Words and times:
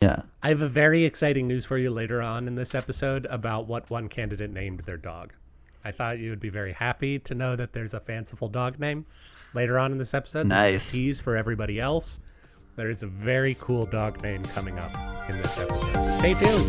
Yeah. 0.00 0.22
I 0.42 0.48
have 0.48 0.62
a 0.62 0.68
very 0.68 1.04
exciting 1.04 1.46
news 1.46 1.66
for 1.66 1.76
you 1.76 1.90
later 1.90 2.22
on 2.22 2.48
in 2.48 2.54
this 2.54 2.74
episode 2.74 3.26
about 3.26 3.66
what 3.66 3.90
one 3.90 4.08
candidate 4.08 4.50
named 4.50 4.80
their 4.86 4.96
dog. 4.96 5.34
I 5.84 5.92
thought 5.92 6.18
you 6.18 6.30
would 6.30 6.40
be 6.40 6.48
very 6.48 6.72
happy 6.72 7.18
to 7.18 7.34
know 7.34 7.54
that 7.56 7.74
there's 7.74 7.92
a 7.92 8.00
fanciful 8.00 8.48
dog 8.48 8.78
name 8.78 9.04
later 9.52 9.78
on 9.78 9.92
in 9.92 9.98
this 9.98 10.14
episode. 10.14 10.44
This 10.48 10.56
is 10.56 10.62
a 10.62 10.72
Nice. 10.72 10.90
tease 10.92 11.20
for 11.20 11.36
everybody 11.36 11.78
else. 11.80 12.20
There 12.76 12.88
is 12.88 13.02
a 13.02 13.08
very 13.08 13.58
cool 13.60 13.84
dog 13.84 14.22
name 14.22 14.42
coming 14.42 14.78
up 14.78 14.90
in 15.28 15.36
this 15.36 15.60
episode. 15.60 15.92
So 15.92 16.12
stay 16.12 16.32
tuned. 16.32 16.68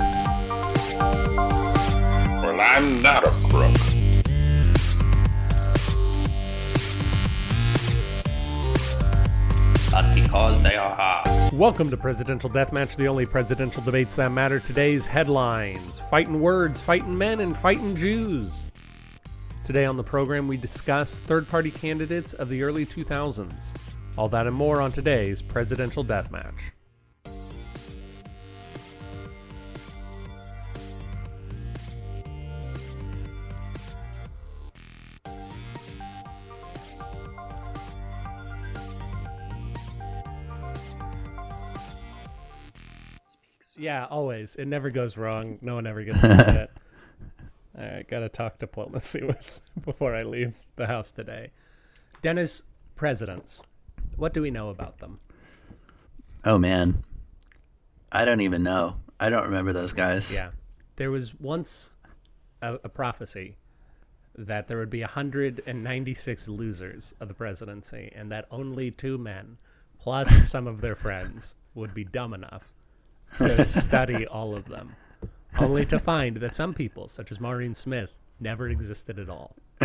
Well, 2.43 2.59
I'm 2.59 3.01
not 3.01 3.25
a 3.25 3.31
crook. 3.49 3.77
but 9.91 10.13
because 10.15 10.61
they 10.63 10.75
are 10.75 10.95
hard. 10.95 11.30
Welcome 11.53 11.89
to 11.89 11.97
Presidential 11.97 12.49
Deathmatch, 12.49 12.95
the 12.95 13.09
only 13.09 13.25
presidential 13.25 13.83
debates 13.83 14.15
that 14.15 14.31
matter. 14.31 14.61
Today's 14.61 15.05
headlines 15.05 15.99
fighting 15.99 16.39
words, 16.39 16.81
fighting 16.81 17.17
men, 17.17 17.41
and 17.41 17.57
fighting 17.57 17.93
Jews. 17.93 18.71
Today 19.65 19.83
on 19.83 19.97
the 19.97 20.03
program, 20.03 20.47
we 20.47 20.55
discuss 20.55 21.17
third 21.17 21.49
party 21.49 21.69
candidates 21.69 22.31
of 22.31 22.47
the 22.47 22.63
early 22.63 22.85
2000s. 22.85 23.77
All 24.17 24.29
that 24.29 24.47
and 24.47 24.55
more 24.55 24.79
on 24.79 24.93
today's 24.93 25.41
Presidential 25.41 26.05
Deathmatch. 26.05 26.71
Yeah, 43.81 44.05
always. 44.11 44.57
It 44.57 44.67
never 44.67 44.91
goes 44.91 45.17
wrong. 45.17 45.57
No 45.63 45.73
one 45.73 45.87
ever 45.87 46.03
gets 46.03 46.23
upset. 46.23 46.69
All 47.77 47.83
right, 47.83 48.07
gotta 48.07 48.29
talk 48.29 48.59
diplomacy 48.59 49.23
with 49.25 49.59
before 49.83 50.15
I 50.15 50.21
leave 50.21 50.53
the 50.75 50.85
house 50.85 51.11
today. 51.11 51.49
Dennis, 52.21 52.61
presidents. 52.95 53.63
What 54.17 54.35
do 54.35 54.41
we 54.43 54.51
know 54.51 54.69
about 54.69 54.99
them? 54.99 55.19
Oh 56.45 56.59
man. 56.59 57.03
I 58.11 58.23
don't 58.23 58.41
even 58.41 58.61
know. 58.61 58.97
I 59.19 59.29
don't 59.29 59.45
remember 59.45 59.73
those 59.73 59.93
guys. 59.93 60.31
Yeah, 60.31 60.51
there 60.97 61.09
was 61.09 61.33
once 61.39 61.93
a, 62.61 62.75
a 62.83 62.89
prophecy 62.89 63.57
that 64.37 64.67
there 64.67 64.77
would 64.77 64.91
be 64.91 65.01
196 65.01 66.47
losers 66.47 67.15
of 67.19 67.29
the 67.29 67.33
presidency, 67.33 68.11
and 68.15 68.31
that 68.31 68.45
only 68.51 68.91
two 68.91 69.17
men, 69.17 69.57
plus 69.97 70.47
some 70.47 70.67
of 70.67 70.81
their 70.81 70.95
friends, 70.95 71.55
would 71.73 71.95
be 71.95 72.03
dumb 72.03 72.35
enough 72.35 72.71
to 73.37 73.63
study 73.63 74.27
all 74.27 74.55
of 74.55 74.65
them, 74.65 74.95
only 75.59 75.85
to 75.87 75.99
find 75.99 76.37
that 76.37 76.55
some 76.55 76.73
people, 76.73 77.07
such 77.07 77.31
as 77.31 77.39
Maureen 77.39 77.73
Smith, 77.73 78.15
never 78.39 78.69
existed 78.69 79.19
at 79.19 79.29
all. 79.29 79.55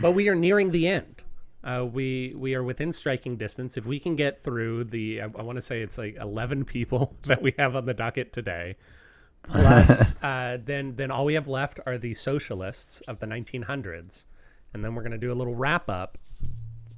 but 0.00 0.12
we 0.12 0.28
are 0.28 0.34
nearing 0.34 0.70
the 0.70 0.88
end. 0.88 1.22
Uh, 1.64 1.84
we 1.84 2.32
we 2.36 2.54
are 2.54 2.62
within 2.62 2.92
striking 2.92 3.36
distance. 3.36 3.76
If 3.76 3.86
we 3.86 3.98
can 3.98 4.14
get 4.14 4.36
through 4.36 4.84
the, 4.84 5.22
I, 5.22 5.24
I 5.24 5.42
want 5.42 5.56
to 5.56 5.60
say 5.60 5.82
it's 5.82 5.98
like 5.98 6.16
eleven 6.20 6.64
people 6.64 7.12
that 7.22 7.42
we 7.42 7.54
have 7.58 7.74
on 7.74 7.86
the 7.86 7.94
docket 7.94 8.32
today, 8.32 8.76
plus 9.42 10.14
uh, 10.22 10.58
then 10.64 10.94
then 10.94 11.10
all 11.10 11.24
we 11.24 11.34
have 11.34 11.48
left 11.48 11.80
are 11.86 11.98
the 11.98 12.14
socialists 12.14 13.00
of 13.02 13.18
the 13.18 13.26
1900s, 13.26 14.26
and 14.74 14.84
then 14.84 14.94
we're 14.94 15.02
going 15.02 15.12
to 15.12 15.18
do 15.18 15.32
a 15.32 15.34
little 15.34 15.56
wrap 15.56 15.90
up, 15.90 16.18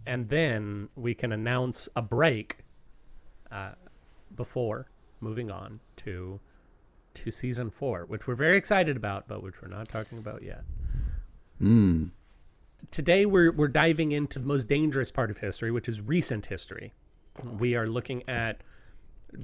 and 0.06 0.28
then 0.28 0.90
we 0.96 1.14
can 1.14 1.32
announce 1.32 1.88
a 1.96 2.02
break 2.02 2.58
uh, 3.50 3.70
before 4.38 4.88
moving 5.20 5.50
on 5.50 5.80
to 5.96 6.40
to 7.14 7.30
season 7.30 7.68
four, 7.68 8.04
which 8.06 8.26
we're 8.26 8.34
very 8.36 8.56
excited 8.56 8.96
about, 8.96 9.26
but 9.28 9.42
which 9.42 9.60
we're 9.60 9.68
not 9.68 9.88
talking 9.88 10.16
about 10.18 10.42
yet 10.42 10.62
Mm. 11.60 12.12
today 12.92 13.26
we're 13.26 13.50
we're 13.52 13.66
diving 13.68 14.12
into 14.12 14.38
the 14.38 14.46
most 14.46 14.68
dangerous 14.68 15.10
part 15.10 15.30
of 15.30 15.38
history, 15.38 15.70
which 15.72 15.88
is 15.88 16.00
recent 16.00 16.46
history. 16.46 16.94
We 17.58 17.74
are 17.74 17.86
looking 17.88 18.22
at 18.28 18.62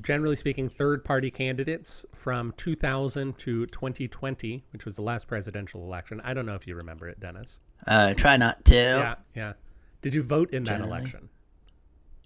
generally 0.00 0.36
speaking 0.36 0.68
third 0.68 1.04
party 1.04 1.30
candidates 1.30 2.06
from 2.14 2.54
2000 2.56 3.36
to 3.38 3.66
2020, 3.66 4.64
which 4.72 4.84
was 4.84 4.96
the 4.96 5.02
last 5.02 5.26
presidential 5.28 5.82
election. 5.82 6.20
I 6.24 6.32
don't 6.34 6.46
know 6.46 6.54
if 6.54 6.66
you 6.66 6.76
remember 6.76 7.08
it, 7.08 7.18
Dennis. 7.18 7.58
Uh 7.86 8.14
try 8.14 8.36
not 8.36 8.64
to. 8.66 8.74
Yeah, 8.74 9.14
yeah. 9.34 9.52
Did 10.00 10.14
you 10.14 10.22
vote 10.22 10.52
in 10.52 10.62
that 10.64 10.80
election? 10.80 11.28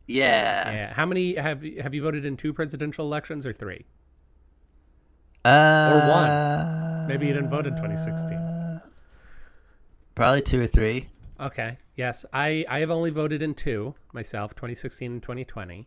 Yeah. 0.09 0.73
Yeah. 0.73 0.95
How 0.95 1.07
many 1.07 1.35
have 1.35 1.63
have 1.63 1.95
you 1.95 2.03
voted 2.03 2.27
in 2.27 2.37
two 2.37 2.53
presidential 2.53 3.05
elections 3.07 3.47
or 3.47 3.53
three? 3.53 3.85
Uh, 5.45 5.91
or 5.93 6.09
one. 6.09 7.09
Maybe 7.09 7.27
you 7.27 7.35
didn't 7.35 7.51
vote 7.51 7.67
in 7.67 7.75
2016. 7.75 8.81
Probably 10.15 10.41
two 10.41 10.63
or 10.63 10.67
three. 10.67 11.09
Okay. 11.39 11.79
Yes, 11.95 12.25
I 12.33 12.65
I 12.69 12.81
have 12.81 12.91
only 12.91 13.11
voted 13.11 13.43
in 13.43 13.55
two 13.55 13.95
myself, 14.13 14.55
2016 14.55 15.13
and 15.13 15.23
2020. 15.23 15.87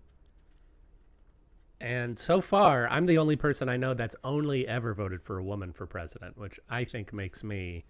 And 1.81 2.17
so 2.17 2.41
far, 2.41 2.87
I'm 2.89 3.07
the 3.07 3.17
only 3.17 3.35
person 3.35 3.67
I 3.67 3.75
know 3.75 3.95
that's 3.95 4.15
only 4.23 4.67
ever 4.67 4.93
voted 4.93 5.23
for 5.23 5.39
a 5.39 5.43
woman 5.43 5.73
for 5.73 5.87
president, 5.87 6.37
which 6.37 6.59
I 6.69 6.83
think 6.83 7.11
makes 7.11 7.43
me 7.43 7.85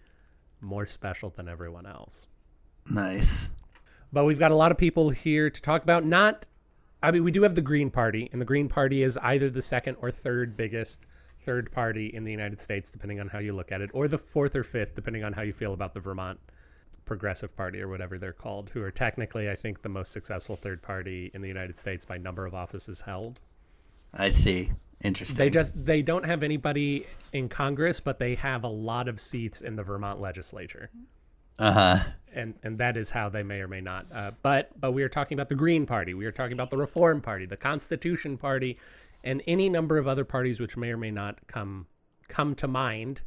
more 0.62 0.86
special 0.86 1.30
than 1.30 1.50
everyone 1.50 1.86
else. 1.86 2.28
Nice. 2.90 3.50
But 4.14 4.26
we've 4.26 4.40
got 4.40 4.52
a 4.52 4.56
lot 4.56 4.72
of 4.72 4.78
people 4.78 5.10
here 5.10 5.50
to 5.50 5.62
talk 5.62 5.84
about 5.84 6.06
not 6.06 6.48
I 7.04 7.12
mean 7.12 7.24
we 7.24 7.32
do 7.32 7.44
have 7.44 7.56
the 7.56 7.62
Green 7.62 7.90
Party, 7.90 8.30
and 8.32 8.42
the 8.42 8.46
Green 8.46 8.68
Party 8.68 9.04
is 9.04 9.18
either 9.18 9.50
the 9.50 9.62
second 9.62 9.98
or 10.02 10.12
third 10.12 10.58
biggest 10.58 11.06
third 11.38 11.72
party 11.72 12.08
in 12.14 12.24
the 12.24 12.32
United 12.32 12.62
States 12.62 12.92
depending 12.92 13.20
on 13.20 13.28
how 13.28 13.40
you 13.40 13.54
look 13.54 13.72
at 13.72 13.82
it, 13.82 13.90
or 13.94 14.08
the 14.08 14.18
fourth 14.18 14.56
or 14.56 14.64
fifth 14.64 14.96
depending 14.96 15.24
on 15.24 15.34
how 15.34 15.42
you 15.42 15.54
feel 15.54 15.74
about 15.74 15.94
the 15.94 16.00
Vermont 16.00 16.40
Progressive 17.06 17.56
Party 17.56 17.82
or 17.82 17.88
whatever 17.88 18.18
they're 18.18 18.34
called, 18.34 18.70
who 18.70 18.82
are 18.84 18.92
technically 18.92 19.50
I 19.50 19.56
think 19.56 19.82
the 19.82 19.90
most 19.90 20.12
successful 20.12 20.56
third 20.56 20.82
party 20.82 21.32
in 21.34 21.42
the 21.42 21.48
United 21.48 21.80
States 21.80 22.06
by 22.06 22.18
number 22.18 22.46
of 22.46 22.54
offices 22.54 23.02
held. 23.02 23.40
I 24.14 24.30
see. 24.30 24.72
Interesting. 25.04 25.38
They 25.38 25.50
just 25.50 25.86
they 25.86 26.02
don't 26.02 26.26
have 26.26 26.44
anybody 26.44 27.08
in 27.34 27.50
Congress, 27.50 28.00
but 28.00 28.20
they 28.20 28.36
have 28.36 28.64
a 28.64 28.68
lot 28.68 29.08
of 29.08 29.20
seats 29.20 29.62
in 29.62 29.76
the 29.76 29.84
Vermont 29.84 30.22
legislature. 30.22 30.92
Uh-huh. 31.60 32.00
and 32.34 32.56
and 32.64 32.78
that 32.78 32.98
is 32.98 33.10
how 33.10 33.30
they 33.30 33.44
may 33.44 33.60
or 33.60 33.68
may 33.68 33.82
not. 33.82 34.06
Uh, 34.14 34.32
but 34.42 34.80
but 34.80 34.92
we 34.92 35.04
are 35.04 35.10
talking 35.10 35.36
about 35.36 35.50
the 35.50 35.56
Green 35.56 35.86
Party, 35.86 36.14
we 36.14 36.26
are 36.26 36.32
talking 36.32 36.54
about 36.54 36.70
the 36.70 36.78
Reform 36.78 37.22
Party, 37.22 37.46
the 37.46 37.58
Constitution 37.58 38.38
Party, 38.38 38.78
and 39.24 39.42
any 39.48 39.70
number 39.70 39.98
of 39.98 40.08
other 40.08 40.26
parties 40.26 40.60
which 40.60 40.78
may 40.78 40.90
or 40.92 40.98
may 40.98 41.12
not 41.12 41.46
come 41.48 41.88
come 42.28 42.56
to 42.56 42.68
mind. 42.68 43.22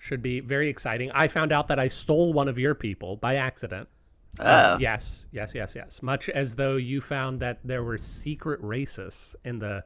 Should 0.00 0.22
be 0.22 0.38
very 0.38 0.68
exciting. 0.68 1.10
I 1.10 1.26
found 1.26 1.50
out 1.50 1.66
that 1.68 1.80
I 1.80 1.88
stole 1.88 2.32
one 2.32 2.46
of 2.48 2.56
your 2.56 2.74
people 2.74 3.16
by 3.16 3.34
accident. 3.34 3.88
Oh. 4.38 4.78
Yes, 4.78 5.26
yes, 5.32 5.54
yes, 5.54 5.74
yes. 5.74 6.02
Much 6.02 6.28
as 6.28 6.54
though 6.54 6.76
you 6.76 7.00
found 7.00 7.40
that 7.40 7.58
there 7.64 7.82
were 7.82 7.98
secret 7.98 8.62
racists 8.62 9.34
in 9.44 9.58
the 9.58 9.84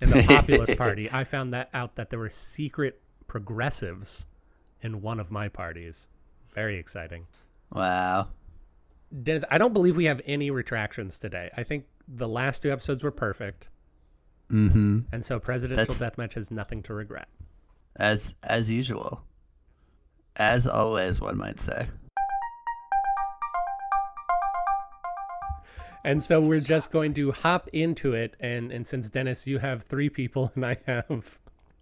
in 0.00 0.10
the 0.10 0.22
populist 0.28 0.76
party, 0.76 1.10
I 1.10 1.24
found 1.24 1.52
that 1.54 1.70
out 1.74 1.96
that 1.96 2.10
there 2.10 2.18
were 2.20 2.30
secret 2.30 3.00
progressives 3.26 4.26
in 4.84 5.00
one 5.02 5.18
of 5.18 5.30
my 5.32 5.48
parties. 5.48 6.08
Very 6.54 6.78
exciting. 6.78 7.26
Wow. 7.72 8.28
Dennis, 9.22 9.44
I 9.50 9.58
don't 9.58 9.72
believe 9.72 9.96
we 9.96 10.04
have 10.04 10.20
any 10.26 10.50
retractions 10.50 11.18
today. 11.18 11.50
I 11.56 11.62
think 11.64 11.84
the 12.06 12.28
last 12.28 12.62
two 12.62 12.70
episodes 12.72 13.02
were 13.02 13.10
perfect, 13.10 13.68
Mm-hmm. 14.52 15.00
and 15.10 15.24
so 15.24 15.40
presidential 15.40 15.94
That's- 15.94 16.16
deathmatch 16.16 16.34
has 16.34 16.50
nothing 16.50 16.82
to 16.84 16.94
regret. 16.94 17.28
As 17.96 18.34
as 18.42 18.68
usual. 18.68 19.22
As 20.36 20.66
always, 20.66 21.20
one 21.20 21.38
might 21.38 21.60
say. 21.60 21.88
And 26.04 26.22
so 26.22 26.40
we're 26.40 26.60
just 26.60 26.90
going 26.90 27.14
to 27.14 27.32
hop 27.32 27.68
into 27.72 28.12
it. 28.12 28.36
And, 28.38 28.70
and 28.70 28.86
since 28.86 29.08
Dennis, 29.08 29.46
you 29.46 29.58
have 29.58 29.84
three 29.84 30.10
people 30.10 30.52
and 30.56 30.66
I 30.66 30.76
have 30.86 31.38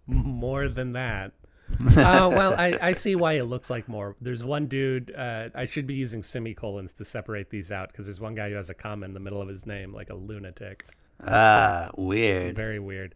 more 0.07 0.69
than 0.69 0.93
that. 0.93 1.33
uh, 1.97 2.29
well, 2.31 2.53
I, 2.57 2.77
I 2.81 2.91
see 2.91 3.15
why 3.15 3.33
it 3.33 3.45
looks 3.45 3.69
like 3.69 3.87
more. 3.87 4.15
There's 4.21 4.43
one 4.43 4.67
dude, 4.67 5.13
uh, 5.15 5.49
I 5.55 5.65
should 5.65 5.87
be 5.87 5.95
using 5.95 6.21
semicolons 6.21 6.93
to 6.95 7.05
separate 7.05 7.49
these 7.49 7.71
out 7.71 7.89
because 7.89 8.05
there's 8.05 8.19
one 8.19 8.35
guy 8.35 8.49
who 8.49 8.55
has 8.55 8.69
a 8.69 8.73
comma 8.73 9.05
in 9.05 9.13
the 9.13 9.19
middle 9.19 9.41
of 9.41 9.47
his 9.47 9.65
name, 9.65 9.93
like 9.93 10.09
a 10.09 10.15
lunatic. 10.15 10.85
Ah, 11.25 11.89
weird. 11.97 12.55
Very 12.55 12.79
weird. 12.79 13.15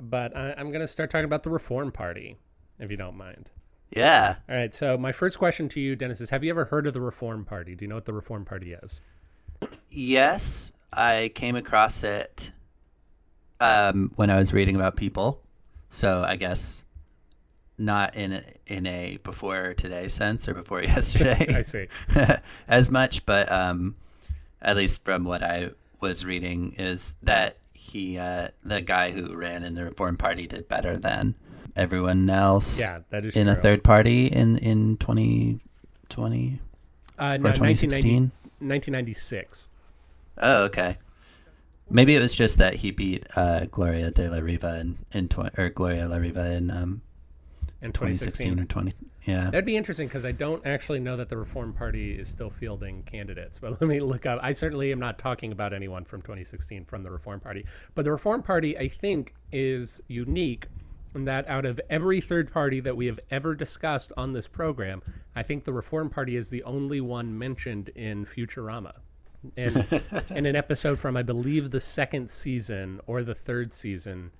But 0.00 0.36
I, 0.36 0.54
I'm 0.56 0.68
going 0.68 0.80
to 0.80 0.88
start 0.88 1.10
talking 1.10 1.24
about 1.24 1.42
the 1.42 1.50
Reform 1.50 1.92
Party, 1.92 2.36
if 2.78 2.90
you 2.90 2.96
don't 2.96 3.16
mind. 3.16 3.50
Yeah. 3.90 4.36
All 4.48 4.56
right. 4.56 4.74
So, 4.74 4.96
my 4.96 5.12
first 5.12 5.38
question 5.38 5.68
to 5.70 5.80
you, 5.80 5.94
Dennis, 5.94 6.20
is 6.20 6.30
Have 6.30 6.42
you 6.42 6.50
ever 6.50 6.64
heard 6.64 6.86
of 6.86 6.94
the 6.94 7.00
Reform 7.00 7.44
Party? 7.44 7.74
Do 7.74 7.84
you 7.84 7.88
know 7.88 7.94
what 7.94 8.06
the 8.06 8.14
Reform 8.14 8.44
Party 8.44 8.72
is? 8.72 9.00
Yes, 9.90 10.72
I 10.92 11.30
came 11.34 11.56
across 11.56 12.02
it 12.02 12.50
um, 13.60 14.12
when 14.16 14.30
I 14.30 14.38
was 14.38 14.52
reading 14.52 14.76
about 14.76 14.96
people. 14.96 15.42
So 15.90 16.24
I 16.26 16.36
guess 16.36 16.84
not 17.84 18.16
in 18.16 18.32
a, 18.32 18.42
in 18.66 18.86
a 18.86 19.18
before 19.22 19.74
today 19.74 20.08
sense 20.08 20.48
or 20.48 20.54
before 20.54 20.82
yesterday. 20.94 21.46
I 21.54 21.62
see. 21.62 21.88
as 22.68 22.90
much, 22.90 23.26
but 23.26 23.50
um, 23.50 23.96
at 24.60 24.76
least 24.76 25.04
from 25.04 25.24
what 25.24 25.42
I 25.42 25.70
was 26.00 26.24
reading 26.24 26.74
is 26.78 27.14
that 27.22 27.56
he, 27.74 28.18
uh, 28.18 28.48
the 28.64 28.80
guy 28.80 29.10
who 29.10 29.34
ran 29.34 29.62
in 29.64 29.74
the 29.74 29.84
Reform 29.84 30.16
Party, 30.16 30.46
did 30.46 30.68
better 30.68 30.96
than 30.98 31.34
everyone 31.76 32.28
else. 32.30 32.78
Yeah, 32.78 33.00
that 33.10 33.26
is 33.26 33.36
in 33.36 33.48
a 33.48 33.54
third 33.54 33.82
party 33.84 34.26
in 34.26 34.56
in 34.58 34.96
2020 34.98 36.60
Uh, 37.18 37.24
or 37.24 37.38
no, 37.38 37.50
2016. 37.50 38.30
1996. 38.60 39.68
Oh, 40.38 40.64
okay. 40.64 40.96
Maybe 41.90 42.16
it 42.16 42.20
was 42.20 42.34
just 42.34 42.58
that 42.58 42.74
he 42.74 42.90
beat 42.90 43.26
uh, 43.36 43.66
Gloria 43.66 44.10
de 44.10 44.30
la 44.30 44.38
Riva 44.38 44.78
in, 44.80 44.98
in 45.12 45.28
tw- 45.28 45.56
or 45.58 45.68
Gloria 45.68 46.08
la 46.08 46.16
Riva 46.16 46.52
in 46.52 46.70
um, 46.70 47.02
In 47.82 47.92
2016 47.92 48.60
or 48.60 48.64
20. 48.64 48.94
Yeah. 49.24 49.44
That'd 49.46 49.64
be 49.64 49.76
interesting 49.76 50.08
because 50.08 50.24
I 50.24 50.32
don't 50.32 50.64
actually 50.66 51.00
know 51.00 51.16
that 51.16 51.28
the 51.28 51.36
Reform 51.36 51.72
Party 51.72 52.12
is 52.12 52.28
still 52.28 52.50
fielding 52.50 53.02
candidates. 53.02 53.58
But 53.58 53.72
let 53.80 53.88
me 53.88 54.00
look 54.00 54.24
up. 54.24 54.38
I 54.42 54.52
certainly 54.52 54.92
am 54.92 55.00
not 55.00 55.18
talking 55.18 55.52
about 55.52 55.72
anyone 55.72 56.04
from 56.04 56.22
2016 56.22 56.84
from 56.84 57.02
the 57.02 57.10
Reform 57.10 57.40
Party. 57.40 57.66
But 57.94 58.04
the 58.04 58.12
Reform 58.12 58.42
Party, 58.42 58.78
I 58.78 58.88
think, 58.88 59.34
is 59.50 60.00
unique 60.08 60.66
in 61.14 61.24
that 61.24 61.48
out 61.48 61.64
of 61.64 61.80
every 61.90 62.20
third 62.20 62.50
party 62.50 62.80
that 62.80 62.96
we 62.96 63.06
have 63.06 63.20
ever 63.30 63.54
discussed 63.54 64.12
on 64.16 64.32
this 64.32 64.48
program, 64.48 65.02
I 65.36 65.42
think 65.42 65.64
the 65.64 65.72
Reform 65.72 66.08
Party 66.08 66.36
is 66.36 66.48
the 66.48 66.62
only 66.62 67.00
one 67.00 67.36
mentioned 67.36 67.90
in 67.90 68.24
Futurama. 68.24 68.94
And 69.56 69.86
in 70.30 70.46
an 70.46 70.56
episode 70.56 70.98
from, 70.98 71.16
I 71.16 71.22
believe, 71.22 71.70
the 71.70 71.80
second 71.80 72.30
season 72.30 73.00
or 73.06 73.22
the 73.22 73.34
third 73.34 73.72
season, 73.72 74.30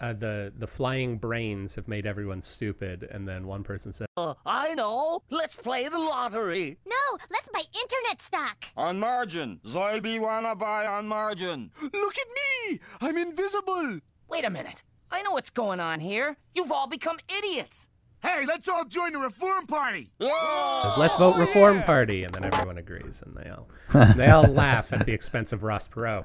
uh, 0.00 0.12
the 0.12 0.52
the 0.58 0.66
flying 0.66 1.18
brains 1.18 1.74
have 1.74 1.88
made 1.88 2.06
everyone 2.06 2.42
stupid, 2.42 3.08
and 3.10 3.26
then 3.26 3.46
one 3.46 3.62
person 3.62 3.92
said. 3.92 4.06
I 4.16 4.74
know. 4.74 5.22
Let's 5.30 5.56
play 5.56 5.88
the 5.88 5.98
lottery. 5.98 6.78
No, 6.86 7.18
let's 7.30 7.48
buy 7.50 7.62
internet 7.80 8.22
stock. 8.22 8.64
On 8.76 8.98
margin. 8.98 9.60
Zoibe 9.64 10.20
wanna 10.20 10.54
buy 10.54 10.86
on 10.86 11.06
margin. 11.08 11.70
Look 11.82 12.16
at 12.18 12.26
me. 12.70 12.80
I'm 13.00 13.16
invisible. 13.16 14.00
Wait 14.28 14.44
a 14.44 14.50
minute. 14.50 14.82
I 15.10 15.22
know 15.22 15.32
what's 15.32 15.50
going 15.50 15.80
on 15.80 16.00
here. 16.00 16.36
You've 16.54 16.72
all 16.72 16.88
become 16.88 17.18
idiots. 17.28 17.88
Hey, 18.22 18.44
let's 18.46 18.68
all 18.68 18.84
join 18.84 19.12
the 19.12 19.18
reform 19.18 19.66
party. 19.66 20.10
says, 20.20 20.98
"Let's 20.98 21.16
vote 21.16 21.36
Reform 21.36 21.82
Party," 21.82 22.24
and 22.24 22.34
then 22.34 22.44
everyone 22.44 22.78
agrees, 22.78 23.22
and 23.24 23.36
they 23.36 23.50
all 23.50 23.68
they 24.16 24.28
all 24.28 24.42
laugh 24.42 24.92
at 24.92 25.06
the 25.06 25.12
expense 25.12 25.52
of 25.52 25.62
Ross 25.62 25.86
Perot. 25.86 26.24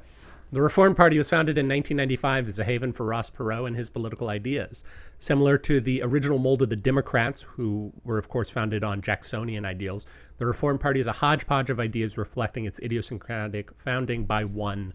The 0.53 0.62
Reform 0.62 0.95
Party 0.95 1.18
was 1.18 1.30
founded 1.30 1.57
in 1.57 1.69
1995 1.69 2.50
as 2.50 2.59
a 2.59 2.65
haven 2.65 2.92
for 2.92 3.06
Ross 3.06 3.30
Perot 3.30 3.68
and 3.68 3.75
his 3.75 3.89
political 3.89 4.27
ideas. 4.27 4.83
Similar 5.18 5.57
to 5.59 5.80
the 5.80 6.01
original 6.01 6.39
mold 6.39 6.62
of 6.62 6.69
the 6.69 6.75
Democrats, 6.75 7.42
who 7.42 7.94
were, 8.03 8.18
of 8.18 8.27
course, 8.27 8.50
founded 8.50 8.83
on 8.83 9.01
Jacksonian 9.01 9.63
ideals, 9.63 10.06
the 10.39 10.45
Reform 10.45 10.77
Party 10.77 11.00
is 11.00 11.07
a 11.07 11.13
hodgepodge 11.13 11.69
of 11.69 11.80
ideas 11.80 12.18
reflecting 12.18 12.65
its 12.65 12.81
idiosyncratic 12.81 13.74
founding 13.74 14.25
by 14.25 14.44
one 14.44 14.94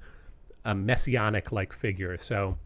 a 0.67 0.75
messianic 0.75 1.53
like 1.53 1.73
figure. 1.73 2.19
So 2.19 2.59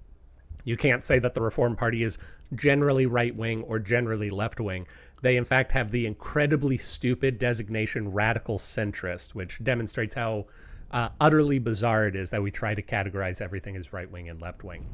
you 0.64 0.76
can't 0.76 1.04
say 1.04 1.20
that 1.20 1.34
the 1.34 1.42
Reform 1.42 1.76
Party 1.76 2.02
is 2.02 2.19
generally 2.56 3.06
right 3.06 3.37
wing 3.37 3.62
or 3.62 3.78
generally 3.78 4.31
left 4.31 4.58
wing. 4.58 4.88
They, 5.22 5.37
in 5.37 5.44
fact, 5.44 5.70
have 5.72 5.92
the 5.92 6.06
incredibly 6.06 6.76
stupid 6.76 7.38
designation 7.38 8.10
radical 8.10 8.58
centrist, 8.58 9.37
which 9.37 9.62
demonstrates 9.62 10.16
how 10.16 10.46
uh, 10.90 11.08
utterly 11.20 11.58
bizarre 11.58 12.06
it 12.06 12.16
is 12.16 12.31
that 12.31 12.42
we 12.42 12.50
try 12.50 12.75
to 12.75 12.82
categorize 12.82 13.40
everything 13.40 13.76
as 13.76 13.92
right 13.92 14.10
wing 14.10 14.28
and 14.28 14.40
left 14.40 14.64
wing. 14.64 14.87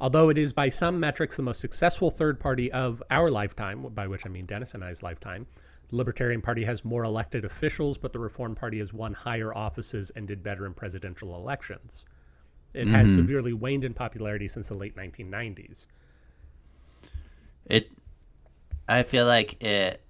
Although 0.00 0.30
it 0.30 0.38
is 0.38 0.52
by 0.52 0.68
some 0.68 0.98
metrics 0.98 1.36
the 1.36 1.42
most 1.42 1.60
successful 1.60 2.10
third 2.10 2.40
party 2.40 2.72
of 2.72 3.02
our 3.10 3.30
lifetime, 3.30 3.82
by 3.94 4.08
which 4.08 4.26
I 4.26 4.28
mean 4.28 4.46
Dennis 4.46 4.74
and 4.74 4.82
I's 4.82 5.02
lifetime, 5.02 5.46
the 5.90 5.96
Libertarian 5.96 6.42
Party 6.42 6.64
has 6.64 6.84
more 6.84 7.04
elected 7.04 7.44
officials, 7.44 7.98
but 7.98 8.12
the 8.12 8.18
Reform 8.18 8.56
Party 8.56 8.78
has 8.78 8.92
won 8.92 9.14
higher 9.14 9.54
offices 9.54 10.10
and 10.16 10.26
did 10.26 10.42
better 10.42 10.66
in 10.66 10.74
presidential 10.74 11.36
elections. 11.36 12.04
It 12.74 12.88
has 12.88 13.14
severely 13.14 13.52
waned 13.52 13.84
in 13.84 13.92
popularity 13.92 14.48
since 14.48 14.68
the 14.68 14.74
late 14.74 14.96
1990s. 14.96 15.86
It 17.66 17.92
I 18.88 19.02
feel 19.02 19.26
like 19.26 19.62
it 19.62 20.02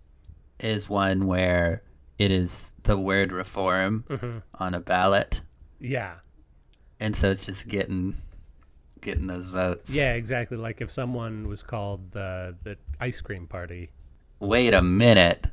is 0.61 0.89
one 0.89 1.27
where 1.27 1.83
it 2.25 2.31
is 2.33 2.71
the 2.85 2.97
word 2.97 3.33
reform 3.33 4.05
Mm-hmm. 4.09 4.39
on 4.55 4.75
a 4.75 4.81
ballot 4.81 5.41
Yeah. 5.81 6.15
and 7.01 7.15
so 7.17 7.31
it's 7.31 7.47
just 7.47 7.69
getting 7.69 8.15
getting 9.01 9.27
those 9.27 9.51
votes. 9.51 9.93
Yeah, 9.95 10.13
exactly. 10.15 10.57
Like 10.57 10.81
if 10.81 10.91
someone 10.91 11.49
was 11.49 11.63
called 11.63 12.13
the 12.13 12.55
the 12.63 12.77
ice 13.01 13.21
cream 13.21 13.47
party. 13.47 13.91
Wait 14.39 14.73
a 14.75 14.83
minute. 14.83 15.47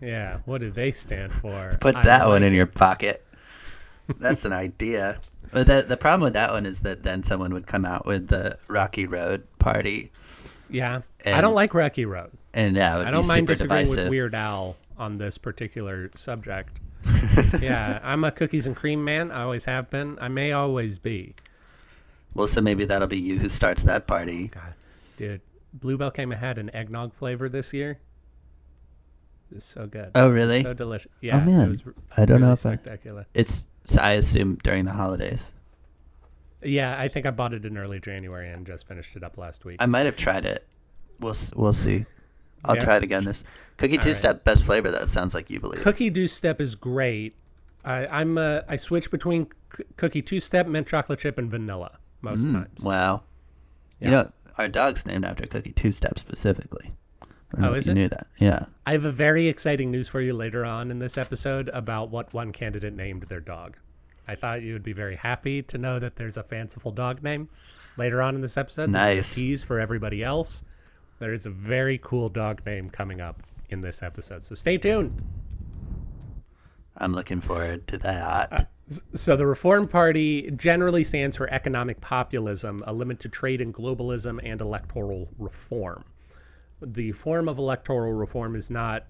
Yeah, 0.00 0.38
what 0.46 0.60
do 0.60 0.70
they 0.70 0.90
stand 0.90 1.32
for? 1.32 1.76
Put 1.80 1.96
I 1.96 2.02
that 2.02 2.20
like 2.24 2.28
one 2.28 2.42
in 2.42 2.52
your 2.54 2.66
pocket. 2.66 3.24
That's 4.18 4.44
an 4.44 4.52
idea. 4.52 5.20
But 5.52 5.66
the 5.66 5.82
the 5.86 5.96
problem 5.96 6.22
with 6.22 6.32
that 6.34 6.52
one 6.52 6.66
is 6.66 6.80
that 6.82 7.02
then 7.02 7.22
someone 7.22 7.52
would 7.54 7.66
come 7.66 7.84
out 7.84 8.06
with 8.06 8.28
the 8.28 8.58
Rocky 8.68 9.06
Road 9.06 9.46
party 9.58 10.10
Yeah. 10.70 11.00
I 11.24 11.40
don't 11.40 11.54
like 11.54 11.74
Rocky 11.74 12.04
Road. 12.04 12.30
and 12.54 12.74
would 12.76 12.82
I 12.82 13.10
don't 13.10 13.26
mind 13.26 13.46
disagreeing 13.46 13.84
divisive. 13.84 14.04
with 14.04 14.10
Weird 14.10 14.34
Al 14.34 14.76
on 14.98 15.18
this 15.18 15.38
particular 15.38 16.10
subject. 16.14 16.80
yeah, 17.60 18.00
I'm 18.02 18.24
a 18.24 18.30
cookies 18.32 18.66
and 18.66 18.74
cream 18.74 19.04
man. 19.04 19.30
I 19.30 19.42
always 19.42 19.64
have 19.66 19.90
been. 19.90 20.18
I 20.20 20.28
may 20.28 20.52
always 20.52 20.98
be. 20.98 21.34
Well, 22.34 22.46
so 22.46 22.60
maybe 22.60 22.84
that'll 22.84 23.08
be 23.08 23.18
you 23.18 23.38
who 23.38 23.48
starts 23.48 23.84
that 23.84 24.06
party. 24.06 24.48
God, 24.48 24.74
dude, 25.16 25.40
Blue 25.72 25.96
Bell 25.96 26.10
came 26.10 26.32
and 26.32 26.40
had 26.40 26.58
an 26.58 26.74
eggnog 26.74 27.12
flavor 27.14 27.48
this 27.48 27.72
year. 27.72 27.98
It's 29.54 29.64
so 29.64 29.86
good. 29.86 30.10
Oh, 30.14 30.28
really? 30.30 30.62
So 30.62 30.74
delicious. 30.74 31.12
Oh, 31.14 31.18
yeah. 31.20 31.44
man. 31.44 31.66
It 31.66 31.68
was 31.68 31.86
r- 31.86 31.94
I 32.16 32.24
don't 32.24 32.40
know 32.40 32.46
really 32.48 32.52
if 32.54 32.66
I- 32.66 32.70
spectacular. 32.74 33.26
It's 33.34 33.64
so 33.84 34.00
I 34.00 34.12
assume 34.12 34.56
during 34.64 34.84
the 34.84 34.92
holidays. 34.92 35.52
Yeah, 36.62 36.98
I 36.98 37.06
think 37.06 37.26
I 37.26 37.30
bought 37.30 37.54
it 37.54 37.64
in 37.64 37.78
early 37.78 38.00
January 38.00 38.50
and 38.50 38.66
just 38.66 38.88
finished 38.88 39.14
it 39.14 39.22
up 39.22 39.38
last 39.38 39.64
week. 39.64 39.76
I 39.78 39.86
might 39.86 40.06
have 40.06 40.16
tried 40.16 40.44
it. 40.44 40.66
We'll 41.20 41.36
we'll 41.54 41.72
see. 41.72 42.04
I'll 42.66 42.76
Yeah. 42.76 42.84
try 42.84 42.96
it 42.96 43.02
again. 43.02 43.24
This 43.24 43.44
cookie 43.76 43.96
All 43.96 44.02
two 44.02 44.08
right. 44.10 44.16
step 44.16 44.44
best 44.44 44.64
flavor 44.64 44.90
That 44.90 45.08
Sounds 45.08 45.34
like 45.34 45.48
you 45.50 45.60
believe. 45.60 45.82
Cookie 45.82 46.10
two 46.10 46.28
step 46.28 46.60
is 46.60 46.74
great. 46.74 47.34
I, 47.84 48.06
I'm 48.06 48.36
uh, 48.38 48.60
I 48.68 48.76
switch 48.76 49.10
between 49.10 49.46
Cookie 49.96 50.22
Two 50.22 50.40
Step, 50.40 50.66
mint 50.66 50.88
chocolate 50.88 51.18
chip, 51.20 51.38
and 51.38 51.50
vanilla 51.50 51.98
most 52.20 52.50
times. 52.50 52.80
Mm, 52.82 52.84
Wow. 52.84 53.22
Yeah. 54.00 54.04
You 54.06 54.10
know, 54.12 54.30
our 54.58 54.68
dog's 54.68 55.06
named 55.06 55.24
after 55.24 55.46
Cookie 55.46 55.72
Two 55.72 55.92
Step 55.92 56.18
specifically. 56.18 56.92
I 57.22 57.26
don't 57.52 57.60
know 57.60 57.70
Oh, 57.70 57.74
is 57.74 57.86
you 57.86 57.92
it? 57.92 57.94
knew 57.94 58.08
that. 58.08 58.26
Yeah. 58.38 58.66
I 58.86 58.92
have 58.92 59.04
a 59.04 59.12
very 59.12 59.46
exciting 59.46 59.92
news 59.92 60.08
for 60.08 60.20
you 60.20 60.32
later 60.32 60.64
on 60.64 60.90
in 60.90 60.98
this 60.98 61.16
episode 61.16 61.68
about 61.68 62.10
what 62.10 62.34
one 62.34 62.50
candidate 62.52 62.94
named 62.94 63.22
their 63.28 63.38
dog. 63.40 63.76
I 64.26 64.34
thought 64.34 64.62
you 64.62 64.72
would 64.72 64.82
be 64.82 64.92
very 64.92 65.14
happy 65.14 65.62
to 65.62 65.78
know 65.78 66.00
that 66.00 66.16
there's 66.16 66.36
a 66.36 66.42
fanciful 66.42 66.90
dog 66.90 67.22
name 67.22 67.48
later 67.96 68.20
on 68.20 68.34
in 68.34 68.40
this 68.40 68.56
episode. 68.56 68.86
This 68.86 68.88
is 68.88 68.92
Nice. 68.92 69.32
a 69.32 69.34
tease 69.36 69.62
for 69.62 69.78
everybody 69.78 70.24
else. 70.24 70.64
There 71.18 71.32
is 71.32 71.46
a 71.46 71.50
very 71.50 71.98
cool 71.98 72.28
dog 72.28 72.64
name 72.66 72.90
coming 72.90 73.20
up 73.20 73.42
in 73.70 73.80
this 73.80 74.02
episode, 74.02 74.42
so 74.42 74.54
stay 74.54 74.78
tuned. 74.78 75.22
I'm 76.98 77.12
looking 77.12 77.40
forward 77.40 77.86
to 77.88 77.96
Uh, 77.96 78.46
that. 78.50 78.70
So 79.14 79.36
the 79.36 79.46
Reform 79.46 79.88
Party 79.88 80.50
generally 80.52 81.02
stands 81.02 81.36
for 81.36 81.50
economic 81.52 82.00
populism, 82.00 82.84
a 82.86 82.92
limit 82.92 83.18
to 83.20 83.28
trade 83.28 83.60
and 83.60 83.74
globalism, 83.74 84.40
and 84.44 84.60
electoral 84.60 85.28
reform. 85.38 86.04
The 86.80 87.12
form 87.12 87.48
of 87.48 87.58
electoral 87.58 88.12
reform 88.12 88.54
is 88.54 88.70
not 88.70 89.06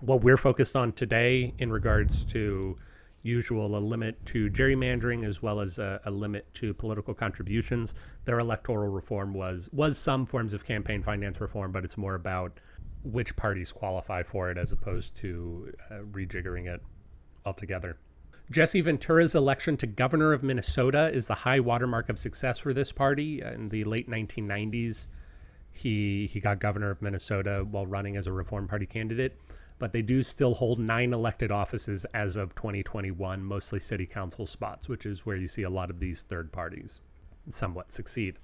what 0.00 0.22
we're 0.22 0.36
focused 0.36 0.74
on 0.74 0.92
today 0.92 1.54
in 1.58 1.70
regards 1.70 2.24
to 2.32 2.76
usual 3.22 3.76
a 3.76 3.78
limit 3.78 4.24
to 4.26 4.50
gerrymandering 4.50 5.24
as 5.24 5.42
well 5.42 5.60
as 5.60 5.78
a, 5.78 6.00
a 6.04 6.10
limit 6.10 6.52
to 6.54 6.74
political 6.74 7.14
contributions. 7.14 7.94
Their 8.24 8.38
electoral 8.38 8.90
reform 8.90 9.32
was 9.34 9.68
was 9.72 9.98
some 9.98 10.26
forms 10.26 10.54
of 10.54 10.64
campaign 10.64 11.02
finance 11.02 11.40
reform, 11.40 11.72
but 11.72 11.84
it's 11.84 11.96
more 11.96 12.14
about 12.14 12.58
which 13.04 13.34
parties 13.36 13.72
qualify 13.72 14.22
for 14.22 14.50
it 14.50 14.58
as 14.58 14.72
opposed 14.72 15.16
to 15.16 15.72
uh, 15.90 15.94
rejiggering 16.12 16.72
it 16.72 16.80
altogether. 17.44 17.96
Jesse 18.50 18.80
Ventura's 18.80 19.34
election 19.34 19.76
to 19.78 19.86
governor 19.86 20.32
of 20.32 20.42
Minnesota 20.42 21.10
is 21.12 21.26
the 21.26 21.34
high 21.34 21.60
watermark 21.60 22.08
of 22.08 22.18
success 22.18 22.58
for 22.58 22.74
this 22.74 22.92
party. 22.92 23.40
In 23.40 23.68
the 23.68 23.84
late 23.84 24.08
1990s, 24.08 25.08
he 25.70 26.26
he 26.26 26.38
got 26.38 26.60
governor 26.60 26.90
of 26.90 27.00
Minnesota 27.00 27.66
while 27.70 27.86
running 27.86 28.16
as 28.16 28.26
a 28.26 28.32
Reform 28.32 28.68
Party 28.68 28.84
candidate, 28.84 29.38
but 29.82 29.92
they 29.92 30.00
do 30.00 30.22
still 30.22 30.54
hold 30.54 30.78
nine 30.78 31.12
elected 31.12 31.50
offices 31.50 32.04
as 32.14 32.36
of 32.36 32.54
2021, 32.54 33.42
mostly 33.42 33.80
city 33.80 34.06
council 34.06 34.46
spots, 34.46 34.88
which 34.88 35.06
is 35.06 35.26
where 35.26 35.34
you 35.34 35.48
see 35.48 35.64
a 35.64 35.68
lot 35.68 35.90
of 35.90 35.98
these 35.98 36.22
third 36.22 36.52
parties 36.52 37.00
somewhat 37.50 37.90
succeed. 37.90 38.36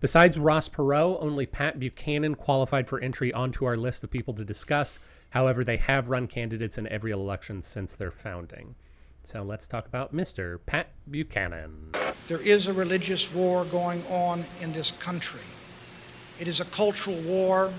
Besides 0.00 0.38
Ross 0.38 0.70
Perot, 0.70 1.18
only 1.20 1.44
Pat 1.44 1.78
Buchanan 1.78 2.34
qualified 2.34 2.88
for 2.88 3.00
entry 3.00 3.34
onto 3.34 3.66
our 3.66 3.76
list 3.76 4.02
of 4.02 4.10
people 4.10 4.32
to 4.32 4.46
discuss. 4.46 4.98
However, 5.28 5.62
they 5.62 5.76
have 5.76 6.08
run 6.08 6.26
candidates 6.26 6.78
in 6.78 6.86
every 6.88 7.10
election 7.10 7.60
since 7.60 7.94
their 7.94 8.10
founding. 8.10 8.74
So 9.24 9.42
let's 9.42 9.68
talk 9.68 9.86
about 9.86 10.14
Mr. 10.14 10.58
Pat 10.64 10.88
Buchanan. 11.10 11.90
There 12.28 12.40
is 12.40 12.66
a 12.66 12.72
religious 12.72 13.30
war 13.34 13.66
going 13.66 14.02
on 14.06 14.42
in 14.62 14.72
this 14.72 14.92
country. 14.92 15.44
It 16.40 16.48
is 16.48 16.60
a 16.60 16.64
cultural 16.64 17.20
war 17.20 17.70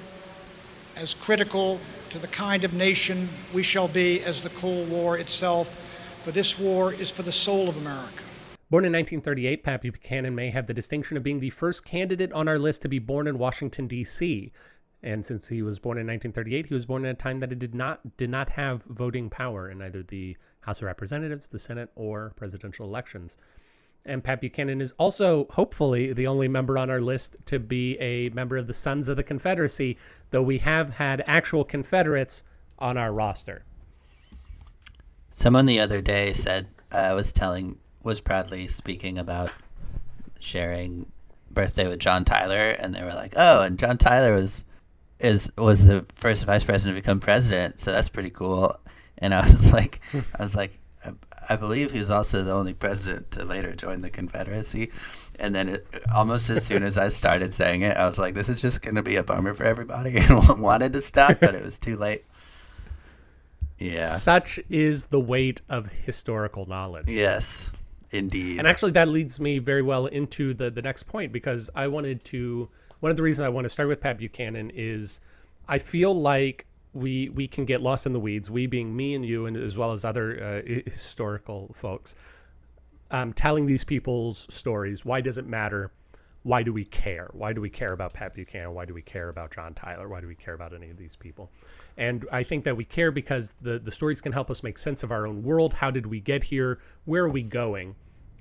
as 0.97 1.13
critical 1.13 1.79
to 2.09 2.19
the 2.19 2.27
kind 2.27 2.63
of 2.63 2.73
nation 2.73 3.27
we 3.53 3.63
shall 3.63 3.87
be 3.87 4.21
as 4.23 4.43
the 4.43 4.49
Cold 4.49 4.89
War 4.89 5.17
itself. 5.17 5.79
for 6.23 6.31
this 6.31 6.57
war 6.57 6.93
is 6.93 7.11
for 7.11 7.21
the 7.23 7.31
soul 7.31 7.67
of 7.67 7.75
America. 7.77 8.23
Born 8.69 8.85
in 8.85 8.93
1938, 8.93 9.63
Pappy 9.63 9.89
Buchanan 9.89 10.33
may 10.33 10.49
have 10.49 10.67
the 10.67 10.73
distinction 10.73 11.17
of 11.17 11.23
being 11.23 11.39
the 11.39 11.49
first 11.49 11.83
candidate 11.83 12.31
on 12.31 12.47
our 12.47 12.57
list 12.57 12.81
to 12.83 12.87
be 12.87 12.97
born 12.97 13.27
in 13.27 13.37
Washington, 13.37 13.87
D.C. 13.87 14.51
And 15.03 15.25
since 15.25 15.49
he 15.49 15.61
was 15.61 15.79
born 15.79 15.97
in 15.97 16.07
1938, 16.07 16.67
he 16.67 16.73
was 16.73 16.85
born 16.85 17.05
at 17.05 17.11
a 17.11 17.13
time 17.13 17.39
that 17.39 17.51
it 17.51 17.59
did 17.59 17.75
not 17.75 18.15
did 18.15 18.29
not 18.29 18.49
have 18.49 18.83
voting 18.83 19.29
power 19.29 19.69
in 19.69 19.81
either 19.81 20.01
the 20.01 20.37
House 20.61 20.77
of 20.77 20.85
Representatives, 20.85 21.49
the 21.49 21.59
Senate, 21.59 21.89
or 21.95 22.31
presidential 22.37 22.87
elections. 22.87 23.37
And 24.05 24.23
Pat 24.23 24.41
Buchanan 24.41 24.81
is 24.81 24.91
also, 24.97 25.47
hopefully, 25.49 26.11
the 26.11 26.27
only 26.27 26.49
member 26.49 26.77
on 26.77 26.89
our 26.89 26.99
list 26.99 27.37
to 27.45 27.57
be 27.57 27.97
a 27.99 28.29
member 28.29 28.57
of 28.57 28.67
the 28.67 28.73
Sons 28.73 29.07
of 29.07 29.15
the 29.15 29.23
Confederacy, 29.23 29.97
though 30.31 30.41
we 30.41 30.57
have 30.57 30.89
had 30.89 31.23
actual 31.25 31.63
Confederates 31.63 32.43
on 32.79 32.97
our 32.97 33.13
roster. 33.13 33.63
Someone 35.31 35.65
the 35.65 35.79
other 35.79 36.01
day 36.01 36.33
said 36.33 36.67
uh, 36.91 37.13
was 37.15 37.31
telling 37.31 37.79
was 38.03 38.19
proudly 38.19 38.67
speaking 38.67 39.17
about 39.17 39.51
sharing 40.39 41.09
birthday 41.49 41.87
with 41.87 41.99
John 41.99 42.25
Tyler, 42.25 42.69
and 42.69 42.93
they 42.93 43.03
were 43.03 43.13
like, 43.13 43.33
"Oh, 43.35 43.63
and 43.63 43.79
John 43.79 43.97
Tyler 43.97 44.33
was 44.33 44.65
is 45.19 45.51
was 45.57 45.85
the 45.85 46.05
first 46.13 46.45
vice 46.45 46.63
president 46.63 46.95
to 46.95 47.01
become 47.01 47.19
president, 47.19 47.79
so 47.79 47.91
that's 47.91 48.09
pretty 48.09 48.29
cool." 48.29 48.77
And 49.17 49.33
I 49.33 49.43
was 49.43 49.71
like, 49.73 50.01
I 50.37 50.43
was 50.43 50.55
like, 50.55 50.79
I, 51.49 51.55
believe 51.55 51.91
he 51.91 51.99
was 51.99 52.09
also 52.09 52.43
the 52.43 52.53
only 52.53 52.73
president 52.73 53.31
to 53.31 53.45
later 53.45 53.75
join 53.75 54.01
the 54.01 54.09
Confederacy. 54.09 54.91
And 55.39 55.53
then 55.53 55.69
it, 55.69 55.87
almost 56.13 56.49
as 56.49 56.65
soon 56.65 56.83
as 56.83 56.97
I 56.97 57.09
started 57.09 57.53
saying 57.53 57.81
it, 57.81 57.97
I 57.97 58.05
was 58.05 58.17
like, 58.17 58.33
this 58.33 58.49
is 58.49 58.61
just 58.61 58.81
going 58.81 58.95
to 58.95 59.03
be 59.03 59.15
a 59.15 59.23
bummer 59.23 59.53
for 59.53 59.63
everybody, 59.63 60.17
and 60.17 60.59
wanted 60.59 60.93
to 60.93 61.01
stop, 61.01 61.39
but 61.39 61.55
it 61.55 61.63
was 61.63 61.79
too 61.79 61.97
late. 61.97 62.23
Yeah. 63.79 64.07
Such 64.09 64.59
is 64.69 65.07
the 65.07 65.19
weight 65.19 65.61
of 65.69 65.87
historical 65.87 66.65
knowledge. 66.65 67.07
Yes, 67.07 67.69
indeed. 68.11 68.59
And 68.59 68.67
actually, 68.67 68.91
that 68.91 69.07
leads 69.09 69.39
me 69.39 69.59
very 69.59 69.81
well 69.81 70.05
into 70.05 70.53
the 70.53 70.69
the 70.69 70.81
next 70.81 71.03
point 71.03 71.31
because 71.31 71.69
I 71.75 71.87
wanted 71.87 72.23
to. 72.25 72.69
One 73.01 73.09
of 73.09 73.17
the 73.17 73.23
reasons 73.23 73.45
I 73.45 73.49
want 73.49 73.65
to 73.65 73.69
start 73.69 73.89
with 73.89 73.99
Pat 73.99 74.17
Buchanan 74.17 74.71
is 74.73 75.19
I 75.67 75.77
feel 75.77 76.13
like 76.13 76.65
we 76.93 77.29
we 77.29 77.47
can 77.47 77.65
get 77.65 77.81
lost 77.81 78.05
in 78.05 78.13
the 78.13 78.19
weeds. 78.19 78.49
We 78.49 78.67
being 78.67 78.95
me 78.95 79.15
and 79.15 79.25
you, 79.25 79.45
and 79.45 79.57
as 79.57 79.77
well 79.77 79.91
as 79.91 80.05
other 80.05 80.63
uh, 80.65 80.81
historical 80.85 81.71
folks, 81.73 82.15
um, 83.11 83.33
telling 83.33 83.65
these 83.65 83.83
people's 83.83 84.53
stories. 84.53 85.03
Why 85.03 85.21
does 85.21 85.37
it 85.37 85.47
matter? 85.47 85.91
Why 86.43 86.61
do 86.61 86.73
we 86.73 86.83
care? 86.83 87.29
Why 87.31 87.53
do 87.53 87.61
we 87.61 87.69
care 87.69 87.93
about 87.93 88.13
Pat 88.13 88.33
Buchanan? 88.33 88.73
Why 88.73 88.85
do 88.85 88.93
we 88.93 89.01
care 89.01 89.29
about 89.29 89.51
John 89.51 89.73
Tyler? 89.73 90.09
Why 90.09 90.19
do 90.19 90.27
we 90.27 90.35
care 90.35 90.53
about 90.53 90.73
any 90.73 90.89
of 90.89 90.97
these 90.97 91.15
people? 91.15 91.49
And 91.97 92.25
I 92.31 92.43
think 92.43 92.65
that 92.65 92.75
we 92.75 92.83
care 92.83 93.11
because 93.11 93.53
the 93.61 93.79
the 93.79 93.91
stories 93.91 94.21
can 94.21 94.31
help 94.31 94.51
us 94.51 94.61
make 94.61 94.77
sense 94.77 95.03
of 95.03 95.11
our 95.11 95.25
own 95.25 95.41
world. 95.41 95.73
How 95.73 95.89
did 95.89 96.05
we 96.05 96.19
get 96.19 96.43
here? 96.43 96.79
Where 97.05 97.23
are 97.23 97.29
we 97.29 97.43
going? 97.43 97.95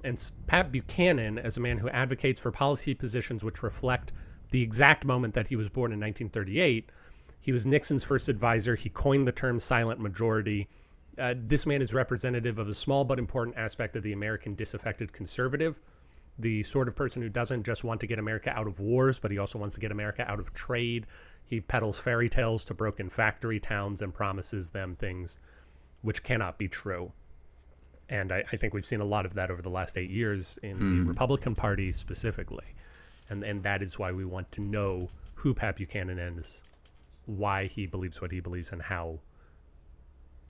And 0.04 0.30
Pat 0.48 0.72
Buchanan, 0.72 1.38
as 1.38 1.56
a 1.56 1.60
man 1.60 1.78
who 1.78 1.88
advocates 1.88 2.40
for 2.40 2.50
policy 2.50 2.92
positions 2.92 3.44
which 3.44 3.62
reflect 3.62 4.12
the 4.50 4.60
exact 4.60 5.04
moment 5.04 5.32
that 5.34 5.48
he 5.48 5.56
was 5.56 5.68
born 5.68 5.92
in 5.92 6.00
1938, 6.00 6.90
he 7.42 7.52
was 7.52 7.66
Nixon's 7.66 8.04
first 8.04 8.28
advisor. 8.30 8.74
He 8.74 8.88
coined 8.88 9.26
the 9.26 9.32
term 9.32 9.60
silent 9.60 10.00
majority. 10.00 10.68
Uh, 11.18 11.34
this 11.36 11.66
man 11.66 11.82
is 11.82 11.92
representative 11.92 12.58
of 12.58 12.68
a 12.68 12.72
small 12.72 13.04
but 13.04 13.18
important 13.18 13.56
aspect 13.58 13.96
of 13.96 14.02
the 14.02 14.12
American 14.12 14.54
disaffected 14.54 15.12
conservative, 15.12 15.78
the 16.38 16.62
sort 16.62 16.88
of 16.88 16.96
person 16.96 17.20
who 17.20 17.28
doesn't 17.28 17.64
just 17.64 17.84
want 17.84 18.00
to 18.00 18.06
get 18.06 18.18
America 18.18 18.50
out 18.50 18.66
of 18.66 18.80
wars, 18.80 19.18
but 19.18 19.30
he 19.30 19.38
also 19.38 19.58
wants 19.58 19.74
to 19.74 19.80
get 19.80 19.90
America 19.92 20.24
out 20.30 20.40
of 20.40 20.54
trade. 20.54 21.06
He 21.44 21.60
peddles 21.60 21.98
fairy 21.98 22.30
tales 22.30 22.64
to 22.64 22.74
broken 22.74 23.10
factory 23.10 23.60
towns 23.60 24.00
and 24.00 24.14
promises 24.14 24.70
them 24.70 24.94
things 24.96 25.38
which 26.02 26.22
cannot 26.22 26.58
be 26.58 26.68
true. 26.68 27.12
And 28.08 28.32
I, 28.32 28.44
I 28.52 28.56
think 28.56 28.72
we've 28.72 28.86
seen 28.86 29.00
a 29.00 29.04
lot 29.04 29.26
of 29.26 29.34
that 29.34 29.50
over 29.50 29.62
the 29.62 29.70
last 29.70 29.98
eight 29.98 30.10
years 30.10 30.58
in 30.62 30.78
the 30.78 31.02
Hmm. 31.02 31.08
Republican 31.08 31.54
Party 31.54 31.92
specifically. 31.92 32.64
And, 33.30 33.42
and 33.42 33.62
that 33.62 33.82
is 33.82 33.98
why 33.98 34.12
we 34.12 34.24
want 34.24 34.50
to 34.52 34.60
know 34.60 35.08
who 35.34 35.54
Pat 35.54 35.76
Buchanan 35.76 36.18
is, 36.18 36.62
why 37.26 37.66
he 37.66 37.86
believes 37.86 38.20
what 38.20 38.30
he 38.30 38.40
believes, 38.40 38.72
and 38.72 38.82
how 38.82 39.20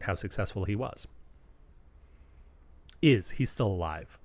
how 0.01 0.15
successful 0.15 0.65
he 0.65 0.75
was. 0.75 1.07
Is 3.01 3.31
he 3.31 3.45
still 3.45 3.69
alive? 3.69 4.19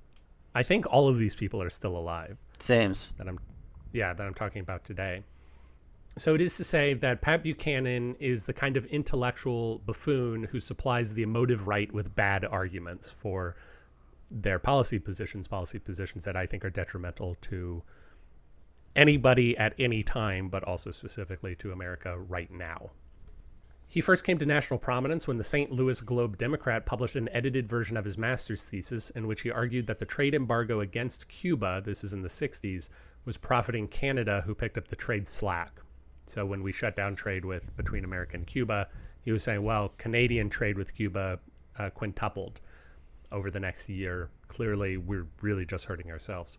I 0.56 0.63
think 0.63 0.86
all 0.89 1.08
of 1.08 1.18
these 1.18 1.36
people 1.36 1.62
are 1.62 1.70
still 1.70 1.96
alive 1.98 2.38
Same. 2.60 2.96
that 3.18 3.27
I'm 3.27 3.39
yeah, 3.94 4.13
that 4.13 4.25
I'm 4.25 4.34
talking 4.34 4.62
about 4.62 4.84
today. 4.84 5.24
So 6.18 6.34
it 6.34 6.42
is 6.42 6.58
to 6.58 6.63
say 6.63 6.96
that 6.96 7.22
Pat 7.22 7.44
Buchanan 7.44 8.16
is 8.20 8.46
the 8.46 8.54
kind 8.54 8.75
of 8.75 8.86
intellectual 8.88 9.80
buffoon 9.86 10.44
who 10.44 10.60
supplies 10.60 11.13
the 11.13 11.22
emotive 11.22 11.68
right 11.68 11.92
with 11.94 12.16
bad 12.16 12.44
arguments 12.44 13.12
for 13.12 13.56
their 14.32 14.58
policy 14.58 14.98
positions, 14.98 15.48
policy 15.48 15.77
positions 15.77 16.25
that 16.25 16.36
I 16.36 16.48
think 16.48 16.66
are 16.66 16.72
detrimental 16.72 17.36
to 17.42 17.84
anybody 18.98 19.58
at 19.58 19.74
any 19.80 20.04
time, 20.04 20.50
but 20.50 20.63
also 20.63 20.92
specifically 20.92 21.56
to 21.56 21.72
America 21.72 22.18
right 22.18 22.51
now. 22.51 22.92
He 23.89 24.01
first 24.01 24.25
came 24.25 24.38
to 24.39 24.46
national 24.46 24.80
prominence 24.80 25.27
when 25.27 25.38
the 25.38 25.46
St. 25.46 25.72
Louis 25.72 26.01
Globe 26.01 26.38
Democrat 26.38 26.86
published 26.86 27.16
an 27.16 27.30
edited 27.32 27.70
version 27.70 27.96
of 27.96 28.04
his 28.04 28.18
master's 28.18 28.66
thesis 28.66 29.12
in 29.12 29.27
which 29.27 29.42
he 29.42 29.51
argued 29.51 29.88
that 29.88 30.00
the 30.00 30.06
trade 30.06 30.34
embargo 30.36 30.82
against 30.82 31.30
Cuba, 31.30 31.82
this 31.86 32.04
is 32.04 32.12
in 32.12 32.22
the 32.22 32.27
60s, 32.27 32.89
was 33.24 33.38
profiting 33.38 33.88
Canada, 33.88 34.42
who 34.46 34.54
picked 34.54 34.77
up 34.77 34.89
the 34.89 34.96
trade 34.96 35.25
slack. 35.25 35.80
So 36.25 36.46
when 36.46 36.63
we 36.63 36.74
shut 36.74 36.98
down 36.98 37.16
trade 37.16 37.46
with 37.46 37.74
between 37.77 38.04
America 38.04 38.36
and 38.36 38.46
Cuba, 38.46 38.89
he 39.22 39.32
was 39.32 39.44
saying, 39.44 39.63
well, 39.63 39.94
Canadian 39.98 40.50
trade 40.50 40.77
with 40.77 40.94
Cuba 40.94 41.39
uh, 41.80 41.89
quintupled 41.92 42.60
over 43.32 43.50
the 43.50 43.60
next 43.60 43.88
year. 43.88 44.30
Clearly, 44.50 44.98
we're 44.98 45.27
really 45.42 45.66
just 45.66 45.86
hurting 45.86 46.12
ourselves. 46.12 46.58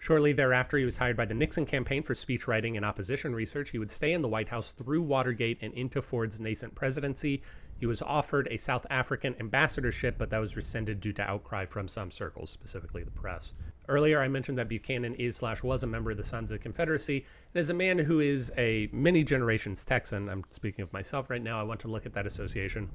Shortly 0.00 0.32
thereafter, 0.32 0.78
he 0.78 0.84
was 0.84 0.96
hired 0.96 1.16
by 1.16 1.24
the 1.24 1.34
Nixon 1.34 1.66
campaign 1.66 2.04
for 2.04 2.14
speechwriting 2.14 2.76
and 2.76 2.84
opposition 2.84 3.34
research. 3.34 3.70
He 3.70 3.80
would 3.80 3.90
stay 3.90 4.12
in 4.12 4.22
the 4.22 4.28
White 4.28 4.48
House 4.48 4.70
through 4.70 5.02
Watergate 5.02 5.58
and 5.60 5.74
into 5.74 6.00
Ford's 6.00 6.38
nascent 6.38 6.74
presidency. 6.74 7.42
He 7.78 7.86
was 7.86 8.00
offered 8.00 8.46
a 8.50 8.56
South 8.58 8.86
African 8.90 9.34
ambassadorship, 9.40 10.16
but 10.16 10.30
that 10.30 10.38
was 10.38 10.56
rescinded 10.56 11.00
due 11.00 11.12
to 11.14 11.22
outcry 11.22 11.64
from 11.64 11.88
some 11.88 12.12
circles, 12.12 12.50
specifically 12.50 13.02
the 13.02 13.10
press. 13.10 13.54
Earlier, 13.88 14.20
I 14.20 14.28
mentioned 14.28 14.58
that 14.58 14.68
Buchanan 14.68 15.14
is 15.14 15.36
slash 15.36 15.62
was 15.62 15.82
a 15.82 15.86
member 15.86 16.10
of 16.10 16.16
the 16.16 16.22
Sons 16.22 16.52
of 16.52 16.60
Confederacy, 16.60 17.24
and 17.52 17.60
as 17.60 17.70
a 17.70 17.74
man 17.74 17.98
who 17.98 18.20
is 18.20 18.52
a 18.56 18.88
many 18.92 19.24
generations 19.24 19.84
Texan, 19.84 20.28
I'm 20.28 20.44
speaking 20.50 20.82
of 20.82 20.92
myself 20.92 21.28
right 21.28 21.42
now, 21.42 21.58
I 21.58 21.64
want 21.64 21.80
to 21.80 21.88
look 21.88 22.06
at 22.06 22.12
that 22.12 22.26
association 22.26 22.88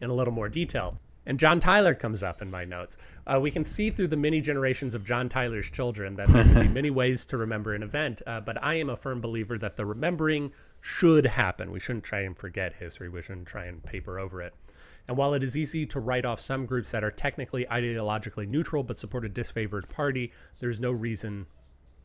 in 0.00 0.10
a 0.10 0.14
little 0.14 0.34
more 0.34 0.48
detail. 0.48 1.00
And 1.30 1.38
John 1.38 1.60
Tyler 1.60 1.94
comes 1.94 2.24
up 2.24 2.42
in 2.42 2.50
my 2.50 2.64
notes. 2.64 2.98
Uh, 3.24 3.38
we 3.40 3.52
can 3.52 3.62
see 3.62 3.88
through 3.88 4.08
the 4.08 4.16
many 4.16 4.40
generations 4.40 4.96
of 4.96 5.04
John 5.04 5.28
Tyler's 5.28 5.70
children 5.70 6.16
that 6.16 6.26
there 6.26 6.42
can 6.42 6.66
be 6.66 6.68
many 6.74 6.90
ways 6.90 7.24
to 7.26 7.36
remember 7.36 7.72
an 7.72 7.84
event. 7.84 8.20
Uh, 8.26 8.40
but 8.40 8.60
I 8.60 8.74
am 8.74 8.90
a 8.90 8.96
firm 8.96 9.20
believer 9.20 9.56
that 9.58 9.76
the 9.76 9.86
remembering 9.86 10.50
should 10.80 11.24
happen. 11.24 11.70
We 11.70 11.78
shouldn't 11.78 12.02
try 12.02 12.22
and 12.22 12.36
forget 12.36 12.72
history. 12.72 13.08
We 13.08 13.22
shouldn't 13.22 13.46
try 13.46 13.66
and 13.66 13.80
paper 13.80 14.18
over 14.18 14.42
it. 14.42 14.54
And 15.06 15.16
while 15.16 15.34
it 15.34 15.44
is 15.44 15.56
easy 15.56 15.86
to 15.86 16.00
write 16.00 16.24
off 16.24 16.40
some 16.40 16.66
groups 16.66 16.90
that 16.90 17.04
are 17.04 17.12
technically 17.12 17.64
ideologically 17.66 18.48
neutral 18.48 18.82
but 18.82 18.98
support 18.98 19.24
a 19.24 19.28
disfavored 19.28 19.88
party, 19.88 20.32
there's 20.58 20.80
no 20.80 20.90
reason 20.90 21.46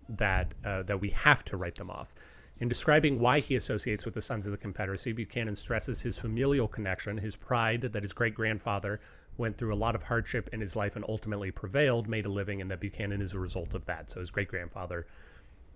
that 0.07 0.53
uh, 0.63 0.83
that 0.83 1.01
we 1.01 1.09
have 1.09 1.43
to 1.45 1.57
write 1.57 1.73
them 1.73 1.89
off. 1.89 2.13
In 2.57 2.69
describing 2.69 3.19
why 3.19 3.41
he 3.41 3.55
associates 3.55 4.05
with 4.05 4.13
the 4.13 4.21
Sons 4.21 4.47
of 4.47 4.51
the 4.51 4.57
Confederacy, 4.57 5.11
Buchanan 5.11 5.57
stresses 5.57 6.01
his 6.01 6.17
familial 6.17 6.69
connection, 6.69 7.17
his 7.17 7.35
pride 7.35 7.81
that 7.81 8.01
his 8.01 8.13
great 8.13 8.33
grandfather 8.33 9.01
went 9.37 9.57
through 9.57 9.73
a 9.73 9.75
lot 9.75 9.93
of 9.93 10.03
hardship 10.03 10.49
in 10.53 10.61
his 10.61 10.73
life 10.73 10.95
and 10.95 11.03
ultimately 11.09 11.51
prevailed, 11.51 12.07
made 12.07 12.25
a 12.25 12.29
living, 12.29 12.61
and 12.61 12.71
that 12.71 12.79
Buchanan 12.79 13.21
is 13.21 13.33
a 13.33 13.39
result 13.39 13.75
of 13.75 13.83
that. 13.85 14.09
So 14.09 14.21
his 14.21 14.31
great 14.31 14.47
grandfather, 14.47 15.05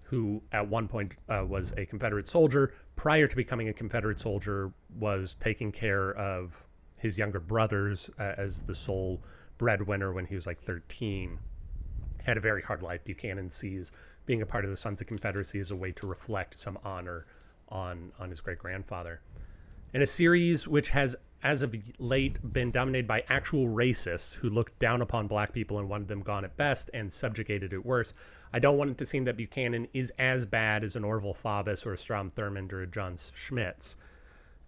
who 0.03 0.41
at 0.53 0.65
one 0.65 0.87
point 0.87 1.17
uh, 1.27 1.43
was 1.45 1.73
a 1.75 1.85
Confederate 1.85 2.29
soldier, 2.29 2.71
prior 2.95 3.27
to 3.27 3.35
becoming 3.35 3.67
a 3.67 3.73
Confederate 3.73 4.21
soldier, 4.21 4.71
was 4.97 5.35
taking 5.41 5.73
care 5.73 6.13
of 6.13 6.65
his 6.97 7.17
younger 7.17 7.41
brothers 7.41 8.09
uh, 8.19 8.35
as 8.37 8.61
the 8.61 8.73
sole 8.73 9.21
breadwinner 9.57 10.13
when 10.13 10.25
he 10.25 10.35
was 10.35 10.47
like 10.47 10.61
13 10.61 11.39
had 12.29 12.37
a 12.37 12.41
very 12.41 12.61
hard 12.61 12.81
life. 12.81 13.03
Buchanan 13.03 13.49
sees 13.49 13.91
being 14.25 14.41
a 14.41 14.45
part 14.45 14.63
of 14.63 14.71
the 14.71 14.77
Sons 14.77 15.01
of 15.01 15.07
Confederacy 15.07 15.59
as 15.59 15.71
a 15.71 15.75
way 15.75 15.91
to 15.93 16.07
reflect 16.07 16.53
some 16.53 16.79
honor 16.83 17.25
on 17.69 18.11
on 18.19 18.29
his 18.29 18.41
great 18.41 18.59
grandfather. 18.59 19.21
In 19.93 20.03
a 20.03 20.05
series 20.05 20.67
which 20.67 20.89
has, 20.89 21.15
as 21.41 21.63
of 21.63 21.75
late, 21.97 22.37
been 22.53 22.69
dominated 22.69 23.07
by 23.07 23.23
actual 23.27 23.67
racists 23.67 24.35
who 24.35 24.49
looked 24.49 24.77
down 24.77 25.01
upon 25.01 25.27
black 25.27 25.51
people 25.51 25.79
and 25.79 25.89
wanted 25.89 26.07
them 26.07 26.21
gone 26.21 26.45
at 26.45 26.55
best 26.57 26.91
and 26.93 27.11
subjugated 27.11 27.73
at 27.73 27.83
worst, 27.83 28.15
I 28.53 28.59
don't 28.59 28.77
want 28.77 28.91
it 28.91 28.97
to 28.99 29.05
seem 29.05 29.23
that 29.25 29.37
Buchanan 29.37 29.87
is 29.93 30.11
as 30.19 30.45
bad 30.45 30.83
as 30.83 30.95
an 30.95 31.03
Orval 31.03 31.35
Faubus 31.35 31.85
or 31.87 31.93
a 31.93 31.97
Strom 31.97 32.29
Thurmond 32.29 32.71
or 32.71 32.83
a 32.83 32.87
John 32.87 33.15
Schmitz. 33.17 33.97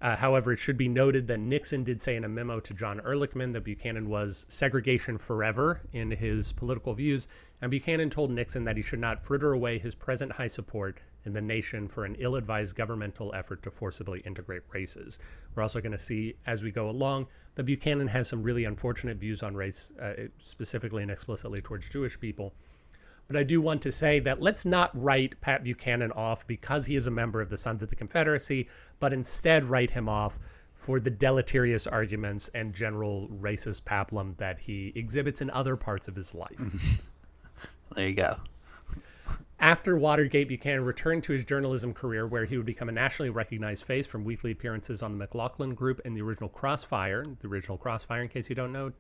Uh, 0.02 0.16
however, 0.16 0.52
it 0.52 0.58
should 0.58 0.78
be 0.78 0.88
noted 0.88 1.28
that 1.28 1.40
Nixon 1.40 1.84
did 1.84 2.02
say 2.02 2.16
in 2.16 2.24
a 2.24 2.30
memo 2.30 2.60
to 2.60 2.74
John 2.74 3.00
Ehrlichman 3.02 3.54
that 3.54 3.64
Buchanan 3.64 4.10
was 4.10 4.48
segregation 4.50 5.16
forever 5.18 5.82
in 5.94 6.10
his 6.10 6.52
political 6.54 6.94
views, 6.94 7.28
and 7.62 7.70
Buchanan 7.70 8.10
told 8.10 8.32
Nixon 8.32 8.64
that 8.64 8.76
he 8.76 8.82
should 8.82 9.00
not 9.00 9.24
fritter 9.24 9.54
away 9.54 9.78
his 9.78 9.94
present 9.94 10.32
high 10.32 10.48
support 10.48 11.02
in 11.26 11.34
the 11.34 11.42
nation 11.42 11.88
for 11.88 12.04
an 12.06 12.16
ill 12.18 12.36
advised 12.36 12.76
governmental 12.76 13.32
effort 13.36 13.62
to 13.62 13.70
forcibly 13.70 14.20
integrate 14.26 14.64
races. 14.74 15.20
We're 15.54 15.62
also 15.62 15.80
going 15.80 15.92
to 15.92 15.98
see 16.00 16.36
as 16.48 16.64
we 16.64 16.72
go 16.72 16.90
along 16.90 17.28
that 17.54 17.66
Buchanan 17.66 18.08
has 18.08 18.28
some 18.28 18.42
really 18.42 18.66
unfortunate 18.66 19.18
views 19.18 19.44
on 19.44 19.56
race, 19.56 19.94
uh, 20.02 20.14
specifically 20.42 21.04
and 21.04 21.12
explicitly 21.12 21.62
towards 21.62 21.88
Jewish 21.90 22.20
people. 22.20 22.56
But 23.32 23.40
I 23.40 23.44
do 23.44 23.62
want 23.62 23.82
to 23.84 23.94
say 23.94 24.20
that 24.20 24.42
let's 24.42 24.66
not 24.66 24.92
write 24.94 25.40
Pat 25.40 25.64
Buchanan 25.64 26.12
off 26.12 26.46
because 26.48 26.86
he 26.86 26.98
is 26.98 27.08
a 27.08 27.12
member 27.12 27.40
of 27.40 27.50
the 27.50 27.56
Sons 27.56 27.82
of 27.82 27.88
the 27.88 27.96
Confederacy, 27.96 28.68
but 29.00 29.14
instead 29.14 29.64
write 29.64 29.90
him 29.90 30.10
off 30.10 30.38
for 30.76 31.00
the 31.00 31.10
deleterious 31.10 31.88
arguments 31.88 32.50
and 32.54 32.74
general 32.74 33.30
racist 33.30 33.84
paplum 33.84 34.36
that 34.36 34.60
he 34.60 34.92
exhibits 34.96 35.40
in 35.40 35.50
other 35.52 35.78
parts 35.78 36.10
of 36.10 36.16
his 36.16 36.36
life. 36.36 37.08
there 37.96 38.10
you 38.10 38.16
go. 38.16 38.36
After 39.62 39.96
Watergate, 39.96 40.50
Buchanan 40.50 40.84
returned 40.84 41.24
to 41.24 41.32
his 41.32 41.46
journalism 41.46 41.94
career, 41.94 42.28
where 42.28 42.44
he 42.44 42.58
would 42.58 42.66
become 42.66 42.90
a 42.90 42.92
nationally 42.92 43.30
recognized 43.30 43.86
face 43.86 44.08
from 44.08 44.26
weekly 44.26 44.52
appearances 44.52 45.02
on 45.04 45.14
the 45.14 45.18
McLaughlin 45.18 45.74
Group 45.74 46.02
and 46.04 46.18
the 46.18 46.22
original 46.22 46.50
Crossfire. 46.50 47.24
The 47.40 47.48
original 47.48 47.78
Crossfire, 47.78 48.24
in 48.24 48.28
case 48.28 48.50
you 48.50 48.56
don't 48.56 48.74
know, 48.74 48.92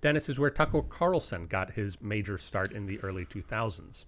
Dennis 0.00 0.28
is 0.28 0.38
where 0.38 0.50
Tucker 0.50 0.82
Carlson 0.82 1.46
got 1.46 1.72
his 1.72 2.00
major 2.00 2.38
start 2.38 2.72
in 2.72 2.86
the 2.86 3.00
early 3.00 3.24
2000s. 3.24 4.06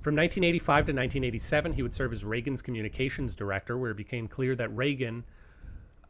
From 0.00 0.16
1985 0.16 0.66
to 0.66 0.92
1987, 0.92 1.72
he 1.72 1.82
would 1.82 1.94
serve 1.94 2.12
as 2.12 2.24
Reagan's 2.24 2.62
communications 2.62 3.34
director, 3.34 3.78
where 3.78 3.90
it 3.90 3.96
became 3.96 4.28
clear 4.28 4.54
that 4.54 4.74
Reagan 4.76 5.24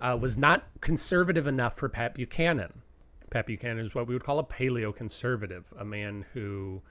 uh, 0.00 0.18
was 0.20 0.36
not 0.36 0.64
conservative 0.80 1.46
enough 1.46 1.76
for 1.76 1.88
Pat 1.88 2.14
Buchanan. 2.14 2.82
Pat 3.30 3.46
Buchanan 3.46 3.78
is 3.78 3.94
what 3.94 4.06
we 4.06 4.14
would 4.14 4.24
call 4.24 4.38
a 4.40 4.44
paleoconservative, 4.44 5.64
a 5.78 5.84
man 5.84 6.24
who 6.32 6.82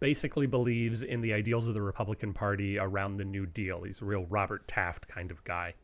basically 0.00 0.46
believes 0.46 1.02
in 1.02 1.20
the 1.20 1.32
ideals 1.32 1.68
of 1.68 1.74
the 1.74 1.82
Republican 1.82 2.32
Party 2.32 2.78
around 2.78 3.16
the 3.16 3.24
New 3.24 3.46
Deal. 3.46 3.82
He's 3.82 4.00
a 4.00 4.04
real 4.04 4.26
Robert 4.26 4.66
Taft 4.66 5.06
kind 5.08 5.30
of 5.30 5.44
guy. 5.44 5.74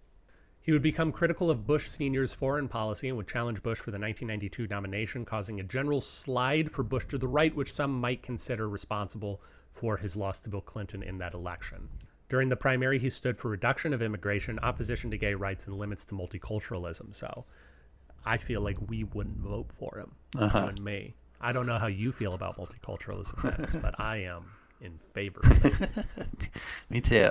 He 0.69 0.73
would 0.73 0.83
become 0.83 1.13
critical 1.13 1.51
of 1.51 1.67
Bush 1.67 1.89
Sr.'s 1.89 2.35
foreign 2.35 2.69
policy 2.69 3.09
and 3.09 3.17
would 3.17 3.27
challenge 3.27 3.63
Bush 3.63 3.79
for 3.79 3.91
the 3.91 3.99
1992 3.99 4.67
nomination, 4.67 5.25
causing 5.25 5.61
a 5.61 5.63
general 5.63 5.99
slide 5.99 6.71
for 6.71 6.83
Bush 6.83 7.07
to 7.07 7.17
the 7.17 7.27
right, 7.27 7.57
which 7.57 7.73
some 7.73 7.99
might 7.99 8.23
consider 8.23 8.69
responsible 8.69 9.41
for 9.71 9.97
his 9.97 10.15
loss 10.15 10.43
to 10.43 10.51
Bill 10.51 10.61
Clinton 10.61 11.03
in 11.03 11.17
that 11.17 11.33
election. 11.33 11.89
During 12.29 12.51
the 12.51 12.57
primary, 12.57 12.99
he 12.99 13.09
stood 13.09 13.35
for 13.35 13.49
reduction 13.49 13.95
of 13.95 14.03
immigration, 14.03 14.59
opposition 14.59 15.11
to 15.11 15.17
gay 15.17 15.33
rights, 15.33 15.67
and 15.67 15.75
limits 15.75 16.05
to 16.05 16.15
multiculturalism. 16.15 17.15
So 17.15 17.47
I 18.27 18.37
feel 18.37 18.61
like 18.61 18.77
we 18.91 19.05
wouldn't 19.05 19.39
vote 19.39 19.73
for 19.73 19.99
him, 19.99 20.15
uh 20.37 20.51
-huh. 20.51 20.69
and 20.69 20.85
me. 20.85 21.15
I 21.41 21.53
don't 21.55 21.65
know 21.65 21.79
how 21.79 21.89
you 21.89 22.13
feel 22.13 22.35
about 22.35 22.59
multiculturalism, 22.59 23.41
Dennis, 23.41 23.75
but 23.75 23.95
I 23.99 24.17
am 24.27 24.45
in 24.83 24.99
favor 25.15 25.41
of 25.41 25.65
it. 25.65 26.05
me 26.91 27.01
too. 27.01 27.31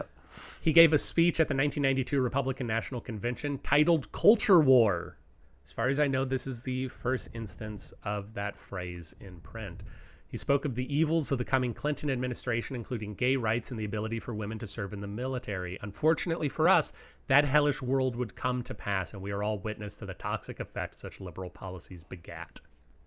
He 0.61 0.73
gave 0.73 0.93
a 0.93 0.97
speech 0.97 1.39
at 1.39 1.47
the 1.47 1.55
1992 1.55 2.19
Republican 2.21 2.67
National 2.67 3.01
Convention 3.01 3.59
titled 3.59 4.11
Culture 4.11 4.59
War. 4.59 5.17
As 5.65 5.71
far 5.71 5.89
as 5.89 5.99
I 5.99 6.07
know, 6.07 6.25
this 6.25 6.47
is 6.47 6.63
the 6.63 6.87
first 6.87 7.29
instance 7.33 7.93
of 8.03 8.33
that 8.33 8.55
phrase 8.55 9.15
in 9.19 9.39
print. 9.41 9.83
He 10.29 10.37
spoke 10.37 10.65
of 10.65 10.75
the 10.75 10.93
evils 10.93 11.31
of 11.31 11.37
the 11.37 11.45
coming 11.45 11.73
Clinton 11.73 12.09
administration, 12.09 12.75
including 12.75 13.15
gay 13.15 13.37
rights 13.37 13.71
and 13.71 13.79
the 13.79 13.85
ability 13.85 14.19
for 14.19 14.33
women 14.33 14.59
to 14.59 14.67
serve 14.67 14.91
in 14.91 14.99
the 14.99 15.07
military. 15.07 15.77
Unfortunately 15.81 16.49
for 16.49 16.67
us, 16.67 16.91
that 17.27 17.45
hellish 17.45 17.81
world 17.81 18.15
would 18.17 18.35
come 18.35 18.61
to 18.63 18.73
pass, 18.73 19.13
and 19.13 19.21
we 19.21 19.31
are 19.31 19.41
all 19.41 19.59
witness 19.59 19.95
to 19.97 20.05
the 20.05 20.13
toxic 20.13 20.59
effect 20.59 20.95
such 20.95 21.21
liberal 21.21 21.49
policies 21.49 22.03
begat. 22.03 22.59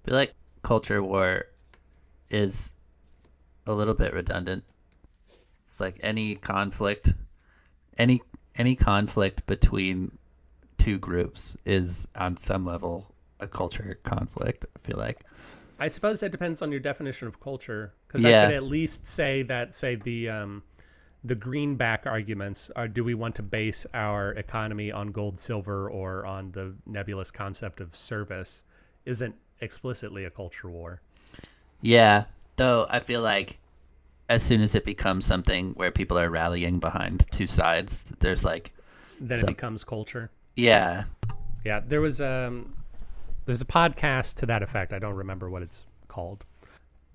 I 0.02 0.06
feel 0.06 0.14
like 0.14 0.34
culture 0.62 1.02
war 1.02 1.44
is 2.30 2.72
a 3.66 3.74
little 3.74 3.94
bit 3.94 4.14
redundant. 4.14 4.64
Like 5.80 5.98
any 6.02 6.34
conflict, 6.36 7.14
any 7.98 8.22
any 8.56 8.76
conflict 8.76 9.46
between 9.46 10.18
two 10.78 10.98
groups 10.98 11.56
is 11.64 12.08
on 12.14 12.36
some 12.36 12.64
level 12.64 13.14
a 13.38 13.46
culture 13.46 13.98
conflict. 14.02 14.66
I 14.76 14.78
feel 14.78 14.98
like. 14.98 15.20
I 15.78 15.88
suppose 15.88 16.20
that 16.20 16.30
depends 16.30 16.60
on 16.60 16.70
your 16.70 16.80
definition 16.80 17.26
of 17.26 17.40
culture, 17.40 17.94
because 18.06 18.22
yeah. 18.22 18.42
I 18.42 18.46
could 18.46 18.54
at 18.56 18.64
least 18.64 19.06
say 19.06 19.42
that, 19.44 19.74
say 19.74 19.94
the 19.94 20.28
um, 20.28 20.62
the 21.24 21.34
greenback 21.34 22.06
arguments 22.06 22.70
are: 22.76 22.86
do 22.86 23.02
we 23.02 23.14
want 23.14 23.34
to 23.36 23.42
base 23.42 23.86
our 23.94 24.32
economy 24.32 24.92
on 24.92 25.08
gold, 25.08 25.38
silver, 25.38 25.88
or 25.88 26.26
on 26.26 26.52
the 26.52 26.74
nebulous 26.86 27.30
concept 27.30 27.80
of 27.80 27.96
service? 27.96 28.64
Isn't 29.06 29.34
explicitly 29.62 30.26
a 30.26 30.30
culture 30.30 30.68
war. 30.68 31.00
Yeah, 31.80 32.24
though 32.56 32.86
I 32.90 33.00
feel 33.00 33.22
like 33.22 33.58
as 34.30 34.44
soon 34.44 34.62
as 34.62 34.76
it 34.76 34.84
becomes 34.84 35.26
something 35.26 35.72
where 35.72 35.90
people 35.90 36.16
are 36.16 36.30
rallying 36.30 36.78
behind 36.78 37.26
two 37.32 37.48
sides, 37.48 38.04
there's 38.20 38.44
like 38.44 38.72
then 39.20 39.40
some... 39.40 39.48
it 39.48 39.56
becomes 39.56 39.84
culture. 39.84 40.30
Yeah, 40.56 41.04
yeah. 41.64 41.80
There 41.86 42.00
was 42.00 42.22
um, 42.22 42.74
there's 43.44 43.60
a 43.60 43.66
podcast 43.66 44.36
to 44.36 44.46
that 44.46 44.62
effect. 44.62 44.92
I 44.92 45.00
don't 45.00 45.16
remember 45.16 45.50
what 45.50 45.62
it's 45.62 45.84
called. 46.06 46.46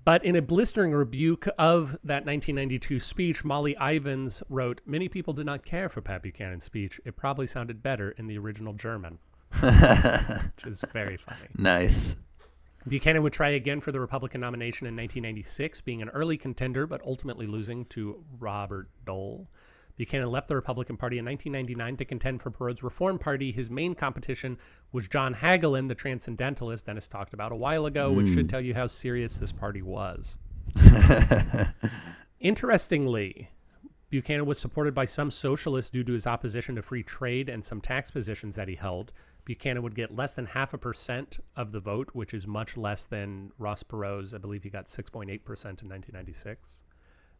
But 0.04 0.24
in 0.24 0.36
a 0.36 0.42
blistering 0.42 0.92
rebuke 0.92 1.48
of 1.58 1.90
that 2.04 2.24
1992 2.24 3.00
speech, 3.00 3.44
Molly 3.44 3.76
Ivins 3.80 4.40
wrote, 4.48 4.80
Many 4.86 5.08
people 5.08 5.34
did 5.34 5.46
not 5.46 5.64
care 5.64 5.88
for 5.88 6.00
Pat 6.00 6.22
Buchanan's 6.22 6.62
speech. 6.62 7.00
It 7.04 7.16
probably 7.16 7.48
sounded 7.48 7.82
better 7.82 8.12
in 8.12 8.28
the 8.28 8.38
original 8.38 8.72
German. 8.72 9.18
which 9.60 10.66
is 10.66 10.84
very 10.92 11.16
funny. 11.16 11.48
Nice. 11.56 12.14
Buchanan 12.88 13.22
would 13.22 13.32
try 13.32 13.50
again 13.50 13.80
for 13.80 13.90
the 13.90 14.00
Republican 14.00 14.40
nomination 14.40 14.86
in 14.86 14.94
1996, 14.94 15.80
being 15.80 16.02
an 16.02 16.08
early 16.10 16.36
contender 16.36 16.86
but 16.86 17.00
ultimately 17.04 17.46
losing 17.46 17.84
to 17.86 18.22
Robert 18.38 18.88
Dole. 19.04 19.48
Buchanan 19.96 20.30
left 20.30 20.48
the 20.48 20.54
Republican 20.54 20.96
Party 20.96 21.18
in 21.18 21.24
1999 21.24 21.96
to 21.96 22.04
contend 22.04 22.42
for 22.42 22.50
Perot's 22.50 22.82
Reform 22.82 23.18
Party. 23.18 23.50
His 23.50 23.70
main 23.70 23.94
competition 23.94 24.58
was 24.92 25.08
John 25.08 25.34
Hagelin, 25.34 25.88
the 25.88 25.94
transcendentalist 25.94 26.86
Dennis 26.86 27.08
talked 27.08 27.32
about 27.32 27.50
a 27.50 27.56
while 27.56 27.86
ago, 27.86 28.12
mm. 28.12 28.16
which 28.16 28.28
should 28.28 28.44
hmm. 28.44 28.48
tell 28.48 28.60
you 28.60 28.74
how 28.74 28.86
serious 28.86 29.38
this 29.38 29.52
party 29.52 29.82
was. 29.82 30.38
Interestingly, 32.40 33.48
Buchanan 34.10 34.46
was 34.46 34.58
supported 34.58 34.94
by 34.94 35.06
some 35.06 35.30
socialists 35.30 35.90
due 35.90 36.04
to 36.04 36.12
his 36.12 36.26
opposition 36.26 36.76
to 36.76 36.82
free 36.82 37.02
trade 37.02 37.48
and 37.48 37.64
some 37.64 37.80
tax 37.80 38.10
positions 38.10 38.54
that 38.56 38.68
he 38.68 38.74
held. 38.74 39.12
Buchanan 39.46 39.82
would 39.84 39.94
get 39.94 40.14
less 40.14 40.34
than 40.34 40.44
half 40.44 40.74
a 40.74 40.78
percent 40.78 41.38
of 41.56 41.72
the 41.72 41.80
vote, 41.80 42.10
which 42.12 42.34
is 42.34 42.46
much 42.46 42.76
less 42.76 43.04
than 43.04 43.52
Ross 43.58 43.82
Perot's. 43.82 44.34
I 44.34 44.38
believe 44.38 44.64
he 44.64 44.70
got 44.70 44.86
6.8% 44.86 45.22
in 45.22 45.30
1996. 45.38 46.82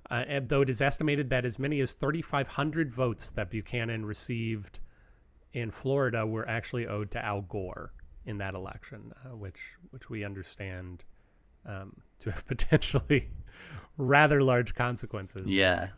Uh, 0.08 0.24
though 0.46 0.62
it 0.62 0.70
is 0.70 0.80
estimated 0.80 1.28
that 1.30 1.44
as 1.44 1.58
many 1.58 1.80
as 1.80 1.90
3,500 1.90 2.92
votes 2.92 3.32
that 3.32 3.50
Buchanan 3.50 4.06
received 4.06 4.78
in 5.52 5.68
Florida 5.68 6.24
were 6.24 6.48
actually 6.48 6.86
owed 6.86 7.10
to 7.10 7.24
Al 7.24 7.42
Gore 7.42 7.92
in 8.24 8.38
that 8.38 8.54
election, 8.54 9.12
uh, 9.24 9.34
which 9.36 9.74
which 9.90 10.08
we 10.08 10.24
understand 10.24 11.02
um, 11.64 11.96
to 12.20 12.30
have 12.30 12.46
potentially 12.46 13.28
rather 13.98 14.42
large 14.42 14.76
consequences. 14.76 15.52
Yeah, 15.52 15.88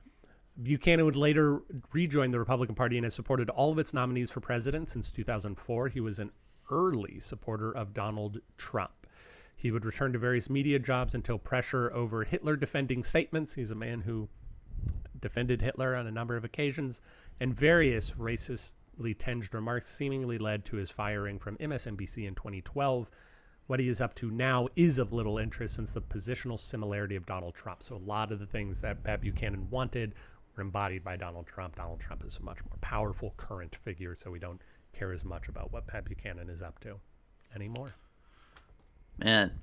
Buchanan 0.62 1.04
would 1.04 1.16
later 1.16 1.60
rejoin 1.92 2.32
the 2.32 2.38
Republican 2.38 2.74
Party 2.74 2.96
and 2.96 3.04
has 3.04 3.14
supported 3.14 3.48
all 3.48 3.70
of 3.70 3.78
its 3.78 3.94
nominees 3.94 4.30
for 4.30 4.40
president 4.40 4.88
since 4.88 5.10
2004. 5.10 5.88
He 5.88 6.00
was 6.00 6.18
an 6.18 6.32
early 6.70 7.20
supporter 7.20 7.70
of 7.70 7.94
Donald 7.94 8.40
Trump. 8.56 9.06
He 9.54 9.70
would 9.70 9.84
return 9.84 10.12
to 10.12 10.18
various 10.18 10.50
media 10.50 10.78
jobs 10.78 11.14
until 11.14 11.38
pressure 11.38 11.92
over 11.92 12.24
Hitler 12.24 12.56
defending 12.56 13.04
statements. 13.04 13.54
He's 13.54 13.70
a 13.70 13.76
man 13.76 14.00
who 14.00 14.28
defended 15.20 15.62
Hitler 15.62 15.94
on 15.96 16.06
a 16.06 16.12
number 16.12 16.36
of 16.36 16.44
occasions, 16.44 17.02
and 17.40 17.54
various 17.54 18.14
racistly 18.14 19.16
tinged 19.16 19.52
remarks 19.54 19.88
seemingly 19.88 20.38
led 20.38 20.64
to 20.66 20.76
his 20.76 20.90
firing 20.90 21.38
from 21.38 21.56
MSNBC 21.58 22.26
in 22.26 22.34
2012. 22.34 23.10
What 23.66 23.80
he 23.80 23.88
is 23.88 24.00
up 24.00 24.14
to 24.14 24.30
now 24.30 24.68
is 24.76 24.98
of 24.98 25.12
little 25.12 25.38
interest 25.38 25.74
since 25.74 25.92
the 25.92 26.02
positional 26.02 26.58
similarity 26.58 27.16
of 27.16 27.26
Donald 27.26 27.54
Trump. 27.54 27.82
So, 27.82 27.96
a 27.96 27.98
lot 27.98 28.32
of 28.32 28.38
the 28.38 28.46
things 28.46 28.80
that 28.80 29.04
Pat 29.04 29.20
Buchanan 29.20 29.68
wanted 29.70 30.14
embodied 30.60 31.04
by 31.04 31.16
Donald 31.16 31.46
Trump. 31.46 31.76
Donald 31.76 32.00
Trump 32.00 32.24
is 32.24 32.38
a 32.38 32.42
much 32.42 32.64
more 32.64 32.76
powerful 32.80 33.34
current 33.36 33.74
figure, 33.76 34.14
so 34.14 34.30
we 34.30 34.38
don't 34.38 34.60
care 34.92 35.12
as 35.12 35.24
much 35.24 35.48
about 35.48 35.72
what 35.72 35.86
Pat 35.86 36.04
Buchanan 36.04 36.48
is 36.48 36.62
up 36.62 36.78
to 36.80 36.96
anymore. 37.54 37.90
Man, 39.18 39.62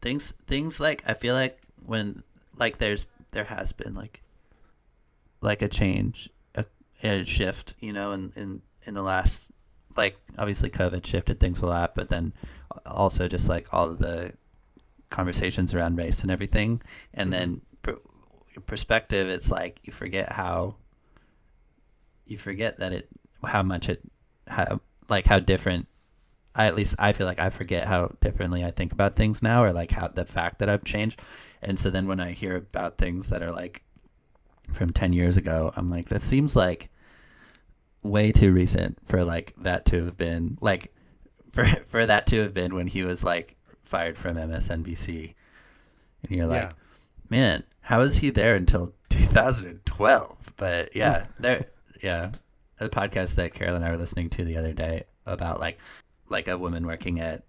things 0.00 0.32
things 0.46 0.80
like 0.80 1.02
I 1.06 1.14
feel 1.14 1.34
like 1.34 1.60
when 1.84 2.22
like 2.56 2.78
there's 2.78 3.06
there 3.32 3.44
has 3.44 3.72
been 3.72 3.94
like 3.94 4.22
like 5.40 5.62
a 5.62 5.68
change, 5.68 6.28
a, 6.54 6.64
a 7.02 7.24
shift, 7.24 7.74
you 7.80 7.92
know, 7.92 8.12
in, 8.12 8.32
in 8.36 8.62
in 8.84 8.94
the 8.94 9.02
last 9.02 9.42
like 9.96 10.16
obviously 10.38 10.70
COVID 10.70 11.04
shifted 11.04 11.40
things 11.40 11.62
a 11.62 11.66
lot, 11.66 11.94
but 11.94 12.08
then 12.08 12.32
also 12.86 13.28
just 13.28 13.48
like 13.48 13.72
all 13.72 13.88
of 13.90 13.98
the 13.98 14.32
conversations 15.08 15.74
around 15.74 15.96
race 15.96 16.22
and 16.22 16.30
everything, 16.30 16.80
and 17.14 17.32
mm-hmm. 17.32 17.60
then 17.84 17.96
perspective, 18.66 19.28
it's 19.28 19.50
like 19.50 19.78
you 19.84 19.92
forget 19.92 20.32
how 20.32 20.76
you 22.26 22.38
forget 22.38 22.78
that 22.78 22.92
it 22.92 23.08
how 23.44 23.62
much 23.62 23.88
it 23.88 24.00
how 24.46 24.80
like 25.08 25.26
how 25.26 25.38
different 25.40 25.86
I 26.54 26.66
at 26.66 26.76
least 26.76 26.94
I 26.98 27.12
feel 27.12 27.26
like 27.26 27.38
I 27.38 27.50
forget 27.50 27.86
how 27.86 28.12
differently 28.20 28.64
I 28.64 28.70
think 28.70 28.92
about 28.92 29.16
things 29.16 29.42
now 29.42 29.62
or 29.62 29.72
like 29.72 29.92
how 29.92 30.08
the 30.08 30.24
fact 30.24 30.58
that 30.58 30.68
I've 30.68 30.84
changed. 30.84 31.20
And 31.62 31.78
so 31.78 31.90
then 31.90 32.06
when 32.06 32.20
I 32.20 32.32
hear 32.32 32.56
about 32.56 32.98
things 32.98 33.28
that 33.28 33.42
are 33.42 33.52
like 33.52 33.82
from 34.72 34.92
10 34.92 35.12
years 35.12 35.36
ago, 35.36 35.72
I'm 35.76 35.88
like 35.88 36.08
that 36.08 36.22
seems 36.22 36.56
like 36.56 36.88
way 38.02 38.32
too 38.32 38.52
recent 38.52 38.98
for 39.04 39.24
like 39.24 39.54
that 39.58 39.84
to 39.86 40.04
have 40.04 40.16
been 40.16 40.56
like 40.60 40.92
for 41.50 41.64
for 41.86 42.06
that 42.06 42.26
to 42.28 42.42
have 42.42 42.54
been 42.54 42.74
when 42.74 42.86
he 42.86 43.02
was 43.02 43.22
like 43.22 43.56
fired 43.82 44.16
from 44.16 44.36
MSNBC. 44.36 45.34
And 46.22 46.36
you're 46.36 46.46
like, 46.46 46.62
Yeah. 46.62 46.72
man, 47.28 47.64
how 47.82 48.00
is 48.00 48.18
he 48.18 48.30
there 48.30 48.54
until 48.54 48.94
2012? 49.10 50.52
But 50.56 50.94
yeah, 50.94 51.26
there, 51.40 51.66
yeah, 52.02 52.32
a 52.78 52.88
podcast 52.88 53.36
that 53.36 53.54
Carol 53.54 53.76
and 53.76 53.84
I 53.84 53.90
were 53.90 53.96
listening 53.96 54.30
to 54.30 54.44
the 54.44 54.56
other 54.56 54.72
day 54.72 55.04
about 55.26 55.60
like 55.60 55.78
like 56.28 56.48
a 56.48 56.56
woman 56.56 56.86
working 56.86 57.20
at 57.20 57.44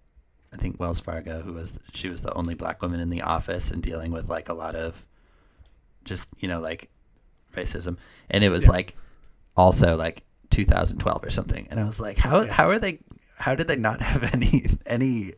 I 0.52 0.56
think 0.56 0.78
Wells 0.78 1.00
Fargo 1.00 1.40
who 1.40 1.54
was 1.54 1.80
she 1.92 2.08
was 2.08 2.22
the 2.22 2.32
only 2.34 2.54
black 2.54 2.82
woman 2.82 3.00
in 3.00 3.10
the 3.10 3.22
office 3.22 3.70
and 3.70 3.82
dealing 3.82 4.12
with 4.12 4.28
like 4.28 4.48
a 4.48 4.54
lot 4.54 4.74
of 4.74 5.06
just 6.04 6.28
you 6.38 6.48
know 6.48 6.60
like 6.60 6.90
racism. 7.54 7.96
And 8.30 8.44
it 8.44 8.50
was 8.50 8.68
like 8.68 8.94
also 9.56 9.96
like 9.96 10.24
2012 10.50 11.24
or 11.24 11.30
something. 11.30 11.68
And 11.70 11.80
I 11.80 11.84
was 11.84 12.00
like 12.00 12.18
how 12.18 12.46
how 12.46 12.68
are 12.68 12.78
they 12.78 12.98
how 13.36 13.54
did 13.54 13.68
they 13.68 13.76
not 13.76 14.02
have 14.02 14.34
any 14.34 14.66
any 14.86 15.34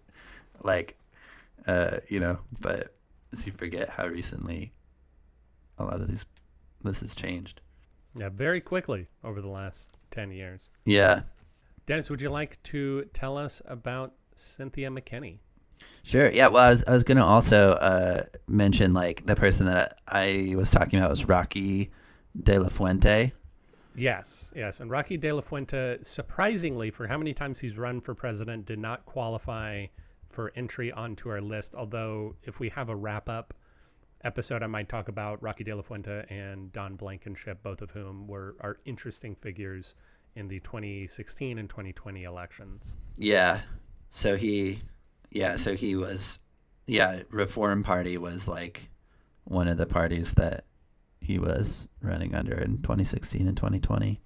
like 0.63 0.99
uh 1.67 1.99
you 2.09 2.21
know 2.21 2.39
but 2.61 2.95
you 3.45 3.53
forget 3.53 3.89
how 3.89 4.07
recently 4.07 4.73
a 5.79 5.85
lot 5.85 6.01
of 6.01 6.09
these 6.09 6.25
this 6.83 7.01
has 7.01 7.15
changed 7.15 7.61
Yeah, 8.17 8.29
very 8.29 8.61
quickly 8.61 9.09
over 9.23 9.41
the 9.41 9.49
last 9.49 9.97
10 10.11 10.31
years. 10.31 10.71
yeah 10.85 11.23
Dennis, 11.87 12.09
would 12.11 12.23
you 12.23 12.31
like 12.31 12.63
to 12.65 13.05
tell 13.13 13.37
us 13.37 13.61
about 13.67 14.15
Cynthia 14.37 14.89
McKinney? 14.89 15.39
Sure. 16.03 16.31
Yeah. 16.31 16.49
Well, 16.49 16.65
I 16.65 16.71
was, 16.71 16.83
I 16.87 16.93
was 16.93 17.05
going 17.05 17.19
to 17.19 17.25
also 17.25 17.73
uh, 17.73 18.23
mention 18.49 18.95
like 18.95 19.27
the 19.27 19.37
person 19.37 19.67
that 19.67 19.99
I 20.09 20.55
was 20.57 20.71
talking 20.71 20.99
about 20.99 21.11
was 21.11 21.27
Rocky 21.29 21.91
De 22.43 22.59
La 22.59 22.69
Fuente. 22.69 23.33
Yes, 23.95 24.51
yes. 24.57 24.81
And 24.81 24.91
Rocky 24.91 25.17
De 25.19 25.31
La 25.31 25.43
Fuente, 25.43 25.99
surprisingly, 26.01 26.91
for 26.91 27.07
how 27.07 27.19
many 27.19 27.35
times 27.35 27.61
he's 27.61 27.77
run 27.77 28.01
for 28.01 28.15
president, 28.15 28.65
did 28.65 28.79
not 28.79 29.05
qualify 29.05 29.85
for 30.29 30.53
entry 30.57 30.91
onto 30.91 31.29
our 31.29 31.43
list. 31.43 31.75
Although, 31.75 32.35
if 32.45 32.61
we 32.61 32.71
have 32.71 32.89
a 32.89 32.97
wrap 32.97 33.29
up 33.29 33.53
episode, 34.25 34.63
I 34.63 34.67
might 34.67 34.89
talk 34.89 35.09
about 35.09 35.43
Rocky 35.43 35.65
De 35.65 35.75
La 35.75 35.83
Fuente 35.83 36.25
and 36.29 36.73
Don 36.73 36.97
Blankenship, 36.97 37.63
both 37.63 37.83
of 37.83 37.91
whom 37.91 38.27
were 38.27 38.57
are 38.61 38.79
interesting 38.85 39.35
figures 39.35 39.95
in 40.37 40.49
the 40.49 40.61
2016 40.61 41.59
and 41.59 41.69
2020 41.69 42.25
elections. 42.25 42.97
Yeah. 43.17 43.61
So 44.09 44.37
he, 44.37 44.81
yeah. 45.31 45.57
So 45.57 45.75
he 45.75 45.95
was, 45.95 46.39
yeah. 46.87 47.23
Reform 47.31 47.83
Party 47.83 48.19
was 48.19 48.49
like 48.49 48.89
one 49.45 49.69
of 49.69 49.77
the 49.77 49.87
parties 49.87 50.35
that 50.35 50.65
he 51.21 51.39
was 51.39 51.89
running 52.03 52.35
under 52.35 52.55
in 52.55 52.79
2016 52.79 53.47
and 53.47 53.57
2020. 53.57 54.21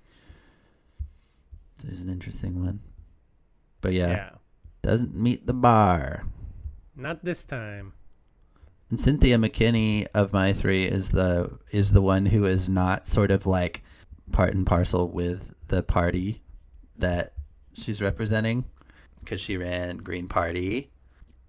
This 1.76 1.92
is 1.92 2.00
an 2.00 2.08
interesting 2.08 2.60
one. 2.64 2.80
But 3.80 3.92
yeah, 3.92 4.08
yeah. 4.08 4.30
doesn't 4.82 5.14
meet 5.14 5.46
the 5.46 5.52
bar. 5.52 6.24
Not 6.96 7.24
this 7.24 7.44
time. 7.44 7.92
And 8.90 9.00
Cynthia 9.00 9.36
McKinney 9.36 10.06
of 10.14 10.32
my 10.32 10.52
three 10.52 10.86
is 10.86 11.10
the 11.10 11.58
is 11.70 11.92
the 11.92 12.00
one 12.00 12.26
who 12.26 12.46
is 12.46 12.68
not 12.68 13.06
sort 13.06 13.30
of 13.30 13.46
like 13.46 13.82
part 14.32 14.54
and 14.54 14.66
parcel 14.66 15.08
with 15.08 15.52
the 15.68 15.82
party 15.82 16.42
that 16.96 17.34
she's 17.74 18.00
representing 18.00 18.64
because 19.20 19.40
she 19.40 19.56
ran 19.56 19.98
Green 19.98 20.26
Party 20.26 20.90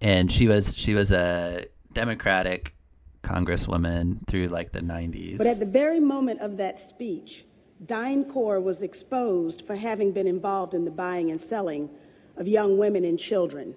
and 0.00 0.30
she 0.30 0.48
was 0.48 0.74
she 0.76 0.94
was 0.94 1.12
a 1.12 1.64
Democratic 1.92 2.74
congresswoman 3.22 4.26
through 4.26 4.46
like 4.46 4.72
the 4.72 4.80
90s. 4.80 5.38
But 5.38 5.46
at 5.46 5.60
the 5.60 5.66
very 5.66 6.00
moment 6.00 6.40
of 6.40 6.56
that 6.58 6.78
speech, 6.78 7.44
DynCorp 7.84 8.62
was 8.62 8.82
exposed 8.82 9.66
for 9.66 9.76
having 9.76 10.12
been 10.12 10.26
involved 10.26 10.74
in 10.74 10.84
the 10.84 10.90
buying 10.90 11.30
and 11.30 11.40
selling 11.40 11.90
of 12.36 12.46
young 12.46 12.78
women 12.78 13.04
and 13.04 13.18
children. 13.18 13.74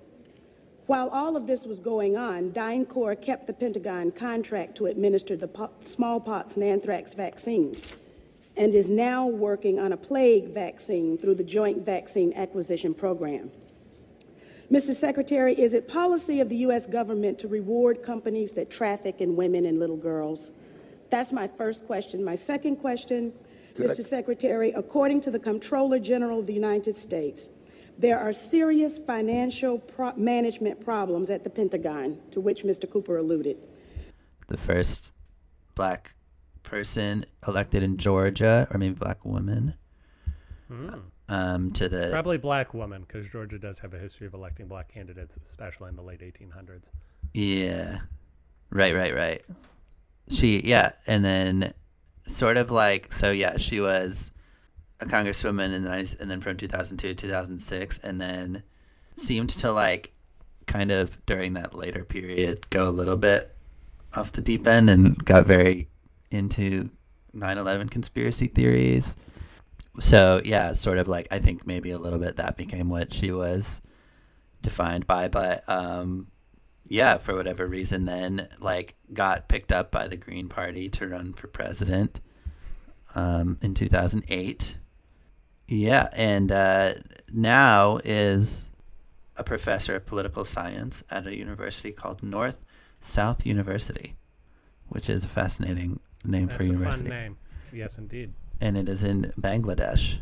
While 0.86 1.08
all 1.10 1.38
of 1.38 1.48
this 1.48 1.66
was 1.66 1.80
going 1.80 2.18
on, 2.18 2.52
DynCorp 2.52 3.22
kept 3.22 3.48
the 3.48 3.54
Pentagon 3.54 4.12
contract 4.12 4.76
to 4.78 4.88
administer 4.88 5.38
the 5.38 5.48
po- 5.48 5.72
smallpox 5.80 6.56
and 6.56 6.64
anthrax 6.64 7.14
vaccines 7.14 7.94
and 8.58 8.76
is 8.76 8.90
now 8.90 9.26
working 9.26 9.80
on 9.80 9.94
a 9.94 9.98
plague 9.98 10.54
vaccine 10.54 11.18
through 11.18 11.36
the 11.36 11.44
Joint 11.44 11.86
Vaccine 11.86 12.34
Acquisition 12.34 12.94
Program. 12.94 13.50
Mr. 14.72 14.94
Secretary, 14.94 15.54
is 15.54 15.74
it 15.74 15.88
policy 15.88 16.40
of 16.40 16.50
the 16.50 16.58
U.S. 16.58 16.86
government 16.86 17.40
to 17.40 17.48
reward 17.48 18.04
companies 18.04 18.54
that 18.54 18.70
traffic 18.70 19.22
in 19.22 19.36
women 19.36 19.66
and 19.66 19.80
little 19.80 19.98
girls? 19.98 20.52
That's 21.10 21.32
my 21.32 21.48
first 21.48 21.86
question. 21.86 22.24
My 22.24 22.36
second 22.36 22.78
question, 22.78 23.34
Mr. 23.78 24.04
Secretary, 24.04 24.72
according 24.72 25.22
to 25.22 25.32
the 25.32 25.40
Comptroller 25.40 26.00
General 26.00 26.40
of 26.40 26.48
the 26.48 26.54
United 26.54 26.96
States, 26.96 27.50
there 27.98 28.20
are 28.20 28.34
serious 28.34 28.98
financial 29.00 29.80
pro- 29.80 30.16
management 30.16 30.84
problems 30.84 31.30
at 31.30 31.44
the 31.44 31.50
Pentagon, 31.50 32.20
to 32.32 32.42
which 32.42 32.64
Mr. 32.64 32.90
Cooper 32.90 33.18
alluded. 33.18 33.58
the 34.48 34.58
first 34.58 35.12
black 35.76 36.16
person 36.64 37.26
elected 37.48 37.84
in 37.84 37.98
Georgia 37.98 38.68
or 38.72 38.78
maybe 38.78 38.94
black 38.96 39.24
woman 39.26 39.76
um 41.30 41.72
to 41.72 41.88
the 41.88 42.10
Probably 42.12 42.38
black 42.38 42.74
woman, 42.74 43.02
because 43.04 43.30
Georgia 43.30 43.58
does 43.60 43.80
have 43.80 43.94
a 43.94 44.00
history 44.00 44.28
of 44.28 44.34
electing 44.34 44.68
black 44.68 44.92
candidates, 44.92 45.38
especially 45.42 45.90
in 45.90 45.96
the 45.96 46.02
late 46.02 46.20
1800s. 46.22 46.90
Yeah. 47.34 48.00
Right, 48.70 48.94
right, 48.96 49.16
right. 49.16 49.42
She, 50.30 50.62
yeah. 50.62 50.92
And 51.08 51.24
then 51.24 51.74
sort 52.28 52.58
of 52.58 52.72
like, 52.72 53.14
so 53.14 53.32
yeah, 53.32 53.58
she 53.58 53.80
was 53.80 54.32
a 55.00 55.06
congresswoman 55.06 55.74
in 55.74 55.84
the 55.84 55.90
90s, 55.90 56.20
and 56.20 56.30
then 56.30 56.42
from 56.42 56.58
2002 56.58 57.08
to 57.10 57.14
2006, 57.16 58.00
and 58.00 58.22
then 58.22 58.64
seemed 59.16 59.50
to 59.50 59.72
like 59.72 60.12
kind 60.66 60.92
of 60.92 61.24
during 61.26 61.54
that 61.54 61.76
later 61.76 62.04
period 62.04 62.68
go 62.70 62.88
a 62.88 62.92
little 62.92 63.18
bit 63.18 63.56
off 64.16 64.32
the 64.32 64.42
deep 64.42 64.66
end 64.66 64.90
and 64.90 65.24
got 65.26 65.46
very 65.46 65.88
into 66.32 66.90
9 67.34 67.58
11 67.58 67.90
conspiracy 67.90 68.48
theories. 68.48 69.16
So, 70.00 70.42
yeah, 70.44 70.74
sort 70.74 70.98
of 70.98 71.08
like, 71.08 71.28
I 71.32 71.40
think 71.40 71.68
maybe 71.68 71.92
a 71.92 72.00
little 72.00 72.20
bit 72.20 72.38
that 72.38 72.58
became 72.58 72.90
what 72.90 73.14
she 73.14 73.32
was 73.32 73.82
defined 74.62 75.06
by. 75.06 75.28
But, 75.28 75.68
um, 75.70 76.28
yeah, 76.88 77.18
for 77.18 77.36
whatever 77.36 77.68
reason, 77.68 78.06
then 78.06 78.50
like 78.60 78.96
got 79.14 79.48
picked 79.48 79.72
up 79.72 79.92
by 79.92 80.08
the 80.08 80.18
Green 80.18 80.50
Party 80.50 80.90
to 80.90 81.08
run 81.08 81.34
for 81.34 81.48
president 81.48 82.20
um, 83.16 83.58
in 83.62 83.74
2008. 83.74 84.78
Yeah, 85.68 86.10
and 86.14 86.52
uh, 86.52 86.96
now 87.32 88.00
is 88.04 88.70
a 89.38 89.44
professor 89.44 89.96
of 89.96 90.06
political 90.06 90.46
science 90.46 91.04
at 91.10 91.26
a 91.26 91.36
university 91.36 91.92
called 91.92 92.22
North 92.22 92.58
South 93.02 93.46
University, 93.46 94.16
which 94.90 95.10
is 95.10 95.26
a 95.26 95.28
fascinating 95.28 96.00
name 96.26 96.48
That's 96.48 96.58
for 96.58 96.64
a 96.64 96.68
university. 96.68 97.10
fun 97.10 97.10
name. 97.10 97.38
Yes, 97.72 97.98
indeed. 97.98 98.34
And 98.62 98.78
it 98.78 98.88
is 98.88 99.04
in 99.04 99.34
Bangladesh, 99.40 100.18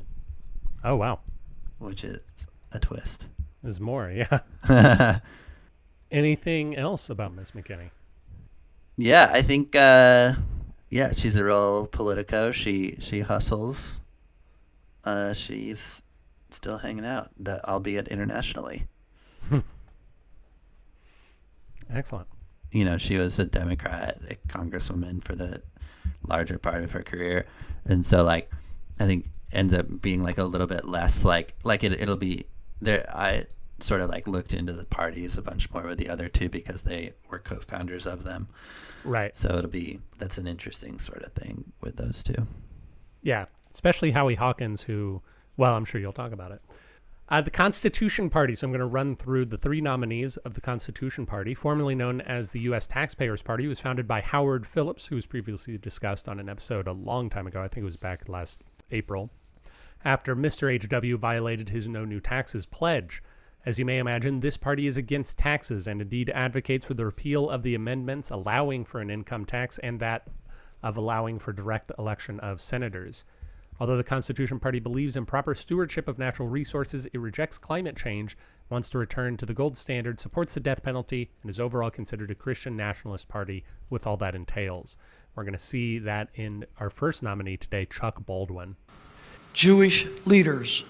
Oh, 0.84 0.95
wow. 0.95 1.19
which 1.80 2.04
is 2.04 2.19
a 2.71 2.80
twist. 2.80 3.25
There's 3.62 3.80
more, 3.80 4.10
yeah. 4.10 4.39
Anything 6.12 6.75
else 6.75 7.10
about 7.10 7.34
Miss 7.34 7.51
McKinney? 7.51 7.89
Yeah, 8.97 9.30
I 9.32 9.41
think 9.41 9.75
uh 9.75 10.34
yeah, 10.89 11.13
she's 11.13 11.36
a 11.38 11.43
real 11.43 11.88
politico. 11.88 12.51
She 12.51 12.97
she 12.99 13.21
hustles. 13.21 13.97
Uh 15.03 15.33
she's 15.33 16.01
still 16.49 16.79
hanging 16.79 17.05
out, 17.05 17.31
that 17.39 17.67
albeit 17.67 18.07
internationally. 18.07 18.85
Excellent. 21.93 22.27
You 22.71 22.85
know, 22.85 22.97
she 22.97 23.17
was 23.17 23.37
a 23.39 23.45
Democratic 23.45 24.45
congresswoman 24.47 25.23
for 25.23 25.35
the 25.35 25.61
larger 26.25 26.57
part 26.57 26.83
of 26.83 26.91
her 26.91 27.03
career. 27.03 27.45
And 27.85 28.05
so 28.05 28.23
like 28.23 28.51
I 28.99 29.05
think 29.05 29.27
ends 29.51 29.73
up 29.73 30.01
being 30.01 30.23
like 30.23 30.37
a 30.37 30.43
little 30.43 30.67
bit 30.67 30.85
less 30.85 31.25
like 31.25 31.53
like 31.65 31.83
it 31.83 31.99
it'll 31.99 32.15
be 32.15 32.45
there 32.81 33.05
I 33.13 33.47
sort 33.81 33.99
of 33.99 34.09
like 34.09 34.27
looked 34.27 34.53
into 34.53 34.71
the 34.73 34.85
parties 34.85 35.37
a 35.37 35.41
bunch 35.41 35.69
more 35.71 35.83
with 35.83 35.97
the 35.97 36.07
other 36.07 36.29
two 36.29 36.47
because 36.47 36.83
they 36.83 37.13
were 37.29 37.39
co-founders 37.39 38.05
of 38.05 38.23
them. 38.23 38.47
Right. 39.03 39.35
So 39.35 39.57
it'll 39.57 39.69
be 39.69 39.99
that's 40.19 40.37
an 40.37 40.47
interesting 40.47 40.99
sort 40.99 41.23
of 41.23 41.33
thing 41.33 41.73
with 41.81 41.97
those 41.97 42.23
two. 42.23 42.47
Yeah. 43.21 43.45
Especially 43.73 44.12
Howie 44.12 44.36
Hawkins, 44.36 44.84
who, 44.84 45.21
well, 45.57 45.75
I'm 45.75 45.86
sure 45.86 46.01
you'll 46.01 46.13
talk 46.13 46.31
about 46.31 46.51
it. 46.51 46.62
Uh, 47.29 47.39
the 47.39 47.49
Constitution 47.49 48.29
Party. 48.29 48.53
So 48.53 48.67
I'm 48.67 48.71
going 48.71 48.79
to 48.81 48.86
run 48.86 49.15
through 49.15 49.45
the 49.45 49.57
three 49.57 49.79
nominees 49.79 50.36
of 50.38 50.53
the 50.53 50.60
Constitution 50.62 51.25
Party, 51.25 51.55
formerly 51.55 51.95
known 51.95 52.19
as 52.21 52.51
the 52.51 52.62
U.S. 52.63 52.88
Taxpayers 52.88 53.41
Party. 53.41 53.67
Was 53.67 53.79
founded 53.79 54.05
by 54.05 54.19
Howard 54.19 54.67
Phillips, 54.67 55.07
who 55.07 55.15
was 55.15 55.25
previously 55.25 55.77
discussed 55.77 56.27
on 56.27 56.41
an 56.41 56.49
episode 56.49 56.88
a 56.88 56.91
long 56.91 57.29
time 57.29 57.47
ago. 57.47 57.62
I 57.62 57.69
think 57.69 57.84
it 57.84 57.86
was 57.86 57.95
back 57.95 58.27
last 58.27 58.63
April. 58.91 59.29
after 60.03 60.36
Mr. 60.36 60.67
HW 60.75 61.17
violated 61.17 61.69
his 61.69 61.88
no 61.88 62.03
new 62.03 62.19
taxes 62.19 62.65
pledge. 62.65 63.23
As 63.65 63.77
you 63.77 63.86
may 63.86 63.99
imagine, 63.99 64.39
this 64.39 64.57
party 64.57 64.88
is 64.88 64.97
against 64.97 65.38
taxes 65.38 65.88
and 65.88 66.01
indeed 66.01 66.31
advocates 66.31 66.84
for 66.84 66.95
the 66.95 67.05
repeal 67.05 67.49
of 67.49 67.62
the 67.63 67.75
amendments 67.75 68.31
allowing 68.31 68.84
for 68.84 68.99
an 68.99 69.10
income 69.12 69.45
tax 69.45 69.77
and 69.79 69.99
that 69.99 70.27
of 70.84 70.97
allowing 70.97 71.38
for 71.38 71.53
direct 71.53 71.91
election 71.99 72.39
of 72.39 72.60
senators. 72.60 73.23
Although 73.81 73.97
the 73.97 74.03
Constitution 74.03 74.59
Party 74.59 74.79
believes 74.79 75.17
in 75.17 75.25
proper 75.25 75.55
stewardship 75.55 76.07
of 76.07 76.19
natural 76.19 76.47
resources, 76.47 77.07
it 77.07 77.17
rejects 77.17 77.57
climate 77.57 77.97
change, 77.97 78.37
wants 78.69 78.89
to 78.89 78.99
return 78.99 79.37
to 79.37 79.45
the 79.47 79.55
gold 79.55 79.75
standard, 79.75 80.19
supports 80.19 80.53
the 80.53 80.59
death 80.59 80.83
penalty, 80.83 81.31
and 81.41 81.49
is 81.49 81.59
overall 81.59 81.89
considered 81.89 82.29
a 82.29 82.35
Christian 82.35 82.77
nationalist 82.77 83.27
party 83.27 83.63
with 83.89 84.05
all 84.05 84.17
that 84.17 84.35
entails. 84.35 84.97
We're 85.33 85.45
going 85.45 85.53
to 85.53 85.57
see 85.57 85.97
that 85.97 86.29
in 86.35 86.63
our 86.79 86.91
first 86.91 87.23
nominee 87.23 87.57
today, 87.57 87.85
Chuck 87.85 88.23
Baldwin. 88.23 88.75
Jewish 89.53 90.05
leaders, 90.25 90.85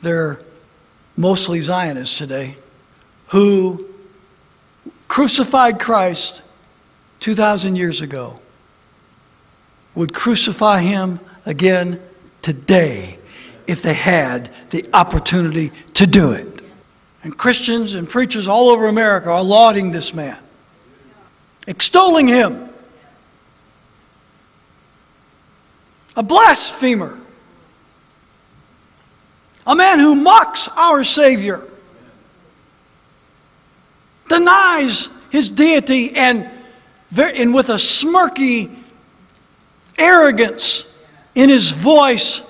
they're 0.00 0.38
mostly 1.18 1.60
Zionists 1.60 2.16
today, 2.16 2.56
who 3.26 3.90
crucified 5.06 5.78
Christ 5.78 6.40
2,000 7.20 7.76
years 7.76 8.00
ago, 8.00 8.40
would 9.94 10.14
crucify 10.14 10.80
him 10.80 11.20
again 11.46 12.00
today 12.42 13.18
if 13.66 13.82
they 13.82 13.94
had 13.94 14.52
the 14.70 14.86
opportunity 14.92 15.72
to 15.94 16.06
do 16.06 16.32
it. 16.32 16.60
And 17.22 17.36
Christians 17.36 17.94
and 17.94 18.08
preachers 18.08 18.46
all 18.46 18.68
over 18.68 18.86
America 18.86 19.30
are 19.30 19.42
lauding 19.42 19.90
this 19.90 20.12
man, 20.12 20.38
extolling 21.66 22.28
him. 22.28 22.68
A 26.14 26.22
blasphemer, 26.22 27.18
a 29.66 29.74
man 29.74 29.98
who 29.98 30.14
mocks 30.14 30.68
our 30.76 31.04
Savior, 31.04 31.62
denies 34.28 35.08
his 35.30 35.48
deity, 35.48 36.16
and, 36.16 36.48
and 37.18 37.52
with 37.52 37.68
a 37.68 37.74
smirky 37.74 38.74
arrogance 39.98 40.85
in 41.36 41.48
his 41.48 41.70
voice 41.70 42.42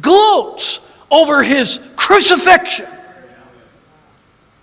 gloats 0.00 0.80
over 1.10 1.42
his 1.42 1.80
crucifixion. 1.96 2.86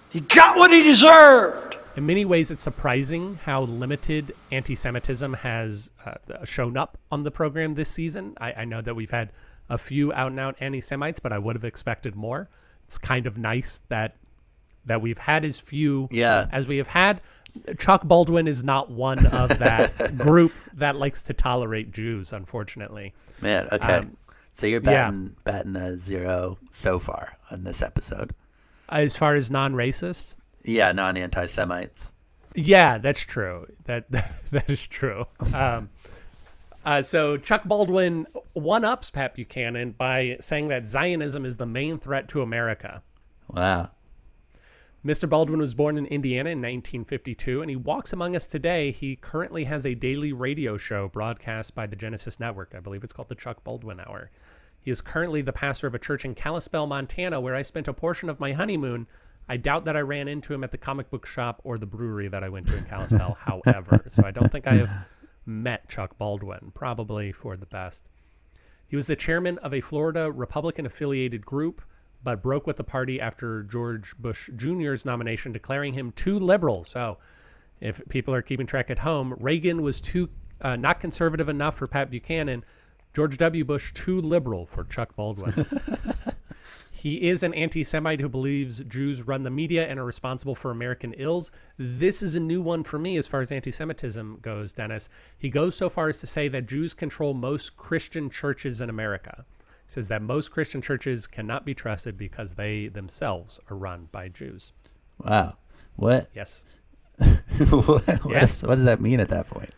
He 0.09 0.19
got 0.21 0.57
what 0.57 0.71
he 0.71 0.83
deserved. 0.83 1.77
In 1.95 2.05
many 2.05 2.25
ways, 2.25 2.49
it's 2.51 2.63
surprising 2.63 3.39
how 3.43 3.63
limited 3.63 4.33
anti 4.51 4.75
Semitism 4.75 5.33
has 5.33 5.91
uh, 6.05 6.45
shown 6.45 6.77
up 6.77 6.97
on 7.11 7.23
the 7.23 7.31
program 7.31 7.75
this 7.75 7.89
season. 7.89 8.35
I, 8.39 8.53
I 8.53 8.65
know 8.65 8.81
that 8.81 8.95
we've 8.95 9.11
had 9.11 9.31
a 9.69 9.77
few 9.77 10.11
out 10.13 10.31
and 10.31 10.39
out 10.39 10.55
anti 10.59 10.81
Semites, 10.81 11.19
but 11.19 11.31
I 11.31 11.37
would 11.37 11.55
have 11.55 11.65
expected 11.65 12.15
more. 12.15 12.47
It's 12.85 12.97
kind 12.97 13.27
of 13.27 13.37
nice 13.37 13.81
that 13.89 14.15
that 14.85 15.01
we've 15.01 15.17
had 15.17 15.45
as 15.45 15.59
few 15.59 16.07
Yeah. 16.11 16.47
as 16.51 16.67
we 16.67 16.77
have 16.77 16.87
had. 16.87 17.21
Chuck 17.77 18.03
Baldwin 18.03 18.47
is 18.47 18.63
not 18.63 18.89
one 18.91 19.25
of 19.27 19.59
that 19.59 20.17
group 20.17 20.51
that 20.73 20.95
likes 20.95 21.23
to 21.23 21.33
tolerate 21.33 21.91
Jews, 21.91 22.33
unfortunately. 22.33 23.13
Man, 23.41 23.67
okay. 23.71 23.93
Um, 23.95 24.17
so 24.51 24.67
you're 24.67 24.81
yeah. 24.81 25.09
batting 25.09 25.35
batting 25.43 25.75
a 25.75 25.97
zero 25.97 26.57
so 26.71 26.99
far 26.99 27.37
on 27.51 27.63
this 27.63 27.81
episode. 27.81 28.33
As 28.89 29.15
far 29.15 29.35
as 29.35 29.51
non-racist, 29.51 30.35
Yeah, 30.63 30.91
non 30.91 31.15
anti 31.17 31.45
Semites. 31.45 32.11
Yeah, 32.55 32.97
that's 32.97 33.21
true. 33.21 33.67
That 33.85 34.09
that 34.11 34.69
is 34.69 34.85
true. 34.87 35.25
Um, 35.53 35.89
uh, 36.85 37.01
so 37.01 37.37
Chuck 37.37 37.63
Baldwin 37.65 38.25
one 38.53 38.83
ups 38.83 39.11
Pat 39.11 39.35
Buchanan 39.35 39.91
by 39.91 40.37
saying 40.39 40.69
that 40.69 40.87
Zionism 40.87 41.45
is 41.45 41.57
the 41.57 41.65
main 41.65 41.99
threat 41.99 42.27
to 42.29 42.41
America. 42.41 43.03
Wow. 43.47 43.91
Mr. 45.03 45.29
Baldwin 45.29 45.61
was 45.61 45.73
born 45.73 45.97
in 45.97 46.05
Indiana 46.07 46.49
in 46.49 46.57
1952, 46.57 47.61
and 47.61 47.69
he 47.69 47.77
walks 47.77 48.11
among 48.11 48.35
us 48.35 48.47
today. 48.47 48.91
He 48.91 49.15
currently 49.15 49.63
has 49.63 49.85
a 49.85 49.95
daily 49.95 50.33
radio 50.33 50.75
show 50.75 51.07
broadcast 51.07 51.73
by 51.73 51.87
the 51.87 51.95
Genesis 51.95 52.37
Network. 52.37 52.73
I 52.75 52.81
believe 52.81 53.05
it's 53.05 53.13
called 53.13 53.29
the 53.29 53.35
Chuck 53.35 53.63
Baldwin 53.63 54.01
Hour. 54.01 54.29
He 54.81 54.91
is 54.91 54.99
currently 54.99 55.41
the 55.41 55.53
pastor 55.53 55.87
of 55.87 55.95
a 55.95 55.99
church 55.99 56.25
in 56.25 56.35
Kalispell, 56.35 56.85
Montana, 56.85 57.39
where 57.39 57.55
I 57.55 57.61
spent 57.61 57.87
a 57.87 57.93
portion 57.93 58.27
of 58.27 58.41
my 58.41 58.51
honeymoon. 58.51 59.07
I 59.47 59.55
doubt 59.55 59.85
that 59.85 59.95
I 59.95 60.01
ran 60.01 60.27
into 60.27 60.53
him 60.53 60.65
at 60.65 60.71
the 60.71 60.77
comic 60.77 61.09
book 61.09 61.25
shop 61.25 61.61
or 61.63 61.77
the 61.77 61.85
brewery 61.85 62.27
that 62.27 62.43
I 62.43 62.49
went 62.49 62.67
to 62.67 62.75
in 62.75 62.83
Kalispell, 62.83 63.37
however. 63.39 64.03
So 64.09 64.23
I 64.25 64.31
don't 64.31 64.51
think 64.51 64.67
I 64.67 64.73
have 64.73 64.91
met 65.45 65.87
Chuck 65.87 66.17
Baldwin, 66.17 66.71
probably 66.73 67.31
for 67.31 67.55
the 67.55 67.65
best. 67.65 68.09
He 68.85 68.97
was 68.97 69.07
the 69.07 69.15
chairman 69.15 69.59
of 69.59 69.73
a 69.73 69.79
Florida 69.79 70.29
Republican 70.29 70.85
affiliated 70.85 71.45
group, 71.45 71.81
but 72.23 72.41
broke 72.41 72.67
with 72.67 72.77
the 72.77 72.83
party 72.83 73.19
after 73.21 73.63
George 73.63 74.15
Bush 74.17 74.49
Jr.'s 74.55 75.05
nomination, 75.05 75.51
declaring 75.51 75.93
him 75.93 76.11
too 76.11 76.39
liberal. 76.39 76.83
So, 76.83 77.17
if 77.79 78.01
people 78.09 78.33
are 78.33 78.41
keeping 78.41 78.67
track 78.67 78.89
at 78.89 78.99
home, 78.99 79.35
Reagan 79.39 79.81
was 79.81 80.01
too 80.01 80.29
uh, 80.61 80.75
not 80.75 80.99
conservative 80.99 81.47
enough 81.47 81.75
for 81.75 81.87
Pat 81.87 82.09
Buchanan. 82.09 82.63
George 83.13 83.37
W. 83.37 83.63
Bush 83.63 83.93
too 83.93 84.21
liberal 84.21 84.65
for 84.65 84.83
Chuck 84.83 85.15
Baldwin. 85.15 85.65
he 86.91 87.29
is 87.29 87.43
an 87.43 87.53
anti-Semite 87.53 88.19
who 88.19 88.29
believes 88.29 88.83
Jews 88.83 89.23
run 89.23 89.41
the 89.43 89.49
media 89.49 89.87
and 89.87 89.99
are 89.99 90.05
responsible 90.05 90.53
for 90.53 90.71
American 90.71 91.13
ills. 91.13 91.51
This 91.77 92.21
is 92.21 92.35
a 92.35 92.39
new 92.39 92.61
one 92.61 92.83
for 92.83 92.99
me 92.99 93.17
as 93.17 93.25
far 93.25 93.41
as 93.41 93.51
anti-Semitism 93.51 94.39
goes, 94.41 94.73
Dennis. 94.73 95.09
He 95.37 95.49
goes 95.49 95.75
so 95.75 95.89
far 95.89 96.09
as 96.09 96.19
to 96.19 96.27
say 96.27 96.49
that 96.49 96.67
Jews 96.67 96.93
control 96.93 97.33
most 97.33 97.77
Christian 97.77 98.29
churches 98.29 98.81
in 98.81 98.89
America 98.89 99.45
says 99.89 100.07
that 100.09 100.21
most 100.21 100.51
Christian 100.51 100.83
churches 100.83 101.25
cannot 101.25 101.65
be 101.65 101.73
trusted 101.73 102.15
because 102.15 102.53
they 102.53 102.89
themselves 102.89 103.59
are 103.71 103.75
run 103.75 104.07
by 104.11 104.27
Jews. 104.29 104.71
Wow. 105.25 105.57
What? 105.95 106.29
Yes. 106.35 106.63
what, 107.17 108.03
Yes. 108.29 108.57
is- 108.57 108.63
what 108.63 108.75
does 108.75 108.85
that 108.85 108.99
mean 109.01 109.19
at 109.19 109.29
that 109.29 109.47
point? 109.47 109.71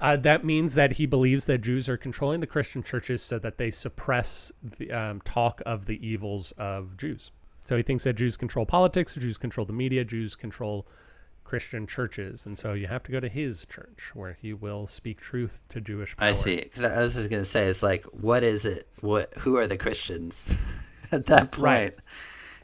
Uh, 0.00 0.16
that 0.16 0.44
means 0.44 0.74
that 0.74 0.92
he 0.92 1.06
believes 1.06 1.44
that 1.46 1.58
Jews 1.58 1.88
are 1.88 1.96
controlling 1.96 2.40
the 2.40 2.48
Christian 2.48 2.82
churches 2.82 3.22
so 3.22 3.38
that 3.38 3.56
they 3.56 3.70
suppress 3.70 4.52
the 4.76 4.90
um, 4.90 5.20
talk 5.24 5.62
of 5.64 5.86
the 5.86 6.04
evils 6.06 6.52
of 6.58 6.96
Jews. 6.96 7.30
So 7.64 7.76
he 7.76 7.82
thinks 7.84 8.02
that 8.04 8.14
Jews 8.14 8.36
control 8.36 8.66
politics, 8.66 9.14
Jews 9.14 9.38
control 9.38 9.64
the 9.64 9.72
media, 9.72 10.04
Jews 10.04 10.34
control 10.34 10.86
Christian 11.44 11.86
churches, 11.86 12.46
and 12.46 12.58
so 12.58 12.72
you 12.72 12.86
have 12.86 13.02
to 13.04 13.12
go 13.12 13.20
to 13.20 13.28
his 13.28 13.64
church 13.66 14.10
where 14.14 14.32
he 14.40 14.52
will 14.52 14.86
speak 14.86 15.20
truth 15.20 15.62
to 15.68 15.80
Jewish 15.80 16.16
power. 16.16 16.28
I 16.28 16.32
see. 16.32 16.62
'Cause 16.74 16.84
I 16.84 17.00
was 17.00 17.14
just 17.14 17.30
gonna 17.30 17.44
say, 17.44 17.68
it's 17.68 17.82
like, 17.82 18.04
what 18.06 18.42
is 18.42 18.64
it? 18.64 18.88
What? 19.00 19.32
Who 19.38 19.56
are 19.56 19.66
the 19.66 19.76
Christians 19.76 20.52
at 21.12 21.26
that 21.26 21.52
point? 21.52 21.62
Right. 21.64 21.94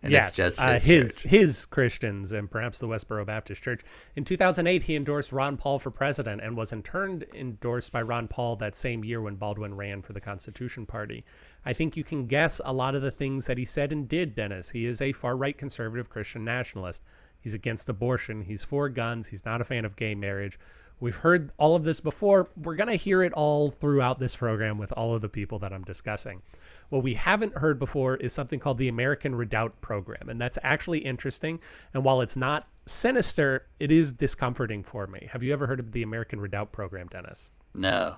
And 0.02 0.12
yes, 0.12 0.28
it's 0.28 0.36
just 0.38 0.62
uh, 0.62 0.72
his, 0.78 1.20
his 1.20 1.20
his 1.20 1.66
Christians 1.66 2.32
and 2.32 2.50
perhaps 2.50 2.78
the 2.78 2.88
Westboro 2.88 3.26
Baptist 3.26 3.62
Church. 3.62 3.82
In 4.16 4.24
2008, 4.24 4.82
he 4.82 4.96
endorsed 4.96 5.30
Ron 5.30 5.58
Paul 5.58 5.78
for 5.78 5.90
president 5.90 6.40
and 6.40 6.56
was 6.56 6.72
in 6.72 6.82
turn 6.82 7.22
endorsed 7.34 7.92
by 7.92 8.00
Ron 8.00 8.26
Paul 8.26 8.56
that 8.56 8.74
same 8.74 9.04
year 9.04 9.20
when 9.20 9.34
Baldwin 9.36 9.74
ran 9.76 10.00
for 10.00 10.14
the 10.14 10.20
Constitution 10.20 10.86
Party. 10.86 11.22
I 11.66 11.74
think 11.74 11.98
you 11.98 12.04
can 12.04 12.26
guess 12.26 12.62
a 12.64 12.72
lot 12.72 12.94
of 12.94 13.02
the 13.02 13.10
things 13.10 13.44
that 13.44 13.58
he 13.58 13.66
said 13.66 13.92
and 13.92 14.08
did, 14.08 14.34
Dennis. 14.34 14.70
He 14.70 14.86
is 14.86 15.02
a 15.02 15.12
far 15.12 15.36
right 15.36 15.56
conservative 15.58 16.08
Christian 16.08 16.46
nationalist. 16.46 17.04
He's 17.40 17.54
against 17.54 17.88
abortion. 17.88 18.42
He's 18.42 18.62
for 18.62 18.88
guns. 18.88 19.28
He's 19.28 19.44
not 19.44 19.60
a 19.60 19.64
fan 19.64 19.84
of 19.84 19.96
gay 19.96 20.14
marriage. 20.14 20.58
We've 21.00 21.16
heard 21.16 21.50
all 21.56 21.74
of 21.74 21.84
this 21.84 21.98
before. 21.98 22.50
We're 22.56 22.74
going 22.74 22.90
to 22.90 22.96
hear 22.96 23.22
it 23.22 23.32
all 23.32 23.70
throughout 23.70 24.18
this 24.18 24.36
program 24.36 24.76
with 24.76 24.92
all 24.92 25.14
of 25.14 25.22
the 25.22 25.30
people 25.30 25.58
that 25.60 25.72
I'm 25.72 25.82
discussing. 25.82 26.42
What 26.90 27.02
we 27.02 27.14
haven't 27.14 27.56
heard 27.56 27.78
before 27.78 28.16
is 28.16 28.34
something 28.34 28.60
called 28.60 28.76
the 28.76 28.88
American 28.88 29.34
Redoubt 29.34 29.80
Program, 29.80 30.28
and 30.28 30.38
that's 30.38 30.58
actually 30.62 30.98
interesting. 30.98 31.58
And 31.94 32.04
while 32.04 32.20
it's 32.20 32.36
not 32.36 32.68
sinister, 32.84 33.66
it 33.78 33.90
is 33.90 34.12
discomforting 34.12 34.82
for 34.82 35.06
me. 35.06 35.26
Have 35.32 35.42
you 35.42 35.54
ever 35.54 35.66
heard 35.66 35.80
of 35.80 35.92
the 35.92 36.02
American 36.02 36.38
Redoubt 36.38 36.70
Program, 36.72 37.06
Dennis? 37.08 37.52
No. 37.74 38.16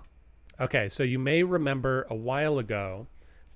Okay, 0.61 0.89
so 0.89 1.05
you 1.05 1.21
may 1.21 1.45
remember 1.45 2.07
a 2.11 2.17
while 2.17 2.59
ago 2.59 3.07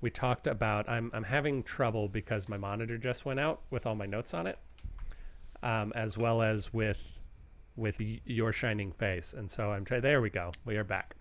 we 0.01 0.09
talked 0.09 0.47
about 0.47 0.87
I'm 0.87 1.11
I'm 1.13 1.23
having 1.23 1.63
trouble 1.63 2.07
because 2.07 2.47
my 2.47 2.57
monitor 2.57 2.97
just 2.97 3.25
went 3.25 3.39
out 3.39 3.61
with 3.71 3.85
all 3.85 3.95
my 3.95 4.05
notes 4.05 4.33
on 4.33 4.47
it, 4.47 4.59
um, 5.63 5.91
as 5.95 6.17
well 6.17 6.41
as 6.41 6.73
with 6.73 7.21
with 7.75 8.01
your 8.25 8.51
shining 8.51 8.91
face, 8.91 9.33
and 9.33 9.49
so 9.49 9.71
I'm 9.71 9.85
trying. 9.85 10.01
There 10.01 10.21
we 10.21 10.29
go. 10.29 10.51
We 10.65 10.77
are 10.77 10.83
back. 10.83 11.15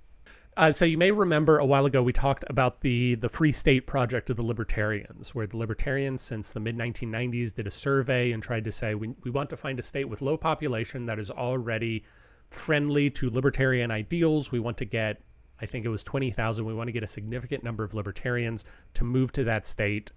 Uh, 0.56 0.72
so 0.72 0.86
you 0.86 0.96
may 0.96 1.10
remember 1.10 1.58
a 1.58 1.66
while 1.66 1.84
ago 1.84 2.02
we 2.02 2.14
talked 2.14 2.44
about 2.48 2.80
the 2.80 3.14
the 3.16 3.28
Free 3.28 3.52
State 3.52 3.86
Project 3.86 4.30
of 4.30 4.36
the 4.36 4.44
Libertarians, 4.44 5.34
where 5.34 5.46
the 5.46 5.58
Libertarians 5.58 6.22
since 6.22 6.52
the 6.52 6.60
mid 6.60 6.78
1990s 6.78 7.54
did 7.54 7.66
a 7.66 7.70
survey 7.70 8.32
and 8.32 8.42
tried 8.42 8.64
to 8.64 8.72
say 8.72 8.94
we 8.94 9.14
we 9.22 9.30
want 9.30 9.50
to 9.50 9.56
find 9.56 9.78
a 9.78 9.82
state 9.82 10.08
with 10.08 10.22
low 10.22 10.36
population 10.36 11.04
that 11.06 11.18
is 11.18 11.30
already 11.30 12.04
friendly 12.48 13.10
to 13.10 13.28
libertarian 13.28 13.90
ideals. 13.90 14.50
We 14.50 14.60
want 14.60 14.78
to 14.78 14.86
get 14.86 15.20
I 15.60 15.66
think 15.66 15.84
it 15.84 15.88
was 15.88 16.02
20,000. 16.04 16.64
We 16.64 16.74
want 16.74 16.88
to 16.88 16.92
get 16.92 17.02
a 17.02 17.06
significant 17.06 17.64
number 17.64 17.84
of 17.84 17.94
libertarians 17.94 18.64
to 18.94 19.04
move 19.04 19.32
to 19.32 19.44
that 19.44 19.66
state 19.66 20.10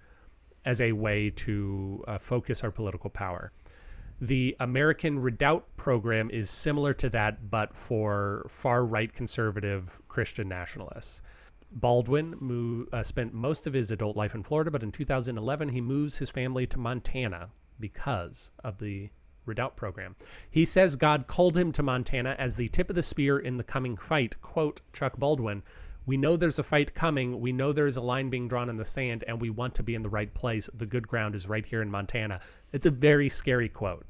as 0.66 0.82
a 0.82 0.92
way 0.92 1.30
to 1.32 2.04
uh, 2.08 2.18
focus 2.18 2.64
our 2.64 2.72
political 2.72 3.10
power. 3.10 3.52
The 4.22 4.54
American 4.60 5.20
Redoubt 5.20 5.78
program 5.78 6.30
is 6.30 6.50
similar 6.50 6.94
to 6.96 7.10
that, 7.12 7.50
but 7.50 7.74
for 7.74 8.46
far 8.50 8.86
right 8.86 9.14
conservative 9.14 10.02
Christian 10.10 10.50
nationalists. 10.50 11.22
Baldwin 11.72 12.88
uh, 12.92 13.02
spent 13.02 13.34
most 13.34 13.66
of 13.66 13.72
his 13.72 13.92
adult 13.92 14.18
life 14.18 14.36
in 14.36 14.44
Florida, 14.44 14.72
but 14.72 14.84
in 14.84 14.92
2011 14.92 15.70
he 15.70 15.80
moves 15.80 16.18
his 16.18 16.30
family 16.30 16.68
to 16.68 16.78
Montana 16.78 17.50
because 17.80 18.52
of 18.62 18.78
the 18.80 19.10
Redoubt 19.46 19.78
program. 19.78 20.18
He 20.50 20.66
says 20.66 20.98
God 20.98 21.28
called 21.28 21.58
him 21.58 21.72
to 21.72 21.82
Montana 21.82 22.36
as 22.38 22.58
the 22.58 22.68
tip 22.68 22.90
of 22.90 22.98
the 22.98 23.04
spear 23.04 23.40
in 23.40 23.56
the 23.56 23.64
coming 23.64 23.96
fight. 23.96 24.42
Quote 24.42 24.82
Chuck 24.92 25.18
Baldwin, 25.18 25.64
We 26.06 26.18
know 26.18 26.36
there's 26.36 26.60
a 26.60 26.64
fight 26.64 26.94
coming. 26.94 27.40
We 27.40 27.54
know 27.54 27.72
there's 27.72 27.98
a 27.98 28.02
line 28.02 28.30
being 28.30 28.50
drawn 28.50 28.70
in 28.70 28.76
the 28.76 28.84
sand, 28.84 29.24
and 29.28 29.40
we 29.40 29.50
want 29.50 29.76
to 29.76 29.84
be 29.84 29.96
in 29.96 30.04
the 30.04 30.10
right 30.10 30.34
place. 30.34 30.70
The 30.74 30.86
good 30.86 31.08
ground 31.08 31.36
is 31.36 31.48
right 31.48 31.66
here 31.66 31.82
in 31.82 31.90
Montana. 31.90 32.42
It's 32.72 32.86
a 32.86 32.92
very 32.92 33.30
scary 33.30 33.70
quote. 33.70 34.06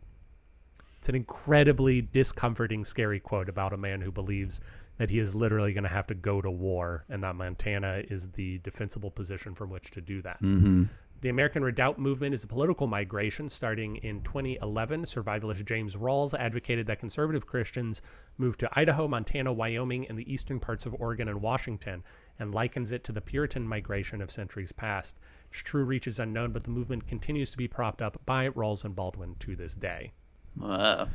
It's 0.97 1.09
an 1.09 1.15
incredibly 1.15 2.01
discomforting, 2.01 2.83
scary 2.83 3.19
quote 3.19 3.47
about 3.47 3.73
a 3.73 3.77
man 3.77 4.01
who 4.01 4.11
believes 4.11 4.59
that 4.97 5.09
he 5.09 5.19
is 5.19 5.33
literally 5.33 5.71
going 5.71 5.85
to 5.85 5.89
have 5.89 6.07
to 6.07 6.13
go 6.13 6.41
to 6.41 6.51
war 6.51 7.05
and 7.09 7.23
that 7.23 7.35
Montana 7.35 8.03
is 8.09 8.29
the 8.31 8.57
defensible 8.59 9.09
position 9.09 9.55
from 9.55 9.69
which 9.69 9.91
to 9.91 10.01
do 10.01 10.21
that. 10.23 10.41
Mm-hmm. 10.41 10.83
The 11.21 11.29
American 11.29 11.63
Redoubt 11.63 11.99
movement 11.99 12.33
is 12.33 12.45
a 12.45 12.47
political 12.47 12.87
migration 12.87 13.49
starting 13.49 13.97
in 13.97 14.21
2011. 14.23 15.03
Survivalist 15.03 15.65
James 15.65 15.97
Rawles 15.97 16.33
advocated 16.33 16.87
that 16.87 16.99
conservative 16.99 17.45
Christians 17.45 18.01
move 18.37 18.57
to 18.57 18.69
Idaho, 18.73 19.07
Montana, 19.07 19.51
Wyoming, 19.51 20.07
and 20.07 20.17
the 20.17 20.31
eastern 20.31 20.59
parts 20.61 20.85
of 20.85 20.95
Oregon 20.99 21.27
and 21.27 21.41
Washington, 21.41 22.03
and 22.39 22.53
likens 22.53 22.91
it 22.91 23.03
to 23.03 23.11
the 23.11 23.21
Puritan 23.21 23.67
migration 23.67 24.21
of 24.21 24.31
centuries 24.31 24.71
past. 24.71 25.19
Its 25.51 25.59
true 25.59 25.83
reach 25.83 26.07
is 26.07 26.19
unknown, 26.19 26.51
but 26.51 26.63
the 26.63 26.71
movement 26.71 27.07
continues 27.07 27.51
to 27.51 27.57
be 27.57 27.67
propped 27.67 28.01
up 28.01 28.19
by 28.25 28.49
Rawles 28.49 28.85
and 28.85 28.95
Baldwin 28.95 29.35
to 29.39 29.55
this 29.55 29.75
day. 29.75 30.11
Wow. 30.57 31.09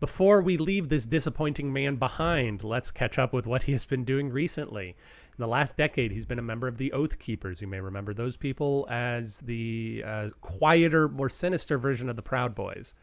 Before 0.00 0.42
we 0.42 0.58
leave 0.58 0.88
this 0.88 1.06
disappointing 1.06 1.72
man 1.72 1.96
behind, 1.96 2.62
let's 2.64 2.90
catch 2.90 3.18
up 3.18 3.32
with 3.32 3.46
what 3.46 3.62
he 3.62 3.72
has 3.72 3.84
been 3.84 4.04
doing 4.04 4.28
recently. 4.30 4.88
In 4.90 5.42
the 5.42 5.48
last 5.48 5.76
decade, 5.76 6.12
he's 6.12 6.26
been 6.26 6.38
a 6.38 6.42
member 6.42 6.68
of 6.68 6.76
the 6.76 6.92
Oath 6.92 7.18
Keepers. 7.18 7.60
You 7.62 7.66
may 7.66 7.80
remember 7.80 8.12
those 8.12 8.36
people 8.36 8.86
as 8.90 9.40
the 9.40 10.02
uh, 10.06 10.28
quieter, 10.42 11.08
more 11.08 11.30
sinister 11.30 11.78
version 11.78 12.08
of 12.10 12.16
the 12.16 12.22
Proud 12.22 12.54
Boys. 12.54 12.94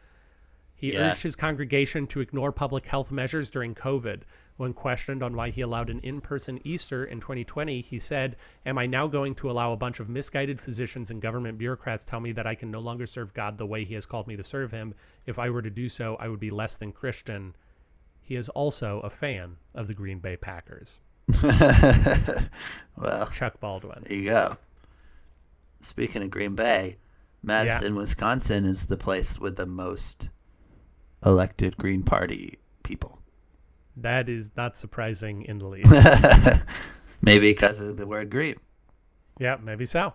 He 0.76 0.92
Yeah. 0.92 1.10
urged 1.10 1.22
his 1.22 1.34
congregation 1.36 2.06
to 2.08 2.20
ignore 2.20 2.52
public 2.52 2.86
health 2.86 3.10
measures 3.10 3.50
during 3.50 3.74
COVID. 3.74 4.22
When 4.56 4.72
questioned 4.72 5.22
on 5.22 5.34
why 5.34 5.50
he 5.50 5.62
allowed 5.62 5.90
an 5.90 5.98
in 6.00 6.20
person 6.20 6.60
Easter 6.62 7.04
in 7.04 7.18
2020, 7.20 7.80
he 7.80 7.98
said, 7.98 8.36
Am 8.64 8.78
I 8.78 8.86
now 8.86 9.08
going 9.08 9.34
to 9.36 9.50
allow 9.50 9.72
a 9.72 9.76
bunch 9.76 9.98
of 9.98 10.08
misguided 10.08 10.60
physicians 10.60 11.10
and 11.10 11.20
government 11.20 11.58
bureaucrats 11.58 12.04
tell 12.04 12.20
me 12.20 12.30
that 12.32 12.46
I 12.46 12.54
can 12.54 12.70
no 12.70 12.78
longer 12.78 13.04
serve 13.04 13.34
God 13.34 13.58
the 13.58 13.66
way 13.66 13.84
he 13.84 13.94
has 13.94 14.06
called 14.06 14.28
me 14.28 14.36
to 14.36 14.44
serve 14.44 14.70
him? 14.70 14.94
If 15.26 15.40
I 15.40 15.50
were 15.50 15.62
to 15.62 15.70
do 15.70 15.88
so, 15.88 16.14
I 16.20 16.28
would 16.28 16.38
be 16.38 16.50
less 16.50 16.76
than 16.76 16.92
Christian. 16.92 17.56
He 18.20 18.36
is 18.36 18.48
also 18.50 19.00
a 19.00 19.10
fan 19.10 19.56
of 19.74 19.88
the 19.88 19.94
Green 19.94 20.20
Bay 20.20 20.36
Packers. 20.36 21.00
well, 21.42 23.26
Chuck 23.32 23.58
Baldwin. 23.58 24.04
There 24.06 24.16
you 24.16 24.30
go. 24.30 24.56
Speaking 25.80 26.22
of 26.22 26.30
Green 26.30 26.54
Bay, 26.54 26.98
Madison, 27.42 27.96
Wisconsin 27.96 28.64
is 28.64 28.86
the 28.86 28.96
place 28.96 29.38
with 29.38 29.56
the 29.56 29.66
most 29.66 30.30
elected 31.26 31.76
Green 31.76 32.02
Party 32.04 32.58
people. 32.84 33.20
That 33.96 34.28
is 34.28 34.50
not 34.56 34.76
surprising 34.76 35.42
in 35.42 35.58
the 35.58 35.66
least. 35.66 35.92
Maybe 37.22 37.52
because 37.52 37.80
of 37.80 37.96
the 37.96 38.06
word 38.06 38.30
green. 38.30 38.56
Yeah, 39.40 39.56
maybe 39.60 39.84
so. 39.84 40.14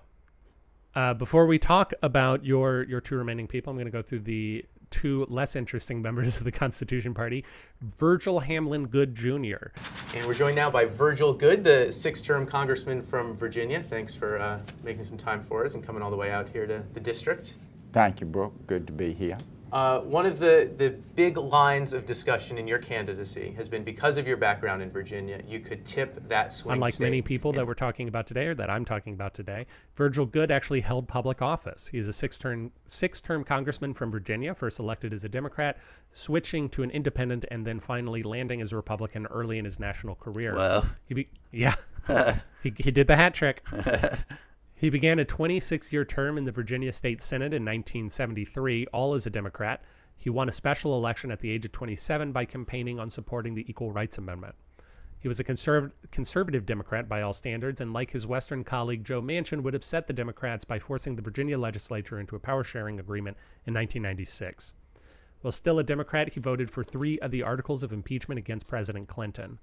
Uh, 0.96 1.14
before 1.14 1.46
we 1.46 1.60
talk 1.60 1.94
about 2.04 2.46
your 2.46 2.84
your 2.84 3.02
two 3.02 3.16
remaining 3.16 3.48
people, 3.48 3.72
I'm 3.72 3.78
going 3.78 3.86
to 3.86 3.92
go 3.92 4.02
through 4.02 4.20
the 4.20 4.66
two 4.90 5.26
less 5.30 5.56
interesting 5.56 6.02
members 6.04 6.38
of 6.38 6.44
the 6.44 6.52
Constitution 6.52 7.14
Party. 7.14 7.46
Virgil 7.82 8.40
Hamlin 8.40 8.88
Goode 8.88 9.14
Jr. 9.14 9.72
And 10.16 10.26
we're 10.26 10.34
joined 10.34 10.56
now 10.56 10.70
by 10.70 10.86
Virgil 10.86 11.34
Goode, 11.34 11.64
the 11.64 11.92
six-term 11.92 12.46
congressman 12.46 13.02
from 13.02 13.36
Virginia. 13.36 13.84
Thanks 13.84 14.16
for 14.16 14.40
uh, 14.40 14.60
making 14.84 15.04
some 15.04 15.18
time 15.18 15.44
for 15.44 15.66
us 15.66 15.76
and 15.76 15.84
coming 15.84 16.02
all 16.02 16.12
the 16.12 16.18
way 16.18 16.32
out 16.32 16.50
here 16.50 16.66
to 16.66 16.84
the 16.94 17.00
district. 17.00 17.56
Thank 17.92 18.22
you, 18.22 18.28
Brooke. 18.28 18.54
Good 18.68 18.88
to 18.88 18.94
be 18.94 19.14
here. 19.14 19.38
Uh, 19.72 20.00
one 20.00 20.26
of 20.26 20.40
the, 20.40 20.72
the 20.78 20.90
big 21.16 21.38
lines 21.38 21.94
of 21.94 22.06
discussion 22.06 22.58
in 22.58 22.68
your 22.68 22.80
candidacy 22.80 23.54
has 23.56 23.70
been 23.70 23.84
because 23.84 24.18
of 24.18 24.28
your 24.28 24.38
background 24.38 24.82
in 24.82 24.90
Virginia, 24.90 25.42
you 25.48 25.60
could 25.60 25.86
tip 25.86 26.28
that 26.28 26.52
swing 26.52 26.74
Unlike 26.74 26.96
state. 26.96 27.04
many 27.04 27.22
people 27.22 27.52
that 27.52 27.66
we're 27.66 27.74
talking 27.74 28.08
about 28.08 28.26
today, 28.26 28.48
or 28.48 28.56
that 28.56 28.70
I'm 28.70 28.86
talking 28.86 29.14
about 29.14 29.34
today, 29.34 29.68
Virgil 29.96 30.26
Goode 30.26 30.52
actually 30.52 30.82
held 30.82 31.08
public 31.08 31.42
office. 31.42 31.88
He 31.88 31.98
is 31.98 32.08
a 32.08 32.14
six-term 32.14 32.72
six-term 32.86 33.44
congressman 33.44 33.94
from 33.94 34.12
Virginia, 34.12 34.54
first 34.56 34.80
elected 34.80 35.14
as 35.14 35.26
a 35.26 35.30
Democrat, 35.30 35.78
switching 36.12 36.70
to 36.70 36.84
an 36.84 36.92
independent, 36.92 37.46
and 37.52 37.66
then 37.66 37.80
finally 37.80 38.24
landing 38.24 38.62
as 38.62 38.74
a 38.74 38.76
Republican 38.76 39.26
early 39.28 39.60
in 39.60 39.66
his 39.66 39.80
national 39.80 40.16
career. 40.16 40.56
Wow. 40.56 40.86
He 41.06 41.14
be, 41.14 41.30
yeah, 41.52 41.76
he, 42.64 42.74
he 42.78 42.92
did 42.92 43.08
the 43.08 43.16
hat 43.16 43.34
trick. 43.34 43.64
He 44.80 44.90
began 44.90 45.20
a 45.20 45.26
26 45.26 45.92
year 45.92 46.06
term 46.06 46.38
in 46.38 46.46
the 46.46 46.54
Virginia 46.54 46.94
State 46.94 47.22
Senate 47.22 47.54
in 47.54 47.66
1973, 47.66 48.88
all 48.94 49.14
as 49.14 49.28
a 49.28 49.30
Democrat. 49.30 49.84
He 50.16 50.30
won 50.30 50.48
a 50.48 50.54
special 50.54 50.96
election 50.96 51.32
at 51.32 51.42
the 51.42 51.52
age 51.52 51.66
of 51.66 51.74
27 51.74 52.32
by 52.32 52.46
campaigning 52.46 52.98
on 52.98 53.10
supporting 53.10 53.56
the 53.56 53.70
Equal 53.70 53.92
Rights 53.92 54.18
Amendment. 54.18 54.56
He 55.20 55.28
was 55.28 55.42
a 55.42 55.44
conserv 55.44 55.92
conservative 56.12 56.66
Democrat 56.66 57.10
by 57.10 57.22
all 57.22 57.34
standards, 57.34 57.82
and 57.82 57.92
like 57.92 58.12
his 58.12 58.26
Western 58.26 58.64
colleague 58.64 59.04
Joe 59.04 59.22
Manchin, 59.22 59.64
would 59.64 59.76
upset 59.76 60.08
the 60.08 60.14
Democrats 60.14 60.64
by 60.64 60.80
forcing 60.80 61.18
the 61.18 61.22
Virginia 61.22 61.60
legislature 61.60 62.18
into 62.18 62.38
a 62.38 62.40
power 62.40 62.64
sharing 62.64 63.02
agreement 63.02 63.36
in 63.66 63.74
1996. 63.74 64.76
While 65.42 65.52
still 65.52 65.80
a 65.80 65.84
Democrat, 65.84 66.30
he 66.30 66.40
voted 66.40 66.70
for 66.70 66.86
three 66.86 67.20
of 67.20 67.32
the 67.32 67.44
articles 67.44 67.84
of 67.84 67.92
impeachment 67.92 68.40
against 68.40 68.68
President 68.68 69.10
Clinton. 69.10 69.60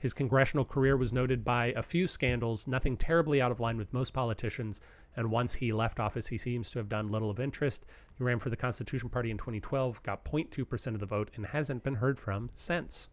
His 0.00 0.14
congressional 0.14 0.64
career 0.64 0.96
was 0.96 1.12
noted 1.12 1.44
by 1.44 1.66
a 1.76 1.82
few 1.82 2.06
scandals, 2.06 2.66
nothing 2.66 2.96
terribly 2.96 3.40
out 3.42 3.52
of 3.52 3.60
line 3.60 3.76
with 3.76 3.92
most 3.92 4.14
politicians, 4.14 4.80
and 5.14 5.30
once 5.30 5.54
he 5.54 5.72
left 5.72 6.00
office, 6.00 6.26
he 6.26 6.38
seems 6.38 6.70
to 6.70 6.78
have 6.78 6.88
done 6.88 7.08
little 7.08 7.30
of 7.30 7.38
interest. 7.38 7.84
He 8.16 8.24
ran 8.24 8.38
for 8.38 8.48
the 8.48 8.56
Constitution 8.56 9.10
Party 9.10 9.30
in 9.30 9.36
2012, 9.36 10.02
got 10.02 10.24
0.2% 10.24 10.86
of 10.94 11.00
the 11.00 11.06
vote, 11.06 11.30
and 11.36 11.44
hasn't 11.44 11.84
been 11.84 11.94
heard 11.94 12.18
from 12.18 12.48
since. 12.54 13.10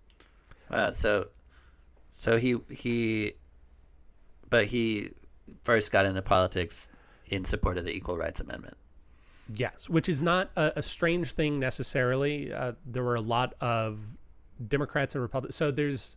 Wow. 0.72 0.92
So, 0.92 1.28
so 2.10 2.38
he 2.38 2.58
he, 2.70 3.34
but 4.50 4.66
he 4.68 5.12
first 5.64 5.92
got 5.92 6.06
into 6.06 6.22
politics 6.22 6.90
in 7.28 7.44
support 7.44 7.78
of 7.78 7.84
the 7.84 7.92
Equal 7.92 8.18
Rights 8.18 8.40
Amendment. 8.40 8.78
Yes, 9.54 9.90
which 9.90 10.08
is 10.08 10.22
not 10.22 10.52
a, 10.56 10.74
a 10.78 10.82
strange 10.82 11.34
thing 11.34 11.60
necessarily. 11.60 12.54
Uh, 12.54 12.74
there 12.86 13.04
were 13.04 13.16
a 13.16 13.22
lot 13.22 13.56
of 13.60 14.00
Democrats 14.68 15.16
and 15.16 15.22
Republicans. 15.22 15.56
So 15.56 15.72
there's 15.72 16.16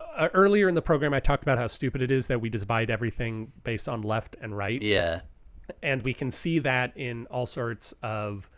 uh, 0.00 0.28
earlier 0.34 0.68
in 0.68 0.74
the 0.74 0.82
program, 0.82 1.12
I 1.14 1.20
talked 1.20 1.42
about 1.42 1.58
how 1.58 1.66
stupid 1.66 2.02
it 2.02 2.10
is 2.10 2.26
that 2.28 2.40
we 2.40 2.48
divide 2.48 2.90
everything 2.90 3.52
based 3.64 3.88
on 3.88 4.02
left 4.02 4.36
and 4.40 4.56
right. 4.56 4.80
Yeah. 4.80 5.20
And 5.82 6.02
we 6.02 6.14
can 6.14 6.30
see 6.30 6.58
that 6.60 6.96
in 6.96 7.26
all 7.26 7.46
sorts 7.46 7.92
of 8.02 8.48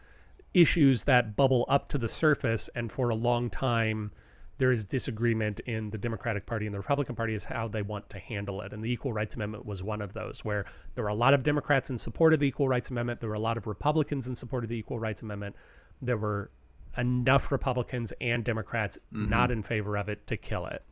issues 0.55 1.05
that 1.05 1.37
bubble 1.37 1.65
up 1.69 1.89
to 1.89 1.99
the 1.99 2.09
surface. 2.09 2.69
And 2.75 2.91
for 2.93 3.09
a 3.09 3.15
long 3.15 3.51
time, 3.51 4.13
there 4.59 4.73
is 4.73 4.85
disagreement 4.85 5.61
in 5.61 5.91
the 5.91 5.99
Democratic 5.99 6.45
Party 6.45 6.67
and 6.67 6.75
the 6.75 6.79
Republican 6.79 7.15
Party 7.15 7.33
is 7.33 7.45
how 7.45 7.69
they 7.69 7.83
want 7.83 8.11
to 8.11 8.19
handle 8.19 8.61
it. 8.63 8.73
And 8.73 8.83
the 8.83 8.91
Equal 8.91 9.13
Rights 9.13 9.37
Amendment 9.37 9.65
was 9.65 9.83
one 9.83 10.03
of 10.03 10.13
those 10.13 10.45
where 10.45 10.65
there 10.95 11.05
were 11.05 11.11
a 11.11 11.15
lot 11.15 11.33
of 11.33 11.43
Democrats 11.45 11.91
in 11.91 11.99
support 11.99 12.35
of 12.35 12.41
the 12.41 12.49
Equal 12.49 12.69
Rights 12.69 12.91
Amendment. 12.91 13.21
There 13.21 13.29
were 13.31 13.37
a 13.37 13.41
lot 13.41 13.57
of 13.57 13.67
Republicans 13.67 14.27
in 14.27 14.35
support 14.35 14.65
of 14.65 14.71
the 14.71 14.77
Equal 14.77 14.99
Rights 14.99 15.23
Amendment. 15.23 15.55
There 16.03 16.17
were 16.17 16.51
enough 16.97 17.53
Republicans 17.53 18.13
and 18.21 18.45
Democrats 18.45 18.99
Mhm. 19.13 19.29
not 19.29 19.51
in 19.53 19.63
favor 19.63 19.97
of 19.97 20.09
it 20.09 20.27
to 20.27 20.37
kill 20.37 20.67
it. 20.67 20.83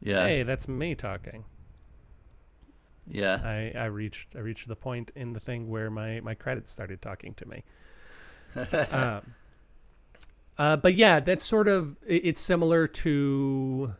Yeah. 0.00 0.26
Hey, 0.26 0.42
that's 0.42 0.68
me 0.68 0.94
talking. 0.94 1.44
Yeah. 3.06 3.40
I, 3.44 3.72
I 3.78 3.84
reached 3.86 4.34
I 4.34 4.38
reached 4.40 4.66
the 4.68 4.76
point 4.76 5.10
in 5.14 5.32
the 5.32 5.40
thing 5.40 5.68
where 5.68 5.90
my, 5.90 6.20
my 6.20 6.34
credits 6.34 6.70
started 6.70 7.02
talking 7.02 7.34
to 7.34 7.46
me. 7.46 7.64
um, 8.90 9.20
uh, 10.58 10.76
but 10.76 10.94
yeah, 10.94 11.20
that's 11.20 11.44
sort 11.44 11.68
of 11.68 11.96
it- 12.06 12.24
it's 12.26 12.40
similar 12.40 12.86
to 12.86 13.92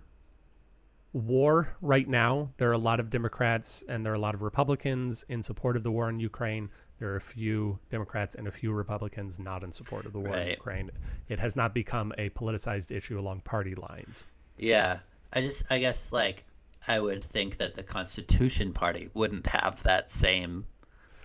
war 1.13 1.77
right 1.81 2.09
now. 2.09 2.51
There 2.57 2.69
are 2.71 2.73
a 2.73 2.79
lot 2.79 2.99
of 3.01 3.11
Democrats 3.11 3.85
and 3.89 4.05
there 4.05 4.13
are 4.13 4.17
a 4.17 4.21
lot 4.21 4.35
of 4.35 4.43
Republicans 4.43 5.25
in 5.29 5.43
support 5.43 5.77
of 5.77 5.83
the 5.83 5.91
war 5.91 6.09
in 6.09 6.19
Ukraine. 6.19 6.71
There 6.99 7.11
are 7.11 7.17
a 7.17 7.21
few 7.21 7.79
Democrats 7.91 8.35
and 8.37 8.47
a 8.47 8.51
few 8.53 8.73
Republicans 8.73 9.39
not 9.39 9.65
in 9.65 9.73
support 9.73 10.07
of 10.07 10.13
the 10.13 10.21
war 10.21 10.37
in 10.37 10.49
Ukraine. 10.51 10.91
It 11.29 11.39
has 11.41 11.57
not 11.57 11.75
become 11.75 12.13
a 12.19 12.31
politicized 12.31 12.91
issue 12.93 13.19
along 13.19 13.41
party 13.41 13.75
lines. 13.75 14.25
Yeah. 14.57 15.01
I 15.35 15.41
just 15.41 15.65
I 15.71 15.79
guess 15.79 16.13
like 16.13 16.45
I 16.87 17.01
would 17.01 17.25
think 17.25 17.57
that 17.57 17.75
the 17.75 17.83
Constitution 17.83 18.73
Party 18.73 19.09
wouldn't 19.15 19.47
have 19.49 19.83
that 19.85 20.11
same 20.11 20.67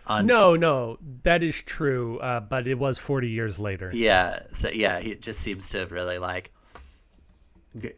on 0.08 0.26
no, 0.26 0.56
no, 0.56 0.98
that 1.24 1.44
is 1.44 1.62
true. 1.62 2.18
Uh, 2.20 2.40
but 2.40 2.66
it 2.68 2.80
was 2.80 2.98
40 2.98 3.30
years 3.30 3.60
later. 3.60 3.92
Yeah. 3.94 4.40
So 4.54 4.70
yeah, 4.70 5.00
he 5.00 5.16
just 5.16 5.40
seems 5.42 5.70
to 5.70 5.80
have 5.80 5.92
really 5.92 6.18
like 6.18 6.52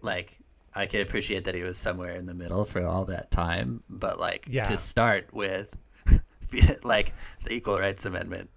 like 0.01 0.38
I 0.74 0.86
can 0.86 1.01
appreciate 1.01 1.45
that 1.45 1.55
he 1.55 1.64
was 1.64 1.78
somewhere 1.78 2.16
in 2.16 2.26
the 2.26 2.34
middle 2.34 2.66
for 2.66 2.84
all 2.86 3.05
that 3.05 3.32
time, 3.32 3.84
but 3.89 4.20
like 4.20 4.45
Yeah. 4.49 4.64
to 4.66 4.78
start 4.78 5.34
with 5.34 5.76
like 6.84 7.14
the 7.45 7.53
Equal 7.53 7.80
Rights 7.80 8.05
Amendment 8.05 8.49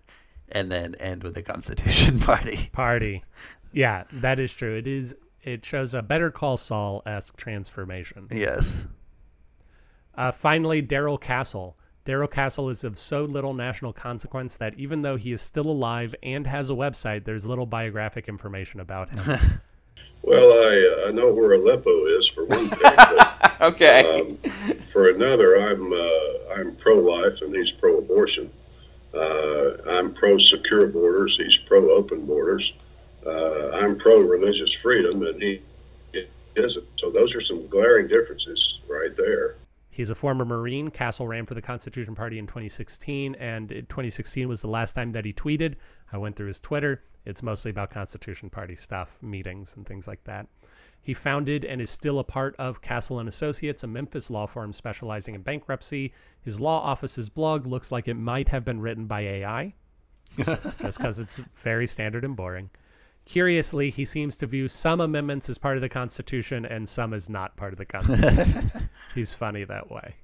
and 0.49 0.71
then 0.71 0.95
end 0.97 1.23
with 1.23 1.35
the 1.35 1.43
Constitution 1.43 2.19
Party. 2.21 2.71
Party. 2.73 3.23
Yeah, 3.73 4.05
that 4.13 4.39
is 4.39 4.55
true. 4.55 4.77
It 4.77 4.87
is. 4.87 5.17
It 5.45 5.65
shows 5.65 5.95
a 5.95 6.03
Better 6.03 6.31
Call 6.31 6.57
Saul 6.57 7.03
esque 7.05 7.37
transformation. 7.37 8.29
Yes. 8.31 8.87
Uh, 10.15 10.33
finally, 10.33 10.81
Darrell 10.81 11.19
Castle. 11.19 11.77
Darrell 12.05 12.29
Castle 12.29 12.71
is 12.71 12.83
of 12.85 12.99
so 12.99 13.25
little 13.25 13.55
national 13.55 13.93
consequence 13.93 14.57
that 14.57 14.75
even 14.79 15.03
though 15.03 15.17
he 15.17 15.33
is 15.33 15.41
still 15.41 15.69
alive 15.69 16.15
and 16.23 16.47
has 16.47 16.71
a 16.71 16.75
website, 16.75 17.25
there's 17.25 17.47
little 17.47 17.67
biographic 17.67 18.29
information 18.29 18.81
about 18.81 19.11
him. 19.11 19.39
Well, 20.27 20.53
I 20.53 21.05
uh, 21.05 21.09
I 21.09 21.11
know 21.11 21.31
where 21.31 21.53
Aleppo 21.53 22.07
is 22.19 22.27
for 22.29 22.47
one 22.47 22.69
thing. 22.69 22.93
But, 22.97 23.57
okay. 23.61 24.21
Um, 24.21 24.39
for 24.91 25.11
another, 25.11 25.57
I'm 25.57 25.93
uh, 25.93 26.55
I'm 26.55 26.77
pro-life 26.77 27.43
and 27.43 27.55
he's 27.55 27.71
pro-abortion. 27.71 28.51
Uh, 29.13 29.77
I'm 29.87 30.15
pro-secure 30.15 30.87
borders. 30.87 31.37
He's 31.37 31.59
pro-open 31.59 32.25
borders. 32.25 32.73
Uh, 33.27 33.71
I'm 33.71 33.99
pro-religious 33.99 34.73
freedom, 34.75 35.23
and 35.23 35.43
he 35.43 35.63
isn't. 36.57 36.85
So 36.99 37.11
those 37.11 37.35
are 37.35 37.41
some 37.41 37.67
glaring 37.69 38.09
differences 38.09 38.81
right 38.89 39.17
there. 39.17 39.57
He's 39.91 40.11
a 40.11 40.15
former 40.15 40.45
Marine. 40.45 40.91
Castle 40.91 41.29
ran 41.29 41.47
for 41.47 41.55
the 41.55 41.63
Constitution 41.63 42.15
Party 42.15 42.39
in 42.39 42.47
2016, 42.47 43.37
and 43.37 43.69
2016 43.69 44.49
was 44.49 44.61
the 44.61 44.69
last 44.69 44.95
time 44.95 45.13
that 45.13 45.25
he 45.25 45.33
tweeted. 45.33 45.77
I 46.13 46.19
went 46.19 46.35
through 46.35 46.49
his 46.49 46.59
Twitter. 46.59 47.05
It's 47.25 47.43
mostly 47.43 47.71
about 47.71 47.91
Constitution 47.91 48.51
Party 48.51 48.75
stuff, 48.75 49.19
meetings, 49.23 49.77
and 49.77 49.87
things 49.87 50.09
like 50.09 50.23
that. 50.25 50.47
He 51.01 51.15
founded 51.15 51.65
and 51.65 51.81
is 51.81 51.91
still 51.91 52.19
a 52.19 52.25
part 52.25 52.57
of 52.59 52.83
Castle 52.83 53.21
and 53.21 53.29
Associates, 53.29 53.85
a 53.85 53.87
Memphis 53.87 54.31
law 54.31 54.47
firm 54.47 54.73
specializing 54.73 55.35
in 55.35 55.43
bankruptcy. 55.43 56.13
His 56.43 56.61
law 56.61 56.81
office's 56.81 57.29
blog 57.29 57.67
looks 57.67 57.93
like 57.93 58.09
it 58.09 58.15
might 58.15 58.49
have 58.49 58.65
been 58.65 58.81
written 58.81 59.07
by 59.07 59.21
AI, 59.21 59.75
just 60.37 60.99
because 60.99 61.19
it's 61.19 61.41
very 61.55 61.87
standard 61.87 62.25
and 62.25 62.35
boring. 62.35 62.69
Curiously, 63.27 63.91
he 63.91 64.05
seems 64.05 64.37
to 64.39 64.47
view 64.47 64.69
some 64.69 65.01
amendments 65.01 65.49
as 65.49 65.57
part 65.57 65.77
of 65.77 65.81
the 65.81 65.89
Constitution 65.89 66.67
and 66.67 66.89
some 66.89 67.15
as 67.15 67.31
not 67.31 67.57
part 67.57 67.73
of 67.73 67.79
the 67.79 67.87
Constitution. 67.87 68.89
He's 69.15 69.33
funny 69.33 69.65
that 69.65 69.91
way. 69.91 70.15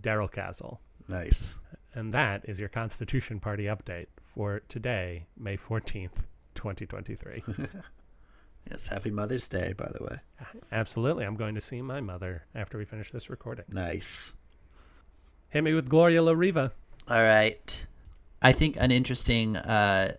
Darrell 0.00 0.28
Castle. 0.28 0.80
Nice. 1.08 1.56
And 1.94 2.14
that 2.14 2.44
is 2.44 2.60
your 2.60 2.68
Constitution 2.68 3.40
Party 3.40 3.64
update 3.64 4.06
for 4.22 4.60
today, 4.68 5.26
May 5.36 5.56
14th, 5.56 6.24
2023. 6.54 7.42
yes, 8.70 8.86
happy 8.86 9.10
Mother's 9.10 9.48
Day, 9.48 9.72
by 9.72 9.90
the 9.92 10.04
way. 10.04 10.18
Absolutely. 10.70 11.24
I'm 11.24 11.36
going 11.36 11.54
to 11.54 11.60
see 11.60 11.82
my 11.82 12.00
mother 12.00 12.44
after 12.54 12.78
we 12.78 12.84
finish 12.84 13.10
this 13.10 13.30
recording. 13.30 13.64
Nice. 13.70 14.32
Hit 15.48 15.64
me 15.64 15.72
with 15.72 15.88
Gloria 15.88 16.22
La 16.22 16.32
Riva. 16.32 16.72
All 17.08 17.22
right. 17.22 17.86
I 18.42 18.52
think 18.52 18.76
an 18.78 18.90
interesting 18.90 19.56
uh, 19.56 20.16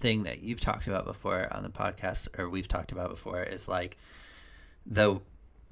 thing 0.00 0.24
that 0.24 0.42
you've 0.42 0.60
talked 0.60 0.86
about 0.86 1.04
before 1.04 1.48
on 1.52 1.62
the 1.62 1.70
podcast, 1.70 2.26
or 2.38 2.48
we've 2.48 2.68
talked 2.68 2.90
about 2.90 3.10
before, 3.10 3.42
is 3.42 3.68
like 3.68 3.96
the 4.86 5.20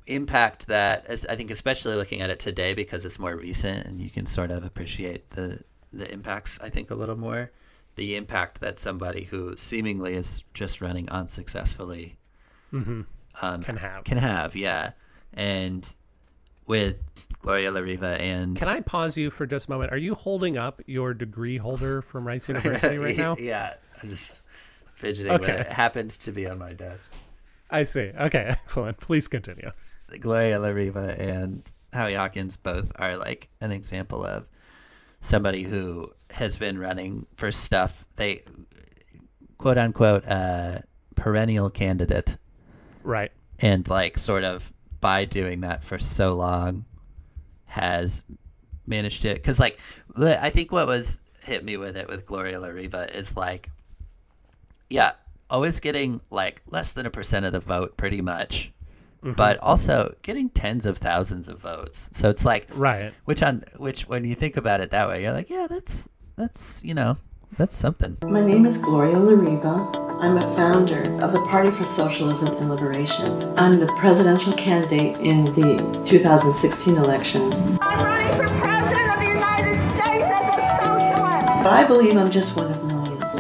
impact 0.07 0.69
that 0.69 1.05
as 1.07 1.27
I 1.27 1.37
think 1.37 1.51
especially 1.51 1.95
looking 1.95 2.23
at 2.23 2.31
it 2.31 2.39
today 2.39 2.73
because 2.73 3.05
it's 3.05 3.19
more 3.19 3.37
recent 3.37 3.87
and 3.87 4.01
you 4.01 4.09
can 4.09 4.25
sort 4.25 4.51
of 4.51 4.65
appreciate 4.65 5.31
the 5.31 5.63
the 5.93 6.11
impacts 6.11 6.59
I 6.63 6.71
think 6.71 6.91
a 6.91 6.95
little 6.95 7.17
more 7.17 7.51
the 7.97 8.17
impact 8.17 8.61
that 8.61 8.81
somebody 8.81 9.25
who 9.25 9.55
seemingly 9.57 10.15
is 10.15 10.45
just 10.55 10.81
running 10.81 11.11
unsuccessfully 11.11 12.17
mm-hmm. 12.73 13.03
um, 13.43 13.63
can 13.63 13.77
have 13.77 14.05
can 14.05 14.17
have 14.17 14.57
yeah 14.57 14.93
and 15.35 15.95
with 16.69 17.03
Gloria 17.41 17.73
La 17.73 17.81
Riva 17.81 18.21
and 18.21 18.57
can 18.57 18.69
I 18.69 18.81
pause 18.81 19.17
you 19.17 19.31
for 19.31 19.47
just 19.47 19.69
a 19.69 19.71
moment? 19.71 19.93
Are 19.93 19.99
you 19.99 20.15
holding 20.15 20.57
up 20.57 20.83
your 20.87 21.15
degree 21.15 21.57
holder 21.57 22.03
from 22.03 22.27
Rice 22.27 22.49
University 22.49 22.99
right 22.99 23.17
now? 23.17 23.37
Yeah 23.41 23.75
I'm 24.03 24.11
just 24.11 24.35
fidgeting 24.95 25.33
okay. 25.33 25.53
it 25.53 25.67
happened 25.67 26.11
to 26.11 26.31
be 26.31 26.47
on 26.47 26.59
my 26.59 26.73
desk. 26.73 27.11
I 27.71 27.83
see. 27.83 28.13
Okay 28.21 28.47
excellent. 28.51 28.99
Please 28.99 29.27
continue. 29.29 29.71
Gloria 30.21 30.59
La 30.59 30.69
Riva 30.69 31.17
and 31.19 31.63
Howie 31.93 32.15
Hawkins 32.15 32.57
both 32.57 32.93
are 32.97 33.17
like 33.17 33.49
an 33.61 33.73
example 33.73 34.25
of 34.25 34.47
somebody 35.21 35.63
who 35.63 36.13
has 36.31 36.59
been 36.59 36.79
running 36.79 37.27
for 37.37 37.51
stuff. 37.51 38.05
They 38.17 38.43
quote 39.57 39.79
unquote 39.79 40.27
uh, 40.27 40.81
perennial 41.15 41.71
candidate. 41.71 42.37
Right. 43.03 43.33
And 43.59 43.89
like 43.89 44.19
sort 44.19 44.45
of 44.45 44.73
by 45.01 45.25
doing 45.25 45.61
that 45.61 45.83
for 45.83 45.99
so 45.99 46.35
long 46.35 46.85
has 47.67 48.25
managed 48.87 49.23
to 49.23 49.35
because 49.35 49.61
like 49.61 49.79
i 50.41 50.49
think 50.51 50.73
what 50.73 50.87
was 50.87 51.21
hit 51.45 51.65
me 51.65 51.77
with 51.77 51.97
it 51.97 52.09
with 52.09 52.25
gloria 52.27 52.59
la 52.59 52.69
riva 52.69 53.15
is 53.17 53.37
like 53.37 53.71
yeah 54.89 55.13
always 55.51 55.79
getting 55.81 56.21
like 56.31 56.63
less 56.69 56.93
than 56.93 57.07
a 57.07 57.11
percent 57.11 57.45
of 57.45 57.53
the 57.53 57.61
vote 57.61 57.97
pretty 57.97 58.21
much 58.21 58.73
Mm-hmm. 59.21 59.33
but 59.33 59.59
also 59.59 60.15
getting 60.23 60.49
tens 60.49 60.87
of 60.87 60.99
thousands 60.99 61.49
of 61.49 61.59
votes. 61.59 62.09
So 62.13 62.31
it's 62.31 62.45
like 62.45 62.69
right, 62.73 63.13
which 63.25 63.43
on 63.43 63.65
which 63.77 64.07
when 64.07 64.25
you 64.25 64.37
think 64.37 64.57
about 64.57 64.81
it 64.81 64.93
that 64.93 65.09
way, 65.09 65.23
you're 65.23 65.33
like, 65.33 65.51
yeah, 65.51 65.67
that's 65.69 66.09
that's 66.37 66.81
you 66.85 66.95
know 66.95 67.17
that's 67.57 67.75
something. 67.75 68.17
My 68.23 68.45
name 68.45 68.67
is 68.67 68.79
Gloria 68.79 69.19
La 69.19 69.33
Riva. 69.33 69.91
I'm 70.21 70.37
a 70.37 70.55
founder 70.57 71.03
of 71.23 71.33
the 71.33 71.41
Party 71.47 71.71
for 71.71 71.85
Socialism 71.85 72.49
and 72.57 72.69
Liberation. 72.69 73.57
I'm 73.59 73.79
the 73.79 73.87
presidential 73.87 74.53
candidate 74.55 75.17
in 75.19 75.45
the 75.55 76.03
2016 76.05 76.97
elections. 76.97 77.63
I'm 77.81 78.05
running 78.05 78.37
for 78.37 78.59
president 78.59 79.11
of 79.13 79.19
the 79.21 79.27
United 79.27 79.75
States 79.95 80.25
as 80.25 80.49
a 80.49 80.67
socialist. 80.77 81.63
But 81.63 81.73
I 81.73 81.85
believe 81.87 82.17
I'm 82.17 82.31
just 82.31 82.57
one 82.57 82.71
of 82.71 82.85
millions 82.85 83.39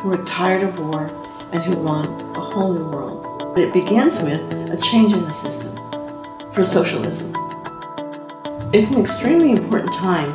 who 0.00 0.12
are 0.12 0.24
tired 0.24 0.62
of 0.62 0.78
war 0.78 1.06
and 1.52 1.62
who 1.62 1.76
want 1.76 2.08
a 2.36 2.40
whole 2.40 2.72
new 2.72 2.88
world. 2.88 3.58
It 3.58 3.72
begins 3.72 4.22
with 4.22 4.40
a 4.70 4.80
change 4.90 5.12
in 5.12 5.22
the 5.22 5.32
system 5.32 5.76
for 6.52 6.64
socialism. 6.64 7.34
It's 8.72 8.90
an 8.90 9.00
extremely 9.00 9.50
important 9.52 9.92
time 9.92 10.32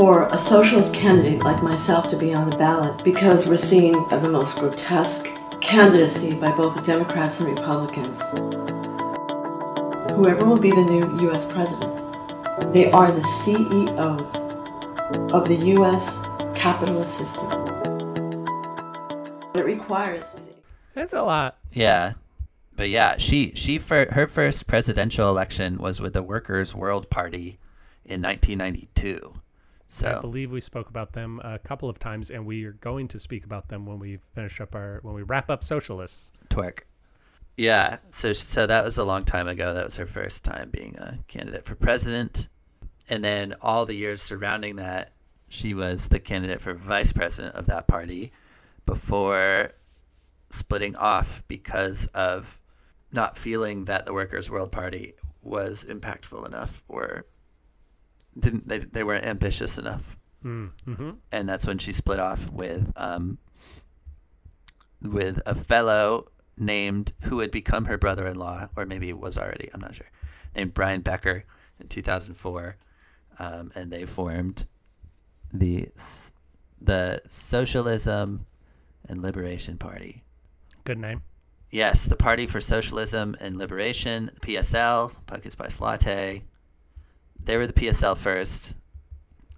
for 0.00 0.28
a 0.28 0.38
socialist 0.38 0.94
candidate 0.94 1.40
like 1.40 1.62
myself 1.62 2.08
to 2.08 2.16
be 2.16 2.32
on 2.32 2.48
the 2.48 2.56
ballot 2.56 3.04
because 3.04 3.46
we're 3.46 3.54
seeing 3.54 3.92
the 4.08 4.30
most 4.30 4.56
grotesque 4.58 5.28
candidacy 5.60 6.32
by 6.32 6.50
both 6.52 6.82
Democrats 6.86 7.38
and 7.42 7.54
Republicans. 7.54 8.18
Whoever 10.16 10.46
will 10.46 10.58
be 10.58 10.70
the 10.70 10.80
new 10.80 11.28
US 11.28 11.52
president, 11.52 12.72
they 12.72 12.90
are 12.92 13.12
the 13.12 13.22
CEOs 13.22 14.36
of 15.34 15.46
the 15.46 15.56
US 15.76 16.22
capitalist 16.54 17.18
system. 17.18 17.50
It 19.54 19.66
requires 19.66 20.48
That's 20.94 21.12
a 21.12 21.22
lot. 21.22 21.58
Yeah 21.74 22.14
but 22.74 22.88
yeah, 22.88 23.18
she 23.18 23.52
she 23.54 23.76
for 23.76 24.06
her 24.12 24.26
first 24.26 24.66
presidential 24.66 25.28
election 25.28 25.76
was 25.76 26.00
with 26.00 26.14
the 26.14 26.22
Workers' 26.22 26.74
World 26.74 27.10
Party 27.10 27.58
in 28.06 28.22
1992. 28.22 29.39
So 29.92 30.08
I 30.08 30.20
believe 30.20 30.52
we 30.52 30.60
spoke 30.60 30.88
about 30.88 31.14
them 31.14 31.40
a 31.42 31.58
couple 31.58 31.88
of 31.88 31.98
times, 31.98 32.30
and 32.30 32.46
we 32.46 32.64
are 32.64 32.74
going 32.74 33.08
to 33.08 33.18
speak 33.18 33.44
about 33.44 33.68
them 33.68 33.86
when 33.86 33.98
we 33.98 34.20
finish 34.36 34.60
up 34.60 34.76
our 34.76 35.00
when 35.02 35.14
we 35.14 35.22
wrap 35.22 35.50
up 35.50 35.64
Socialists. 35.64 36.32
Twerk. 36.48 36.82
Yeah, 37.56 37.96
so 38.10 38.32
so 38.32 38.68
that 38.68 38.84
was 38.84 38.98
a 38.98 39.04
long 39.04 39.24
time 39.24 39.48
ago. 39.48 39.74
That 39.74 39.84
was 39.84 39.96
her 39.96 40.06
first 40.06 40.44
time 40.44 40.70
being 40.70 40.96
a 40.96 41.18
candidate 41.26 41.64
for 41.64 41.74
president, 41.74 42.46
and 43.08 43.24
then 43.24 43.56
all 43.60 43.84
the 43.84 43.94
years 43.94 44.22
surrounding 44.22 44.76
that, 44.76 45.10
she 45.48 45.74
was 45.74 46.08
the 46.08 46.20
candidate 46.20 46.60
for 46.60 46.72
vice 46.72 47.12
president 47.12 47.56
of 47.56 47.66
that 47.66 47.88
party 47.88 48.30
before 48.86 49.72
splitting 50.50 50.94
off 50.94 51.42
because 51.48 52.06
of 52.14 52.60
not 53.10 53.36
feeling 53.36 53.86
that 53.86 54.06
the 54.06 54.14
Workers' 54.14 54.48
World 54.48 54.70
Party 54.70 55.14
was 55.42 55.84
impactful 55.84 56.46
enough 56.46 56.84
or 56.86 57.26
didn't 58.40 58.68
they 58.68 58.78
they 58.78 59.04
weren't 59.04 59.24
ambitious 59.24 59.78
enough. 59.78 60.16
Mm-hmm. 60.44 61.10
And 61.32 61.48
that's 61.48 61.66
when 61.66 61.78
she 61.78 61.92
split 61.92 62.18
off 62.18 62.50
with 62.50 62.92
um 62.96 63.38
with 65.02 65.40
a 65.46 65.54
fellow 65.54 66.28
named 66.56 67.12
who 67.22 67.36
would 67.36 67.50
become 67.50 67.86
her 67.86 67.98
brother-in-law 67.98 68.68
or 68.76 68.86
maybe 68.86 69.08
it 69.08 69.18
was 69.18 69.38
already, 69.38 69.70
I'm 69.72 69.80
not 69.80 69.94
sure. 69.94 70.10
Named 70.54 70.74
Brian 70.74 71.00
Becker 71.00 71.44
in 71.80 71.88
2004. 71.88 72.76
Um, 73.38 73.72
and 73.74 73.90
they 73.90 74.04
formed 74.04 74.66
the 75.52 75.88
the 76.80 77.22
Socialism 77.28 78.46
and 79.08 79.22
Liberation 79.22 79.78
Party. 79.78 80.22
Good 80.84 80.98
name. 80.98 81.22
Yes, 81.70 82.06
the 82.06 82.16
Party 82.16 82.46
for 82.46 82.60
Socialism 82.60 83.36
and 83.40 83.56
Liberation, 83.56 84.30
PSL, 84.40 85.14
Pumpkin 85.26 85.50
Spice 85.50 85.80
Latte. 85.80 86.42
They 87.44 87.56
were 87.56 87.66
the 87.66 87.72
PSL 87.72 88.16
first. 88.16 88.76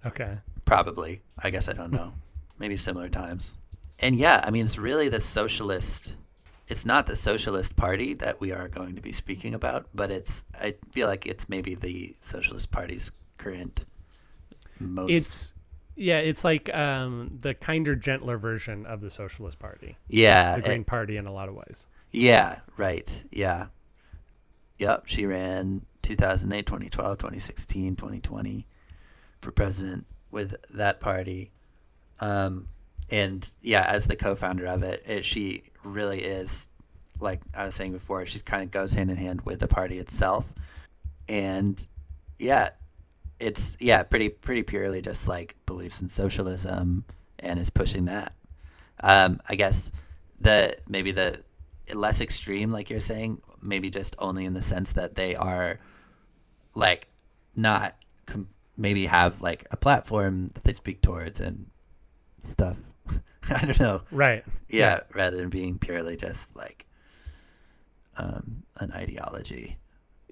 Okay. 0.05 0.37
Probably. 0.65 1.21
I 1.37 1.49
guess 1.49 1.67
I 1.67 1.73
don't 1.73 1.91
know. 1.91 2.13
Maybe 2.59 2.77
similar 2.77 3.09
times. 3.09 3.55
And 3.99 4.15
yeah, 4.15 4.41
I 4.43 4.51
mean, 4.51 4.65
it's 4.65 4.77
really 4.77 5.09
the 5.09 5.19
socialist. 5.19 6.15
It's 6.67 6.85
not 6.85 7.07
the 7.07 7.15
Socialist 7.15 7.75
Party 7.75 8.13
that 8.15 8.39
we 8.39 8.51
are 8.51 8.67
going 8.67 8.95
to 8.95 9.01
be 9.01 9.11
speaking 9.11 9.53
about, 9.53 9.87
but 9.93 10.11
it's. 10.11 10.43
I 10.59 10.75
feel 10.91 11.07
like 11.07 11.25
it's 11.25 11.49
maybe 11.49 11.75
the 11.75 12.15
Socialist 12.21 12.71
Party's 12.71 13.11
current 13.37 13.85
most. 14.79 15.11
It's 15.11 15.53
yeah, 15.95 16.19
it's 16.19 16.43
like 16.43 16.73
um, 16.73 17.37
the 17.41 17.53
kinder, 17.53 17.95
gentler 17.95 18.37
version 18.37 18.85
of 18.85 19.01
the 19.01 19.09
Socialist 19.09 19.59
Party. 19.59 19.97
Yeah, 20.07 20.55
the 20.55 20.61
Green 20.61 20.81
it, 20.81 20.87
Party 20.87 21.17
in 21.17 21.27
a 21.27 21.31
lot 21.31 21.49
of 21.49 21.55
ways. 21.55 21.87
Yeah, 22.11 22.59
right. 22.77 23.23
Yeah. 23.31 23.67
Yep, 24.79 25.03
she 25.05 25.25
ran 25.25 25.85
2008, 26.03 26.65
2012, 26.65 27.17
2016, 27.17 27.95
2020 27.95 28.67
for 29.41 29.51
president 29.51 30.05
with 30.31 30.55
that 30.71 30.99
party. 30.99 31.51
Um, 32.19 32.67
and 33.09 33.47
yeah, 33.61 33.85
as 33.87 34.07
the 34.07 34.15
co-founder 34.15 34.65
of 34.65 34.83
it, 34.83 35.03
it, 35.07 35.25
she 35.25 35.63
really 35.83 36.21
is, 36.21 36.67
like 37.19 37.41
I 37.55 37.65
was 37.65 37.75
saying 37.75 37.93
before, 37.93 38.25
she 38.25 38.39
kind 38.39 38.63
of 38.63 38.71
goes 38.71 38.93
hand 38.93 39.11
in 39.11 39.17
hand 39.17 39.41
with 39.41 39.59
the 39.59 39.67
party 39.67 39.99
itself. 39.99 40.45
And 41.27 41.85
yeah, 42.39 42.69
it's 43.39 43.75
yeah, 43.79 44.03
pretty 44.03 44.29
pretty 44.29 44.63
purely 44.63 45.01
just 45.01 45.27
like 45.27 45.55
beliefs 45.65 46.01
in 46.01 46.07
socialism 46.07 47.05
and 47.39 47.59
is 47.59 47.69
pushing 47.69 48.05
that. 48.05 48.33
Um, 49.01 49.41
I 49.47 49.55
guess 49.55 49.91
the 50.39 50.77
maybe 50.87 51.11
the 51.11 51.43
less 51.93 52.21
extreme, 52.21 52.71
like 52.71 52.89
you're 52.89 52.99
saying, 52.99 53.41
maybe 53.61 53.89
just 53.89 54.15
only 54.19 54.45
in 54.45 54.53
the 54.53 54.61
sense 54.61 54.93
that 54.93 55.15
they 55.15 55.35
are 55.35 55.79
like 56.75 57.07
not 57.55 57.95
com- 58.25 58.49
maybe 58.77 59.05
have 59.05 59.41
like 59.41 59.65
a 59.71 59.77
platform 59.77 60.47
that 60.49 60.63
they 60.63 60.73
speak 60.73 61.01
towards 61.01 61.39
and 61.39 61.67
stuff. 62.41 62.77
I 63.49 63.65
don't 63.65 63.79
know. 63.79 64.01
Right. 64.11 64.43
Yeah, 64.69 64.79
Yeah. 64.95 64.99
rather 65.13 65.37
than 65.37 65.49
being 65.49 65.77
purely 65.77 66.15
just 66.17 66.55
like 66.55 66.85
um, 68.17 68.63
an 68.77 68.91
ideology. 68.91 69.77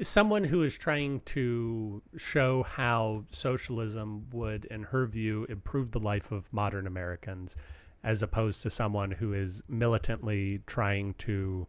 someone 0.02 0.44
who 0.44 0.64
is 0.64 0.78
trying 0.78 1.20
to 1.22 2.02
show 2.18 2.64
how 2.64 3.24
socialism 3.32 4.26
would, 4.32 4.66
in 4.66 4.84
her 4.84 5.06
view, 5.06 5.46
improve 5.50 5.92
the 5.92 6.00
life 6.00 6.32
of 6.32 6.52
modern 6.54 6.88
Americans, 6.88 7.56
as 8.04 8.24
opposed 8.24 8.64
to 8.64 8.70
someone 8.70 9.12
who 9.12 9.34
is 9.34 9.62
militantly 9.68 10.60
trying 10.66 11.14
to 11.16 11.68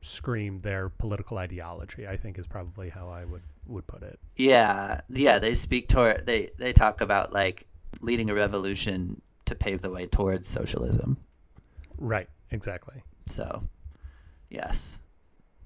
scream 0.00 0.58
their 0.60 0.88
political 0.88 1.36
ideology. 1.38 2.06
I 2.06 2.16
think 2.16 2.38
is 2.38 2.46
probably 2.46 2.88
how 2.88 3.08
I 3.08 3.24
would 3.24 3.42
would 3.66 3.86
put 3.86 4.02
it. 4.02 4.18
Yeah, 4.36 5.00
yeah. 5.08 5.38
They 5.38 5.54
speak 5.54 5.88
toward 5.88 6.26
they 6.26 6.50
they 6.58 6.72
talk 6.72 7.00
about 7.00 7.32
like 7.32 7.66
leading 8.00 8.30
a 8.30 8.34
revolution 8.34 9.20
to 9.46 9.54
pave 9.54 9.80
the 9.82 9.90
way 9.90 10.06
towards 10.06 10.46
socialism. 10.46 11.18
Right. 11.98 12.28
Exactly. 12.50 13.02
So, 13.26 13.64
yes, 14.50 14.98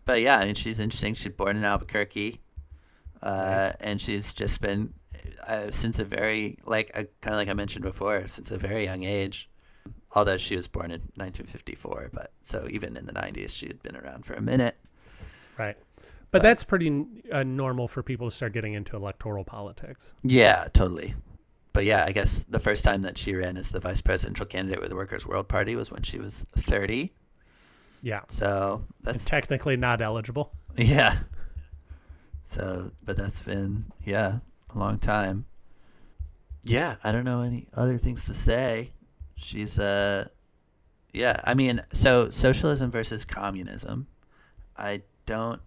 but 0.04 0.20
yeah, 0.20 0.38
I 0.38 0.46
mean, 0.46 0.54
she's 0.54 0.80
interesting. 0.80 1.14
She's 1.14 1.32
born 1.32 1.56
in 1.56 1.64
Albuquerque, 1.64 2.40
uh, 3.22 3.30
Nice. 3.30 3.74
and 3.80 4.00
she's 4.00 4.32
just 4.32 4.60
been 4.60 4.94
uh, 5.46 5.70
since 5.70 5.98
a 5.98 6.04
very 6.04 6.58
like 6.64 6.90
uh, 6.94 7.04
kind 7.20 7.34
of 7.34 7.38
like 7.38 7.48
I 7.48 7.54
mentioned 7.54 7.84
before, 7.84 8.26
since 8.28 8.50
a 8.50 8.58
very 8.58 8.84
young 8.84 9.02
age. 9.04 9.48
Although 10.14 10.38
she 10.38 10.56
was 10.56 10.68
born 10.68 10.86
in 10.86 11.00
1954, 11.16 12.10
but 12.14 12.32
so 12.42 12.66
even 12.70 12.96
in 12.96 13.04
the 13.04 13.12
90s, 13.12 13.50
she 13.50 13.66
had 13.66 13.82
been 13.82 13.94
around 13.96 14.24
for 14.24 14.32
a 14.34 14.40
minute. 14.40 14.76
Right. 15.58 15.76
But 16.30 16.42
that's 16.42 16.62
pretty 16.62 17.06
uh, 17.32 17.42
normal 17.42 17.88
for 17.88 18.02
people 18.02 18.28
to 18.28 18.34
start 18.34 18.52
getting 18.52 18.74
into 18.74 18.96
electoral 18.96 19.44
politics. 19.44 20.14
Yeah, 20.22 20.68
totally. 20.72 21.14
But 21.72 21.84
yeah, 21.84 22.04
I 22.04 22.12
guess 22.12 22.44
the 22.48 22.58
first 22.58 22.84
time 22.84 23.02
that 23.02 23.16
she 23.16 23.34
ran 23.34 23.56
as 23.56 23.70
the 23.70 23.80
vice 23.80 24.00
presidential 24.00 24.44
candidate 24.44 24.80
with 24.80 24.90
the 24.90 24.96
Workers' 24.96 25.26
World 25.26 25.48
Party 25.48 25.76
was 25.76 25.90
when 25.90 26.02
she 26.02 26.18
was 26.18 26.44
30. 26.50 27.12
Yeah. 28.02 28.22
So 28.28 28.84
that's 29.02 29.24
technically 29.24 29.76
not 29.76 30.02
eligible. 30.02 30.52
Yeah. 30.76 31.18
So, 32.44 32.92
but 33.04 33.16
that's 33.16 33.40
been 33.40 33.84
yeah 34.04 34.38
a 34.74 34.78
long 34.78 34.98
time. 34.98 35.46
Yeah, 36.62 36.96
I 37.04 37.12
don't 37.12 37.24
know 37.24 37.42
any 37.42 37.68
other 37.74 37.98
things 37.98 38.24
to 38.24 38.34
say. 38.34 38.92
She's 39.36 39.78
uh, 39.78 40.28
yeah. 41.12 41.40
I 41.44 41.54
mean, 41.54 41.82
so 41.92 42.30
socialism 42.30 42.90
versus 42.90 43.24
communism. 43.24 44.06
I 44.76 45.02
don't. 45.26 45.60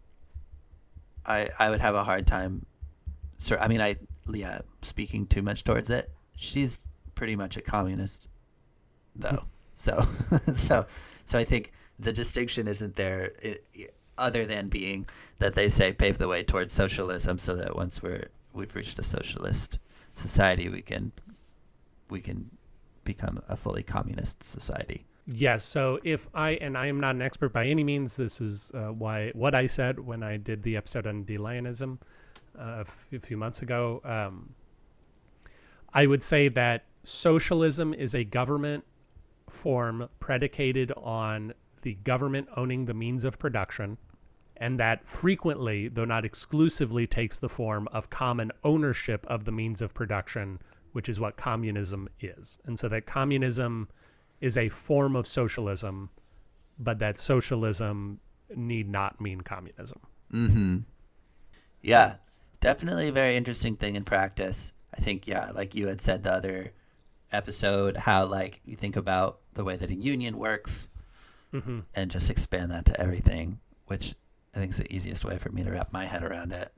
I 1.25 1.49
I 1.59 1.69
would 1.69 1.81
have 1.81 1.95
a 1.95 2.03
hard 2.03 2.27
time. 2.27 2.65
So 3.39 3.57
I 3.59 3.67
mean, 3.67 3.81
I 3.81 3.97
yeah, 4.31 4.61
speaking 4.81 5.27
too 5.27 5.41
much 5.41 5.63
towards 5.63 5.89
it. 5.89 6.09
She's 6.35 6.79
pretty 7.15 7.35
much 7.35 7.57
a 7.57 7.61
communist, 7.61 8.27
though. 9.15 9.43
so 9.75 10.07
so 10.55 10.85
so 11.25 11.39
I 11.39 11.43
think 11.43 11.71
the 11.99 12.13
distinction 12.13 12.67
isn't 12.67 12.95
there. 12.95 13.31
It, 13.41 13.65
other 14.17 14.45
than 14.45 14.67
being 14.67 15.07
that 15.39 15.55
they 15.55 15.67
say 15.67 15.91
pave 15.91 16.19
the 16.19 16.27
way 16.27 16.43
towards 16.43 16.73
socialism, 16.73 17.37
so 17.37 17.55
that 17.55 17.75
once 17.75 18.03
we're 18.03 18.27
we've 18.53 18.75
reached 18.75 18.99
a 18.99 19.03
socialist 19.03 19.79
society, 20.13 20.69
we 20.69 20.81
can 20.81 21.11
we 22.09 22.21
can 22.21 22.51
become 23.03 23.41
a 23.47 23.55
fully 23.55 23.83
communist 23.83 24.43
society. 24.43 25.05
Yes. 25.25 25.63
So 25.63 25.99
if 26.03 26.27
I 26.33 26.51
and 26.51 26.77
I 26.77 26.87
am 26.87 26.99
not 26.99 27.15
an 27.15 27.21
expert 27.21 27.53
by 27.53 27.67
any 27.67 27.83
means, 27.83 28.15
this 28.15 28.41
is 28.41 28.71
uh, 28.73 28.87
why 28.87 29.31
what 29.33 29.53
I 29.53 29.67
said 29.67 29.99
when 29.99 30.23
I 30.23 30.37
did 30.37 30.63
the 30.63 30.75
episode 30.77 31.07
on 31.07 31.23
De 31.23 31.37
Leonism 31.37 31.99
uh, 32.57 32.83
a 33.13 33.19
few 33.19 33.37
months 33.37 33.61
ago. 33.61 34.01
Um, 34.03 34.53
I 35.93 36.05
would 36.05 36.23
say 36.23 36.47
that 36.49 36.85
socialism 37.03 37.93
is 37.93 38.15
a 38.15 38.23
government 38.23 38.83
form 39.49 40.07
predicated 40.19 40.91
on 40.97 41.53
the 41.81 41.95
government 41.95 42.47
owning 42.55 42.85
the 42.85 42.93
means 42.93 43.25
of 43.25 43.37
production, 43.37 43.97
and 44.57 44.79
that 44.79 45.07
frequently, 45.07 45.87
though 45.87 46.05
not 46.05 46.25
exclusively, 46.25 47.07
takes 47.07 47.39
the 47.39 47.49
form 47.49 47.87
of 47.91 48.09
common 48.09 48.51
ownership 48.63 49.25
of 49.27 49.45
the 49.45 49.51
means 49.51 49.81
of 49.81 49.93
production, 49.93 50.59
which 50.93 51.09
is 51.09 51.19
what 51.19 51.35
communism 51.35 52.07
is. 52.19 52.59
And 52.65 52.79
so 52.79 52.87
that 52.89 53.05
communism 53.05 53.89
is 54.41 54.57
a 54.57 54.67
form 54.69 55.15
of 55.15 55.25
socialism, 55.27 56.09
but 56.79 56.99
that 56.99 57.17
socialism 57.19 58.19
need 58.55 58.89
not 58.89 59.21
mean 59.21 59.41
communism. 59.41 59.99
Mm-hmm. 60.33 60.77
Yeah, 61.81 62.15
definitely 62.59 63.07
a 63.07 63.11
very 63.11 63.35
interesting 63.37 63.75
thing 63.75 63.95
in 63.95 64.03
practice. 64.03 64.73
I 64.97 65.01
think, 65.01 65.27
yeah, 65.27 65.51
like 65.51 65.73
you 65.75 65.87
had 65.87 66.01
said 66.01 66.23
the 66.23 66.33
other 66.33 66.73
episode, 67.31 67.95
how 67.95 68.25
like 68.25 68.59
you 68.65 68.75
think 68.75 68.95
about 68.97 69.39
the 69.53 69.63
way 69.63 69.75
that 69.77 69.89
a 69.89 69.95
union 69.95 70.37
works 70.37 70.89
Mhm. 71.53 71.83
and 71.95 72.09
just 72.11 72.29
expand 72.29 72.71
that 72.71 72.85
to 72.85 72.99
everything, 72.99 73.59
which 73.87 74.15
I 74.53 74.59
think 74.59 74.71
is 74.71 74.77
the 74.77 74.93
easiest 74.93 75.23
way 75.23 75.37
for 75.37 75.49
me 75.51 75.63
to 75.63 75.71
wrap 75.71 75.93
my 75.93 76.05
head 76.05 76.23
around 76.23 76.51
it. 76.51 76.73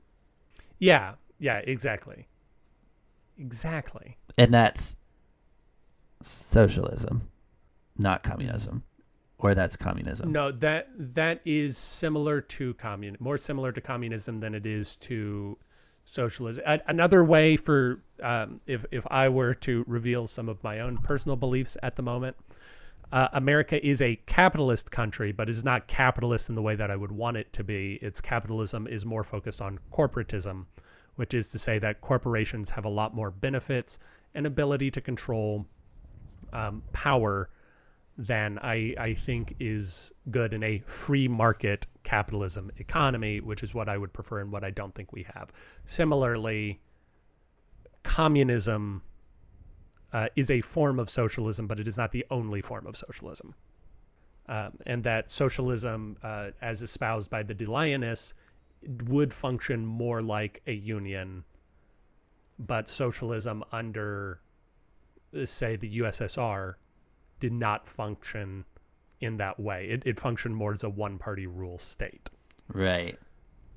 Yeah, 0.78 1.14
yeah, 1.38 1.58
exactly. 1.58 2.28
Exactly. 3.38 4.16
And 4.38 4.52
that's 4.54 4.96
socialism, 6.22 7.28
not 7.98 8.22
communism. 8.22 8.84
Or 9.38 9.54
that's 9.54 9.76
communism. 9.76 10.32
No, 10.32 10.52
that 10.52 10.88
that 10.96 11.40
is 11.44 11.76
similar 11.76 12.40
to 12.40 12.72
commun 12.74 13.16
more 13.20 13.36
similar 13.36 13.72
to 13.72 13.80
communism 13.80 14.38
than 14.38 14.54
it 14.54 14.64
is 14.64 14.96
to 14.98 15.58
socialism. 16.04 16.64
A- 16.66 16.80
another 16.86 17.24
way 17.24 17.56
for 17.56 18.02
um, 18.22 18.60
if 18.66 18.86
if 18.90 19.04
I 19.10 19.28
were 19.28 19.52
to 19.54 19.84
reveal 19.86 20.26
some 20.26 20.48
of 20.48 20.62
my 20.62 20.80
own 20.80 20.96
personal 20.98 21.36
beliefs 21.36 21.76
at 21.82 21.96
the 21.96 22.02
moment, 22.02 22.36
uh, 23.12 23.28
America 23.32 23.84
is 23.86 24.00
a 24.00 24.16
capitalist 24.26 24.90
country, 24.90 25.32
but 25.32 25.48
is 25.48 25.64
not 25.64 25.88
capitalist 25.88 26.48
in 26.48 26.54
the 26.54 26.62
way 26.62 26.76
that 26.76 26.90
I 26.90 26.96
would 26.96 27.12
want 27.12 27.36
it 27.36 27.52
to 27.54 27.64
be. 27.64 27.98
Its 28.02 28.20
capitalism 28.20 28.86
is 28.86 29.04
more 29.04 29.24
focused 29.24 29.60
on 29.60 29.78
corporatism, 29.92 30.64
which 31.16 31.34
is 31.34 31.48
to 31.50 31.58
say 31.58 31.78
that 31.80 32.00
corporations 32.00 32.70
have 32.70 32.84
a 32.84 32.88
lot 32.88 33.14
more 33.14 33.30
benefits 33.30 33.98
and 34.34 34.46
ability 34.46 34.90
to 34.90 35.00
control 35.00 35.66
um, 36.52 36.82
power 36.92 37.50
than 38.16 38.58
I, 38.60 38.94
I 38.98 39.12
think 39.12 39.56
is 39.58 40.12
good 40.30 40.54
in 40.54 40.62
a 40.62 40.78
free 40.86 41.26
market 41.26 41.86
capitalism 42.04 42.70
economy, 42.76 43.40
which 43.40 43.62
is 43.62 43.74
what 43.74 43.88
I 43.88 43.98
would 43.98 44.12
prefer 44.12 44.40
and 44.40 44.52
what 44.52 44.62
I 44.62 44.70
don't 44.70 44.94
think 44.94 45.12
we 45.12 45.24
have. 45.34 45.52
Similarly, 45.84 46.80
communism 48.04 49.02
uh, 50.12 50.28
is 50.36 50.50
a 50.50 50.60
form 50.60 51.00
of 51.00 51.10
socialism, 51.10 51.66
but 51.66 51.80
it 51.80 51.88
is 51.88 51.96
not 51.96 52.12
the 52.12 52.24
only 52.30 52.60
form 52.60 52.86
of 52.86 52.96
socialism. 52.96 53.54
Um, 54.46 54.72
and 54.86 55.02
that 55.04 55.32
socialism, 55.32 56.16
uh, 56.22 56.50
as 56.62 56.82
espoused 56.82 57.30
by 57.30 57.42
the 57.42 57.54
De 57.54 57.66
Leonists, 57.66 58.34
would 59.06 59.32
function 59.32 59.84
more 59.84 60.22
like 60.22 60.62
a 60.66 60.72
union, 60.72 61.42
but 62.58 62.86
socialism 62.86 63.64
under, 63.72 64.40
say, 65.44 65.76
the 65.76 65.98
USSR 65.98 66.74
did 67.44 67.52
not 67.52 67.86
function 67.86 68.64
in 69.20 69.36
that 69.36 69.60
way. 69.60 69.86
It, 69.90 70.02
it 70.06 70.18
functioned 70.18 70.56
more 70.56 70.72
as 70.72 70.82
a 70.82 70.88
one 70.88 71.18
party 71.18 71.46
rule 71.46 71.76
state. 71.76 72.30
Right. 72.72 73.18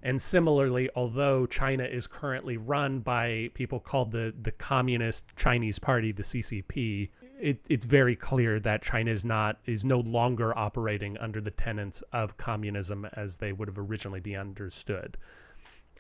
And 0.02 0.22
similarly, 0.22 0.90
although 0.96 1.46
China 1.46 1.84
is 1.84 2.08
currently 2.08 2.56
run 2.56 3.02
by 3.02 3.50
people 3.56 3.82
called 3.82 4.12
the, 4.12 4.34
the 4.42 4.54
Communist 4.54 5.36
Chinese 5.36 5.80
Party, 5.80 6.14
the 6.14 6.24
CCP, 6.24 7.10
it, 7.42 7.60
it's 7.70 7.84
very 7.84 8.16
clear 8.16 8.58
that 8.62 8.82
China 8.82 9.12
is 9.12 9.26
not 9.26 9.60
is 9.66 9.84
no 9.84 10.00
longer 10.00 10.58
operating 10.58 11.18
under 11.18 11.42
the 11.42 11.52
tenets 11.52 12.02
of 12.14 12.38
communism 12.38 13.06
as 13.18 13.36
they 13.36 13.52
would 13.52 13.68
have 13.68 13.78
originally 13.78 14.22
been 14.22 14.40
understood, 14.40 15.18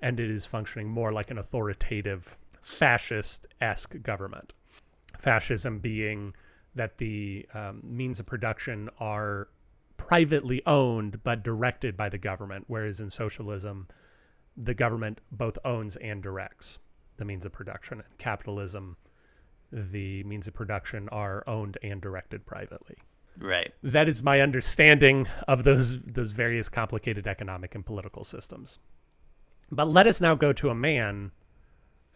and 0.01 0.21
it 0.21 0.31
is 0.31 0.45
functioning 0.45 0.87
more 0.87 1.11
like 1.11 1.31
an 1.31 1.37
authoritative 1.37 2.37
fascist 2.61 3.45
esque 3.59 4.01
government. 4.01 4.53
Fascism 5.19 5.79
being 5.79 6.33
that 6.77 6.97
the 6.97 7.45
um, 7.53 7.81
means 7.83 8.19
of 8.19 8.25
production 8.25 8.89
are 8.99 9.49
privately 9.97 10.61
owned 10.65 11.21
but 11.23 11.43
directed 11.43 11.97
by 11.97 12.09
the 12.09 12.17
government, 12.17 12.65
whereas 12.67 13.01
in 13.01 13.09
socialism, 13.09 13.87
the 14.55 14.73
government 14.73 15.19
both 15.31 15.57
owns 15.65 15.97
and 15.97 16.23
directs 16.23 16.79
the 17.17 17.25
means 17.25 17.45
of 17.45 17.51
production. 17.51 17.99
In 17.99 18.05
capitalism, 18.17 18.95
the 19.71 20.23
means 20.23 20.47
of 20.47 20.53
production 20.53 21.09
are 21.09 21.43
owned 21.47 21.77
and 21.83 22.01
directed 22.01 22.45
privately. 22.45 22.95
Right. 23.39 23.73
That 23.83 24.07
is 24.07 24.23
my 24.23 24.41
understanding 24.41 25.27
of 25.47 25.63
those 25.63 25.99
those 26.01 26.31
various 26.31 26.69
complicated 26.69 27.27
economic 27.27 27.75
and 27.75 27.85
political 27.85 28.23
systems. 28.23 28.79
But 29.71 29.89
let 29.89 30.07
us 30.07 30.21
now 30.21 30.33
go 30.33 30.53
to 30.53 30.69
a 30.69 30.75
man 30.75 31.31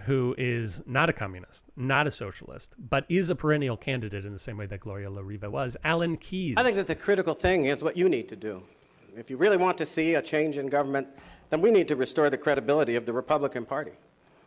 who 0.06 0.36
is 0.38 0.82
not 0.86 1.10
a 1.10 1.14
communist, 1.14 1.66
not 1.76 2.08
a 2.08 2.12
socialist, 2.12 2.76
but 2.78 3.06
is 3.10 3.30
a 3.30 3.36
perennial 3.36 3.78
candidate 3.78 4.26
in 4.26 4.34
the 4.34 4.39
same 4.39 4.58
way 4.58 4.66
that 4.68 4.80
Gloria 4.80 5.10
La 5.10 5.22
Riva 5.22 5.49
was, 5.49 5.78
Alan 5.84 6.18
Keyes. 6.18 6.56
I 6.58 6.64
think 6.64 6.76
that 6.76 6.88
the 6.88 6.95
critical 6.95 7.34
thing 7.34 7.66
is 7.66 7.84
what 7.84 7.97
you 7.97 8.10
need 8.10 8.28
to 8.30 8.36
do. 8.36 8.64
If 9.16 9.30
you 9.30 9.38
really 9.38 9.58
want 9.58 9.78
to 9.80 9.86
see 9.86 10.16
a 10.16 10.22
change 10.22 10.58
in 10.58 10.68
government, 10.68 11.08
then 11.49 11.62
we 11.62 11.72
need 11.72 11.88
to 11.89 11.95
restore 11.95 12.30
the 12.30 12.38
credibility 12.38 12.95
of 12.95 13.06
the 13.06 13.14
Republican 13.14 13.66
Party 13.66 13.91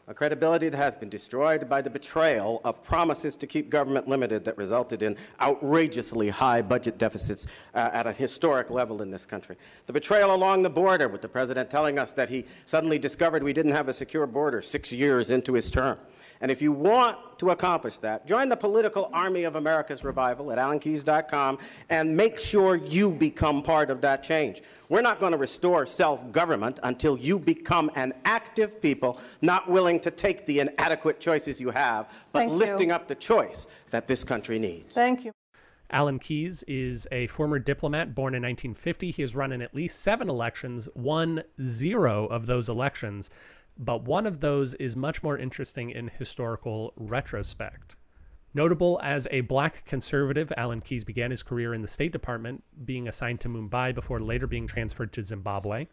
a 0.07 0.13
credibility 0.13 0.69
that 0.69 0.77
has 0.77 0.95
been 0.95 1.09
destroyed 1.09 1.69
by 1.69 1.81
the 1.81 1.89
betrayal 1.89 2.61
of 2.65 2.83
promises 2.83 3.37
to 3.37 3.47
keep 3.47 3.71
government 3.71 4.07
limited 4.07 4.45
that 4.45 4.57
resulted 4.59 5.03
in 5.03 5.17
outrageously 5.41 6.29
high 6.29 6.61
budget 6.61 6.99
deficits 6.99 7.47
uh, 7.75 7.91
at 7.93 8.07
a 8.07 8.13
historic 8.13 8.69
level 8.69 9.01
in 9.01 9.11
this 9.11 9.25
country. 9.25 9.57
The 9.87 9.95
betrayal 9.95 10.35
along 10.35 10.63
the 10.63 10.71
border, 10.71 11.09
with 11.09 11.23
the 11.23 11.29
president 11.29 11.71
telling 11.71 11.99
us 11.99 12.13
that 12.13 12.29
he 12.29 12.45
suddenly 12.67 12.99
discovered 12.99 13.43
we 13.43 13.55
didn't 13.55 13.73
have 13.73 13.89
a 13.89 13.95
secure 13.95 14.27
border 14.27 14.61
six 14.61 14.93
years 14.93 15.31
into 15.31 15.55
his 15.55 15.71
term. 15.71 15.99
And 16.41 16.51
if 16.51 16.61
you 16.61 16.72
want 16.72 17.18
to 17.39 17.51
accomplish 17.51 17.99
that, 17.99 18.26
join 18.26 18.49
the 18.49 18.57
political 18.57 19.11
army 19.12 19.45
of 19.45 19.57
America's 19.57 20.05
revival 20.05 20.53
at 20.53 20.59
alankeyes.com 20.59 21.59
and 21.91 22.16
make 22.16 22.41
sure 22.41 22.76
you 22.76 23.11
become 23.11 23.62
part 23.62 23.91
of 23.91 24.01
that 24.03 24.22
change. 24.22 24.62
We're 24.89 25.03
not 25.03 25.20
going 25.20 25.32
to 25.32 25.39
restore 25.39 25.87
self 25.87 26.30
government 26.32 26.78
until 26.82 27.16
you 27.18 27.39
become 27.39 27.91
an 27.95 28.12
active 28.24 28.80
people, 28.82 29.20
not 29.43 29.68
willing 29.68 30.01
to 30.01 30.11
take 30.11 30.47
the 30.47 30.61
inadequate 30.61 31.20
choices 31.20 31.61
you 31.61 31.70
have, 31.70 32.09
but 32.32 32.41
Thank 32.41 32.53
lifting 32.53 32.89
you. 32.89 32.95
up 32.95 33.09
the 33.09 33.14
choice 33.14 33.66
that 33.91 34.07
this 34.07 34.24
country 34.24 34.59
needs. 34.59 34.95
Thank 34.95 35.24
you. 35.24 35.32
Alan 35.91 36.18
Keyes 36.18 36.64
is 36.66 37.07
a 37.12 37.26
former 37.28 37.59
diplomat 37.59 38.14
born 38.14 38.35
in 38.35 38.43
1950. 38.43 39.11
He 39.11 39.22
has 39.22 39.37
run 39.37 39.53
in 39.53 39.62
at 39.62 39.74
least 39.74 40.01
seven 40.01 40.28
elections, 40.28 40.89
won 40.95 41.43
zero 41.62 42.26
of 42.26 42.47
those 42.47 42.68
elections, 42.68 43.30
but 43.79 44.05
one 44.05 44.27
of 44.27 44.41
those 44.41 44.75
is 44.75 44.95
much 44.97 45.22
more 45.22 45.37
interesting 45.37 45.91
in 45.91 46.09
historical 46.09 46.93
retrospect. 46.97 47.97
Notable 48.55 49.01
as 49.03 49.27
a 49.33 49.41
black 49.41 49.85
conservative, 49.85 50.53
Alan 50.57 50.81
Keyes 50.81 51.03
began 51.03 51.33
his 51.33 51.43
career 51.43 51.75
in 51.75 51.83
the 51.83 51.89
State 51.89 52.12
Department, 52.12 52.62
being 52.85 53.09
assigned 53.09 53.41
to 53.41 53.49
Mumbai 53.49 53.93
before 53.93 54.20
later 54.20 54.47
being 54.47 54.68
transferred 54.68 55.12
to 55.14 55.22
Zimbabwe. 55.22 55.89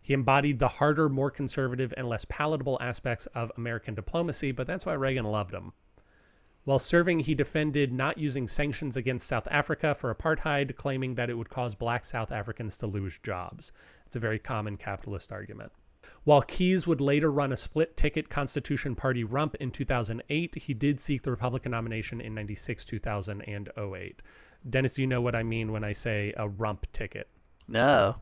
He 0.00 0.14
embodied 0.14 0.60
the 0.60 0.68
harder, 0.68 1.08
more 1.08 1.30
conservative, 1.30 1.92
and 1.96 2.08
less 2.08 2.24
palatable 2.26 2.78
aspects 2.80 3.26
of 3.34 3.50
American 3.56 3.96
diplomacy, 3.96 4.52
but 4.52 4.68
that's 4.68 4.86
why 4.86 4.92
Reagan 4.92 5.24
loved 5.24 5.52
him. 5.52 5.72
While 6.62 6.78
serving, 6.78 7.20
he 7.20 7.34
defended 7.34 7.92
not 7.92 8.16
using 8.16 8.46
sanctions 8.46 8.96
against 8.96 9.26
South 9.26 9.48
Africa 9.50 9.94
for 9.94 10.14
apartheid, 10.14 10.76
claiming 10.76 11.16
that 11.16 11.30
it 11.30 11.34
would 11.34 11.48
cause 11.48 11.74
black 11.74 12.04
South 12.04 12.30
Africans 12.30 12.76
to 12.76 12.86
lose 12.86 13.18
jobs. 13.18 13.72
It's 14.06 14.14
a 14.16 14.20
very 14.20 14.38
common 14.38 14.76
capitalist 14.76 15.32
argument. 15.32 15.72
While 16.24 16.42
Keyes 16.42 16.86
would 16.86 17.00
later 17.00 17.30
run 17.30 17.52
a 17.52 17.56
split 17.56 17.96
ticket 17.96 18.28
Constitution 18.28 18.94
Party 18.94 19.24
rump 19.24 19.54
in 19.56 19.70
2008, 19.70 20.54
he 20.54 20.74
did 20.74 21.00
seek 21.00 21.22
the 21.22 21.30
Republican 21.30 21.72
nomination 21.72 22.20
in 22.20 22.34
96, 22.34 22.84
2000, 22.84 23.42
and 23.42 23.70
08. 23.76 24.20
Dennis, 24.68 24.94
do 24.94 25.02
you 25.02 25.06
know 25.06 25.20
what 25.20 25.34
I 25.34 25.42
mean 25.42 25.72
when 25.72 25.84
I 25.84 25.92
say 25.92 26.32
a 26.36 26.48
rump 26.48 26.90
ticket? 26.92 27.28
No. 27.66 28.16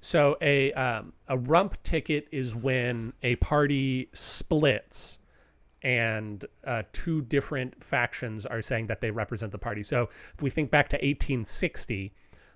So 0.00 0.36
a 0.40 0.72
um, 0.72 1.12
a 1.28 1.38
rump 1.38 1.80
ticket 1.84 2.26
is 2.32 2.54
when 2.54 3.12
a 3.22 3.36
party 3.36 4.08
splits 4.12 5.20
and 5.82 6.44
uh, 6.64 6.82
two 6.92 7.22
different 7.22 7.82
factions 7.82 8.46
are 8.46 8.62
saying 8.62 8.88
that 8.88 9.00
they 9.00 9.10
represent 9.10 9.52
the 9.52 9.58
party. 9.58 9.82
So 9.82 10.08
if 10.34 10.42
we 10.42 10.50
think 10.50 10.70
back 10.70 10.88
to 10.90 10.96
1860, 10.96 12.12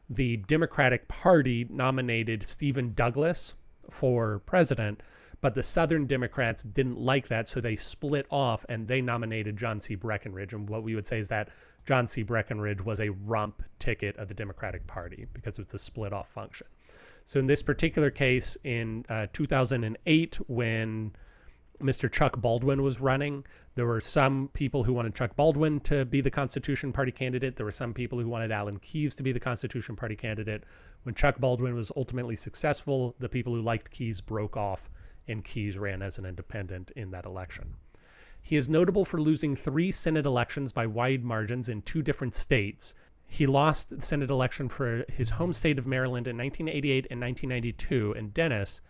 the 0.09 0.37
Democratic 0.39 1.09
Party 1.09 1.67
nominated 1.69 2.45
Stephen 2.45 2.93
Douglas 2.95 3.55
for 3.91 4.41
president, 4.41 5.03
but 5.41 5.55
the 5.55 5.63
Southern 5.63 6.07
Democrats 6.07 6.63
didn't 6.63 6.99
like 6.99 7.29
that, 7.29 7.49
so 7.49 7.61
they 7.61 7.77
split 7.77 8.27
off 8.31 8.65
and 8.69 8.89
they 8.89 9.01
nominated 9.01 9.57
John 9.57 9.81
C. 9.81 9.95
Breckinridge. 9.95 10.55
And 10.55 10.69
what 10.69 10.83
we 10.83 10.95
would 10.95 11.07
say 11.07 11.19
is 11.19 11.29
that 11.29 11.51
John 11.85 12.07
C. 12.07 12.23
Breckinridge 12.23 12.85
was 12.85 13.01
a 13.01 13.11
rump 13.11 13.63
ticket 13.79 14.17
of 14.17 14.29
the 14.29 14.35
Democratic 14.35 14.87
Party 14.87 15.27
because 15.33 15.59
it's 15.59 15.75
a 15.75 15.79
split 15.79 16.13
off 16.13 16.29
function. 16.29 16.67
So 17.25 17.41
in 17.41 17.47
this 17.47 17.63
particular 17.63 18.11
case, 18.11 18.57
in 18.65 19.05
uh, 19.09 19.27
2008, 19.33 20.37
when 20.49 21.13
Mr. 21.81 22.11
Chuck 22.11 22.41
Baldwin 22.41 22.83
was 22.83 23.01
running. 23.01 23.45
There 23.75 23.87
were 23.87 24.01
some 24.01 24.49
people 24.55 24.85
who 24.85 24.93
wanted 24.93 25.15
Chuck 25.15 25.37
Baldwin 25.37 25.81
to 25.81 26.05
be 26.05 26.21
the 26.21 26.31
Constitution 26.31 26.93
Party 26.93 27.13
candidate. 27.13 27.57
There 27.57 27.67
were 27.67 27.73
some 27.73 27.93
people 27.93 28.19
who 28.19 28.29
wanted 28.29 28.51
Alan 28.51 28.79
Keyes 28.79 29.15
to 29.17 29.23
be 29.23 29.33
the 29.33 29.41
Constitution 29.41 29.97
Party 29.97 30.17
candidate. 30.17 30.65
When 31.03 31.15
Chuck 31.15 31.39
Baldwin 31.39 31.75
was 31.75 31.93
ultimately 31.97 32.37
successful, 32.37 33.15
the 33.19 33.29
people 33.29 33.55
who 33.55 33.63
liked 33.63 33.91
Keyes 33.91 34.21
broke 34.21 34.57
off, 34.57 34.89
and 35.29 35.45
Keyes 35.45 35.79
ran 35.79 36.03
as 36.03 36.19
an 36.19 36.25
independent 36.25 36.91
in 36.97 37.11
that 37.11 37.27
election. 37.27 37.75
He 38.41 38.57
is 38.57 38.69
notable 38.69 39.05
for 39.05 39.21
losing 39.21 39.57
three 39.57 39.91
Senate 39.91 40.25
elections 40.25 40.73
by 40.73 40.87
wide 40.87 41.25
margins 41.25 41.69
in 41.69 41.83
two 41.83 42.01
different 42.01 42.37
states. 42.37 42.95
He 43.27 43.45
lost 43.45 43.91
the 43.91 44.01
Senate 44.01 44.31
election 44.31 44.69
for 44.69 45.05
his 45.09 45.31
home 45.31 45.53
state 45.53 45.79
of 45.79 45.87
Maryland 45.87 46.29
in 46.29 46.37
1988 46.37 47.09
and 47.11 47.21
1992. 47.21 48.15
And 48.17 48.33
Dennis, 48.33 48.83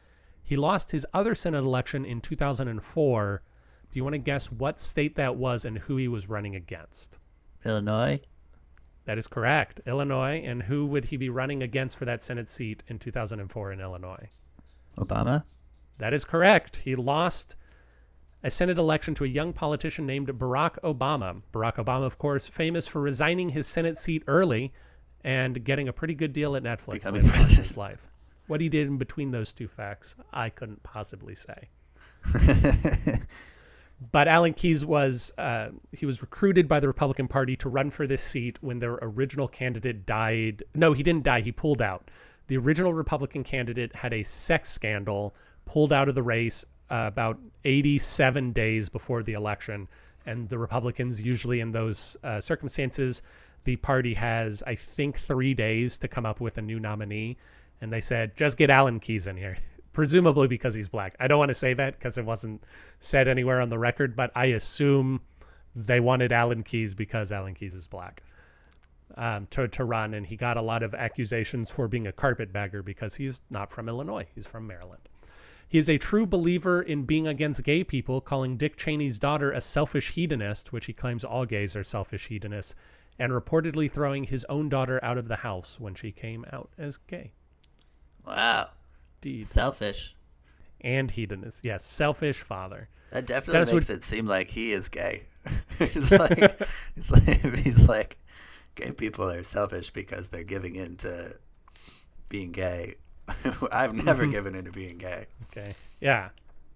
he 0.47 0.55
lost 0.55 0.92
his 0.92 1.05
other 1.12 1.34
Senate 1.34 1.64
election 1.64 2.05
in 2.05 2.20
2004. 2.20 3.42
Do 3.90 3.99
you 3.99 4.05
want 4.05 4.14
to 4.14 4.18
guess 4.18 4.47
what 4.53 4.78
state 4.78 5.16
that 5.16 5.34
was 5.34 5.64
and 5.64 5.76
who 5.76 5.97
he 5.97 6.07
was 6.07 6.28
running 6.28 6.55
against? 6.55 7.18
Illinois. 7.64 8.20
That 9.07 9.18
is 9.18 9.26
correct. 9.26 9.80
Illinois. 9.86 10.40
And 10.44 10.62
who 10.62 10.86
would 10.86 11.07
he 11.07 11.16
be 11.16 11.30
running 11.30 11.64
against 11.64 11.97
for 11.97 12.05
that 12.05 12.22
Senate 12.22 12.49
seat 12.49 12.84
in 12.86 13.01
2004 13.01 13.72
in 13.72 13.80
Illinois? 13.80 14.30
Obama. 14.99 15.42
That 15.99 16.14
is 16.14 16.24
correct. 16.24 16.76
He 16.76 16.94
lost 16.94 17.57
a 18.44 18.51
Senate 18.51 18.78
election 18.78 19.16
to 19.16 19.24
a 19.24 19.28
young 19.28 19.53
politician 19.53 20.07
named 20.07 20.28
Barack 20.28 20.78
Obama. 20.84 21.42
Barack 21.53 21.84
Obama, 21.84 22.05
of 22.05 22.18
course, 22.18 22.47
famous 22.47 22.86
for 22.86 23.01
resigning 23.01 23.49
his 23.49 23.66
Senate 23.66 23.99
seat 23.99 24.22
early 24.28 24.72
and 25.24 25.64
getting 25.64 25.88
a 25.88 25.92
pretty 25.92 26.14
good 26.14 26.32
deal 26.32 26.55
at 26.55 26.62
Netflix 26.62 26.92
Becoming 26.92 27.24
later 27.24 27.36
on 27.36 27.51
in 27.51 27.57
his 27.57 27.76
life. 27.76 28.07
What 28.47 28.61
he 28.61 28.68
did 28.68 28.86
in 28.86 28.97
between 28.97 29.30
those 29.30 29.53
two 29.53 29.68
facts, 29.68 30.16
I 30.32 30.51
couldn't 30.51 30.82
possibly 30.82 31.34
say. 31.34 31.68
but 34.12 34.28
Alan 34.28 34.53
Keyes 34.55 34.84
was 34.84 35.32
uh, 35.38 35.70
he 35.92 36.07
was 36.07 36.20
recruited 36.20 36.68
by 36.68 36.80
the 36.80 36.86
Republican 36.86 37.28
Party 37.28 37.57
to 37.57 37.68
run 37.68 37.90
for 37.90 38.07
this 38.07 38.22
seat 38.22 38.62
when 38.62 38.78
their 38.78 38.99
original 39.03 39.49
candidate 39.49 40.07
died. 40.07 40.62
No, 40.74 40.92
he 40.92 41.03
didn't 41.03 41.24
die. 41.24 41.40
He 41.40 41.53
pulled 41.53 41.82
out. 41.82 42.11
The 42.49 42.57
original 42.57 42.94
Republican 42.94 43.42
candidate 43.42 43.94
had 43.94 44.12
a 44.12 44.22
sex 44.22 44.70
scandal, 44.70 45.34
pulled 45.64 45.92
out 45.92 46.09
of 46.09 46.14
the 46.14 46.22
race 46.22 46.64
uh, 46.90 47.05
about 47.09 47.38
87 47.64 48.53
days 48.53 48.88
before 48.88 49.22
the 49.22 49.32
election. 49.32 49.88
And 50.26 50.49
the 50.49 50.59
Republicans, 50.59 51.22
usually 51.22 51.61
in 51.61 51.72
those 51.72 52.16
uh, 52.22 52.40
circumstances, 52.40 53.22
the 53.64 53.76
party 53.76 54.14
has, 54.14 54.62
I 54.64 54.76
think, 54.76 55.18
three 55.18 55.55
days 55.55 55.99
to 55.99 56.09
come 56.09 56.26
up 56.26 56.40
with 56.40 56.59
a 56.59 56.62
new 56.62 56.78
nominee. 56.78 57.36
And 57.81 57.93
they 57.93 58.01
said, 58.01 58.37
just 58.37 58.57
get 58.57 58.70
Alan 58.70 59.01
Keyes 59.01 59.27
in 59.27 59.37
here, 59.37 59.57
presumably 59.93 60.49
because 60.49 60.74
he's 60.74 60.89
black. 60.89 61.14
I 61.20 61.29
don't 61.29 61.39
want 61.39 61.51
to 61.51 61.55
say 61.55 61.74
that 61.74 61.99
because 61.99 62.18
it 62.18 62.24
wasn't 62.24 62.64
said 62.99 63.29
anywhere 63.29 63.61
on 63.61 63.68
the 63.68 63.79
record, 63.79 64.16
but 64.16 64.31
I 64.35 64.47
assume 64.47 65.20
they 65.74 66.01
wanted 66.01 66.33
Alan 66.33 66.62
Keyes 66.62 66.95
because 66.95 67.33
Alan 67.33 67.55
Keyes 67.55 67.74
is 67.74 67.87
black 67.87 68.22
um, 69.16 69.47
to, 69.51 69.68
to 69.68 69.85
run. 69.85 70.14
And 70.14 70.27
he 70.27 70.37
got 70.37 70.57
a 70.57 70.62
lot 70.62 70.83
of 70.83 70.95
accusations 70.95 71.70
for 71.70 71.89
being 71.89 72.07
a 72.07 72.12
carpetbagger 72.12 72.83
because 72.83 73.14
he's 73.14 73.43
not 73.51 73.70
from 73.70 73.89
Illinois, 73.89 74.27
he's 74.35 74.47
from 74.47 74.66
Maryland. 74.66 75.09
He 75.68 75.79
is 75.79 75.91
a 75.91 75.99
true 75.99 76.27
believer 76.27 76.81
in 76.81 77.05
being 77.05 77.27
against 77.27 77.64
gay 77.64 77.83
people, 77.83 78.20
calling 78.20 78.57
Dick 78.57 78.77
Cheney's 78.77 79.18
daughter 79.18 79.51
a 79.51 79.61
selfish 79.61 80.12
hedonist, 80.12 80.72
which 80.72 80.87
he 80.87 80.93
claims 80.93 81.24
all 81.24 81.45
gays 81.45 81.74
are 81.74 81.83
selfish 81.83 82.29
hedonists, 82.29 82.77
and 83.18 83.33
reportedly 83.33 83.91
throwing 83.91 84.24
his 84.24 84.45
own 84.45 84.68
daughter 84.68 85.03
out 85.03 85.18
of 85.18 85.27
the 85.27 85.37
house 85.37 85.81
when 85.81 85.95
she 85.95 86.12
came 86.12 86.47
out 86.53 86.70
as 86.79 86.97
gay. 86.97 87.33
Wow. 88.27 88.70
Indeed. 89.22 89.47
Selfish. 89.47 90.14
And 90.83 91.11
hedonist. 91.11 91.64
Yes, 91.64 91.85
selfish 91.85 92.41
father. 92.41 92.89
That 93.12 93.27
definitely 93.27 93.53
Dennis 93.55 93.72
makes 93.72 93.89
would- 93.89 93.97
it 93.99 94.05
seem 94.05 94.27
like 94.27 94.51
he 94.51 94.72
is 94.72 94.89
gay. 94.89 95.24
he's 95.79 96.11
like, 96.12 96.61
he's 96.95 97.11
like, 97.11 97.45
he's 97.57 97.89
like, 97.89 98.18
gay 98.74 98.91
people 98.93 99.31
are 99.31 99.43
selfish 99.43 99.91
because 99.91 100.29
they're 100.29 100.45
giving 100.45 100.77
in 100.77 100.97
to 100.99 101.37
being 102.29 102.53
gay. 102.53 102.97
I've 103.72 103.95
never 103.95 104.27
Mhm. 104.27 104.31
given 104.33 104.55
in 104.55 104.64
to 104.66 104.72
being 104.72 104.99
gay. 104.99 105.27
Okay. 105.51 105.74
Yeah. 106.01 106.29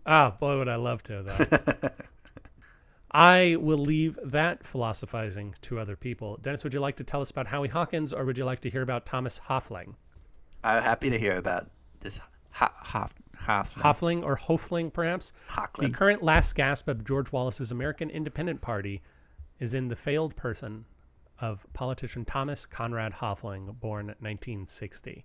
Ah, 0.07 0.30
boy, 0.30 0.57
would 0.59 0.68
I 0.68 0.76
love 0.76 1.03
to, 1.05 1.22
though. 1.22 1.88
I 3.12 3.57
will 3.61 3.78
leave 3.78 4.18
that 4.24 4.64
philosophizing 4.64 5.55
to 5.62 5.78
other 5.80 5.96
people. 5.96 6.38
Dennis, 6.42 6.62
would 6.64 6.72
you 6.74 6.80
like 6.80 6.96
to 6.96 7.05
tell 7.05 7.20
us 7.20 7.30
about 7.30 7.46
Howie 7.48 7.68
Hawkins 7.68 8.12
or 8.12 8.24
would 8.24 8.38
you 8.38 8.44
like 8.44 8.61
to 8.61 8.70
hear 8.70 8.82
about 8.82 9.05
Thomas 9.05 9.40
Hoefling? 9.48 9.94
I'm 10.62 10.82
happy 10.82 11.11
to 11.11 11.18
hear 11.18 11.36
about 11.36 11.70
this 12.00 12.20
Ho- 12.52 12.68
Hoff, 12.76 13.14
Hoffling. 13.46 13.82
Hoffling 13.82 14.22
or 14.24 14.36
Hofling, 14.36 14.92
perhaps. 14.92 15.32
The 15.78 15.90
current 15.90 16.22
last 16.22 16.54
gasp 16.54 16.88
of 16.88 17.04
George 17.04 17.32
Wallace's 17.32 17.72
American 17.72 18.11
Independent 18.11 18.61
Party 18.61 19.02
is 19.58 19.74
in 19.74 19.88
the 19.88 19.96
failed 19.96 20.36
person 20.36 20.84
of 21.40 21.66
politician 21.72 22.24
Thomas 22.24 22.66
Conrad 22.66 23.14
Hoefling, 23.14 23.80
born 23.80 24.06
1960. 24.06 25.24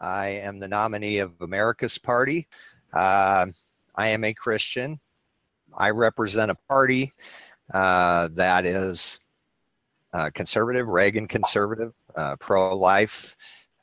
I 0.00 0.28
am 0.28 0.58
the 0.58 0.68
nominee 0.68 1.18
of 1.18 1.40
America's 1.40 1.98
Party. 1.98 2.46
Uh, 2.92 3.46
I 3.94 4.08
am 4.08 4.24
a 4.24 4.34
Christian. 4.34 4.98
I 5.76 5.90
represent 5.90 6.50
a 6.50 6.56
party 6.68 7.12
uh, 7.72 8.28
that 8.32 8.66
is 8.66 9.20
uh, 10.12 10.30
conservative, 10.34 10.88
Reagan 10.88 11.28
conservative, 11.28 11.94
uh, 12.16 12.36
pro 12.36 12.76
life, 12.76 13.36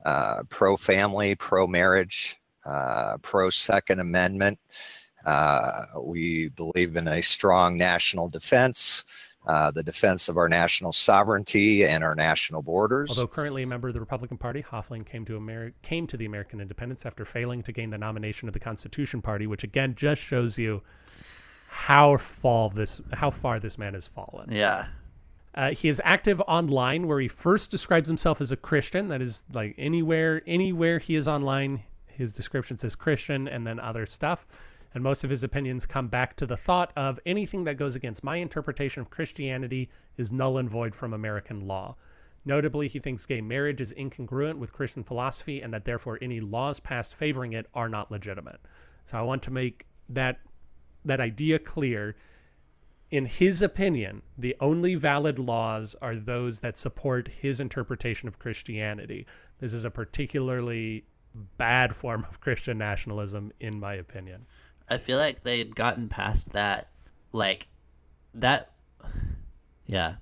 uh, 0.08 0.43
pro 0.49 0.78
family, 0.78 1.36
pro 1.36 1.68
marriage, 1.68 2.38
uh, 2.66 3.18
pro 3.18 3.49
Second 3.49 3.99
Amendment. 3.99 4.58
Uh, 5.26 5.84
we 6.01 6.47
believe 6.47 6.95
in 6.95 7.10
a 7.10 7.22
strong 7.22 7.78
national 7.78 8.30
defense. 8.30 9.03
Uh, 9.45 9.70
the 9.72 9.84
defense 9.84 10.30
of 10.30 10.38
our 10.38 10.47
national 10.47 10.93
sovereignty 10.93 11.86
and 11.86 12.03
our 12.03 12.16
national 12.16 12.62
borders. 12.62 13.10
Although 13.10 13.28
currently 13.28 13.64
a 13.64 13.68
member 13.68 13.89
of 13.89 13.93
the 13.93 13.99
Republican 13.99 14.38
Party, 14.38 14.62
Hoefling 14.62 15.05
came 15.05 15.26
to 15.26 15.38
Ameri- 15.39 15.74
came 15.82 16.08
to 16.08 16.18
the 16.18 16.26
American 16.26 16.62
Independence 16.62 17.05
after 17.05 17.26
failing 17.26 17.62
to 17.64 17.74
gain 17.74 17.89
the 17.89 17.97
nomination 17.97 18.47
of 18.47 18.53
the 18.53 18.60
Constitution 18.60 19.22
Party, 19.22 19.45
which 19.45 19.64
again 19.64 19.93
just 19.95 20.22
shows 20.22 20.58
you 20.58 20.82
how 21.68 22.18
fall 22.18 22.70
this 22.70 23.01
how 23.14 23.30
far 23.30 23.60
this 23.60 23.78
man 23.78 23.93
has 23.93 24.08
fallen. 24.08 24.51
Yeah. 24.51 24.88
Uh, 25.58 25.72
he 25.72 25.89
is 25.89 25.99
active 26.05 26.39
online, 26.41 27.08
where 27.08 27.20
he 27.20 27.28
first 27.28 27.72
describes 27.72 28.08
himself 28.08 28.39
as 28.39 28.51
a 28.51 28.55
Christian. 28.55 29.08
That 29.08 29.24
is 29.24 29.43
like 29.51 29.74
anywhere 29.80 30.43
anywhere 30.45 30.99
he 30.99 31.16
is 31.16 31.28
online, 31.28 31.82
his 32.05 32.36
description 32.36 32.78
says 32.78 32.95
Christian, 32.95 33.47
and 33.47 33.66
then 33.66 33.80
other 33.80 34.05
stuff. 34.05 34.45
And 34.93 35.03
most 35.03 35.24
of 35.24 35.32
his 35.32 35.43
opinions 35.43 35.88
come 35.88 36.10
back 36.10 36.36
to 36.36 36.45
the 36.45 36.55
thought 36.55 36.93
of 36.95 37.20
anything 37.26 37.64
that 37.64 37.78
goes 37.78 37.95
against 37.95 38.24
my 38.24 38.36
interpretation 38.36 39.01
of 39.01 39.10
Christianity 39.10 39.89
is 40.18 40.32
null 40.32 40.60
and 40.60 40.70
void 40.70 40.93
from 40.93 41.14
American 41.14 41.68
law. 41.68 41.95
Notably, 42.45 42.88
he 42.88 42.99
thinks 42.99 43.26
gay 43.26 43.41
marriage 43.41 43.82
is 43.82 43.95
incongruent 43.95 44.60
with 44.60 44.72
Christian 44.72 45.03
philosophy 45.03 45.62
and 45.62 45.74
that 45.74 45.86
therefore 45.86 46.20
any 46.22 46.39
laws 46.39 46.80
passed 46.80 47.16
favoring 47.16 47.53
it 47.53 47.66
are 47.74 47.89
not 47.89 48.12
legitimate. 48.12 48.62
So 49.05 49.18
I 49.18 49.22
want 49.24 49.41
to 49.43 49.51
make 49.51 49.88
that 50.10 50.39
that 51.03 51.20
idea 51.20 51.58
clear. 51.58 52.16
In 53.10 53.26
his 53.26 53.62
opinion, 53.62 54.22
the 54.38 54.55
only 54.60 54.95
valid 54.95 55.39
laws 55.39 55.95
are 56.01 56.16
those 56.16 56.60
that 56.60 56.76
support 56.76 57.30
his 57.30 57.60
interpretation 57.62 58.28
of 58.28 58.38
Christianity. 58.39 59.26
This 59.60 59.74
is 59.74 59.86
a 59.86 59.89
particularly 59.91 61.05
bad 61.58 61.95
form 61.95 62.26
of 62.30 62.41
Christian 62.41 62.78
nationalism, 62.78 63.53
in 63.62 63.80
my 63.80 63.93
opinion. 63.93 64.45
I 64.89 64.97
feel 64.97 65.18
like 65.18 65.41
they 65.41 65.60
had 65.60 65.76
gotten 65.76 66.10
past 66.10 66.51
that, 66.53 66.89
like 67.32 67.68
that. 68.34 68.72
Yeah, 69.89 70.16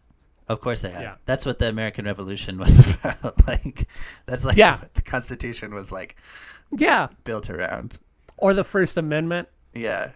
of 0.47 0.61
course 0.61 0.81
they 0.83 0.91
had. 0.91 1.01
Yeah. 1.01 1.15
That's 1.25 1.43
what 1.43 1.57
the 1.57 1.67
American 1.67 2.05
Revolution 2.05 2.57
was 2.59 2.87
about. 2.93 3.47
like, 3.47 3.87
that's 4.27 4.45
like 4.45 4.57
Yeah. 4.57 4.77
what 4.79 4.93
the 4.93 5.01
Constitution 5.01 5.73
was 5.73 5.91
like 5.91 6.15
Yeah. 6.71 7.07
built 7.23 7.49
around. 7.49 7.97
Or 8.37 8.53
the 8.53 8.63
First 8.63 8.95
Amendment. 8.95 9.47
Yeah, 9.73 10.11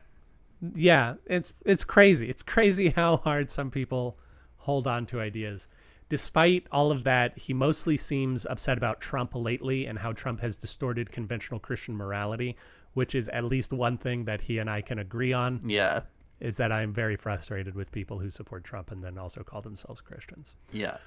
yeah 0.76 1.16
it's 1.26 1.54
it's 1.66 1.84
crazy. 1.84 2.30
It's 2.30 2.44
crazy 2.44 2.90
how 2.90 3.18
hard 3.18 3.50
some 3.50 3.72
people 3.72 4.18
hold 4.58 4.88
on 4.88 5.06
to 5.08 5.20
ideas. 5.22 5.68
Despite 6.10 6.66
all 6.72 6.92
of 6.92 7.04
that 7.04 7.38
he 7.38 7.54
mostly 7.54 7.96
seems 7.96 8.46
upset 8.48 8.78
about 8.78 9.00
trump 9.00 9.36
lately 9.36 9.86
and 9.86 9.98
how 10.00 10.12
trump 10.12 10.40
has 10.42 10.58
distorted 10.58 11.12
conventional 11.12 11.60
christian 11.60 11.96
morality 11.96 12.58
which 12.94 13.14
is 13.14 13.30
at 13.30 13.44
least 13.46 13.72
one 13.72 13.98
thing 13.98 14.26
that 14.26 14.42
he 14.42 14.58
and 14.58 14.70
i 14.70 14.82
can 14.82 15.00
agree 15.00 15.34
on 15.34 15.60
yeah, 15.64 16.02
is 16.40 16.58
that 16.58 16.72
i'm 16.72 16.92
very 16.92 17.16
frustrated 17.16 17.76
with 17.76 17.92
people 17.92 18.18
who 18.18 18.30
support 18.30 18.64
trump 18.64 18.92
and 18.92 19.04
then 19.04 19.18
also 19.18 19.44
call 19.44 19.62
themselves 19.62 20.02
christians. 20.02 20.56
Yeah. 20.72 20.98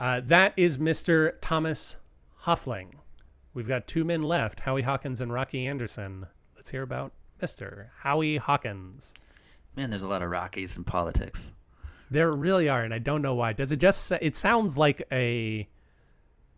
uh, 0.00 0.20
that 0.24 0.54
is 0.56 0.78
mr 0.78 1.34
thomas 1.40 1.96
huffling. 2.42 2.88
We've 3.54 3.68
got 3.68 3.86
two 3.86 4.04
men 4.04 4.22
left 4.22 4.60
howie 4.60 4.82
hawkins 4.82 5.20
and 5.20 5.32
rocky 5.32 5.66
anderson. 5.66 6.26
Let's 6.56 6.70
hear 6.70 6.82
about 6.82 7.12
mr 7.40 7.86
howie 8.00 8.36
hawkins 8.36 9.14
Man, 9.76 9.90
there's 9.90 10.02
a 10.02 10.08
lot 10.08 10.22
of 10.22 10.30
Rockies 10.30 10.76
in 10.76 10.82
politics. 10.82 11.52
There 12.10 12.32
really 12.32 12.68
are, 12.68 12.82
and 12.82 12.92
I 12.92 12.98
don't 12.98 13.22
know 13.22 13.36
why. 13.36 13.52
Does 13.52 13.70
it 13.70 13.76
just? 13.76 14.10
It 14.10 14.34
sounds 14.34 14.76
like 14.76 15.06
a 15.12 15.68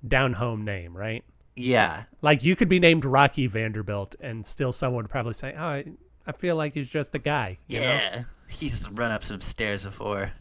down 0.08 0.32
home 0.32 0.64
name, 0.64 0.96
right? 0.96 1.22
Yeah, 1.54 2.04
Like 2.22 2.42
you 2.44 2.56
could 2.56 2.70
be 2.70 2.78
named 2.78 3.04
Rocky 3.04 3.46
Vanderbilt, 3.46 4.14
and 4.22 4.46
still 4.46 4.72
someone 4.72 5.04
would 5.04 5.10
probably 5.10 5.34
say, 5.34 5.52
"Oh, 5.54 5.62
I, 5.62 5.84
I 6.26 6.32
feel 6.32 6.56
like 6.56 6.72
he's 6.72 6.88
just 6.88 7.14
a 7.14 7.18
guy." 7.18 7.58
You 7.66 7.80
know? 7.80 7.86
yeah. 7.86 8.22
He's 8.48 8.88
run 8.88 9.10
up 9.10 9.22
some 9.22 9.42
stairs 9.42 9.84
before. 9.84 10.32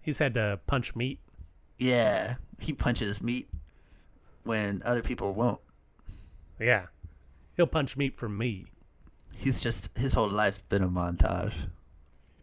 He's 0.00 0.18
had 0.18 0.32
to 0.34 0.58
punch 0.66 0.96
meat. 0.96 1.18
Yeah, 1.76 2.36
he 2.58 2.72
punches 2.72 3.20
meat 3.20 3.50
when 4.44 4.80
other 4.86 5.02
people 5.02 5.34
won't. 5.34 5.60
Yeah, 6.58 6.86
he'll 7.58 7.66
punch 7.66 7.98
meat 7.98 8.16
for 8.16 8.28
me. 8.30 8.64
He's 9.40 9.58
just 9.60 9.88
his 9.96 10.12
whole 10.12 10.28
life's 10.28 10.62
been 10.68 10.82
a 10.82 10.88
montage. 10.88 11.54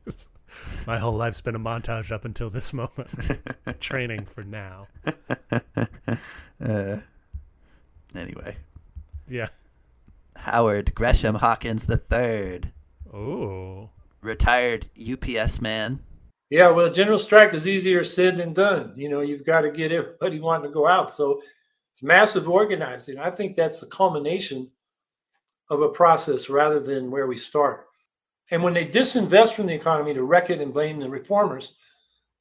My 0.88 0.98
whole 0.98 1.14
life's 1.16 1.42
been 1.42 1.54
a 1.56 1.60
montage 1.60 2.12
up 2.12 2.26
until 2.26 2.50
this 2.50 2.74
moment. 2.74 3.08
Training 3.80 4.26
for 4.26 4.44
now. 4.44 4.88
Uh, 6.60 6.98
anyway, 8.16 8.58
Yeah. 9.30 9.50
Howard 10.38 10.96
Gresham 10.96 11.36
Hawkins 11.36 11.88
III, 11.88 12.62
Oh. 13.14 13.92
retired 14.22 14.88
UPS 15.00 15.62
man. 15.62 16.00
Yeah, 16.50 16.70
well, 16.72 16.92
general 16.92 17.20
strike 17.20 17.54
is 17.54 17.68
easier 17.68 18.04
said 18.04 18.38
than 18.38 18.54
done. 18.54 18.94
You 18.96 19.10
know, 19.10 19.20
you've 19.22 19.46
got 19.46 19.62
to 19.62 19.72
get 19.72 19.92
everybody 19.92 20.40
wanting 20.40 20.70
to 20.70 20.74
go 20.74 20.88
out. 20.88 21.12
So 21.12 21.42
it's 21.92 22.02
massive 22.02 22.50
organizing. 22.50 23.20
I 23.20 23.30
think 23.30 23.56
that's 23.56 23.82
the 23.82 23.88
culmination 23.88 24.72
of 25.70 25.82
a 25.82 25.90
process 25.90 26.50
rather 26.50 26.80
than 26.80 27.12
where 27.12 27.28
we 27.28 27.38
start. 27.38 27.88
And 28.52 28.64
when 28.64 28.74
they 28.74 28.86
disinvest 28.86 29.54
from 29.54 29.68
the 29.68 29.74
economy 29.74 30.14
to 30.14 30.24
wreck 30.24 30.50
it 30.50 30.62
and 30.62 30.74
blame 30.74 31.00
the 31.00 31.10
reformers, 31.10 31.74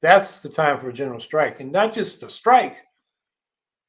that's 0.01 0.41
the 0.41 0.49
time 0.49 0.79
for 0.79 0.89
a 0.89 0.93
general 0.93 1.19
strike. 1.19 1.59
And 1.59 1.71
not 1.71 1.93
just 1.93 2.23
a 2.23 2.29
strike, 2.29 2.77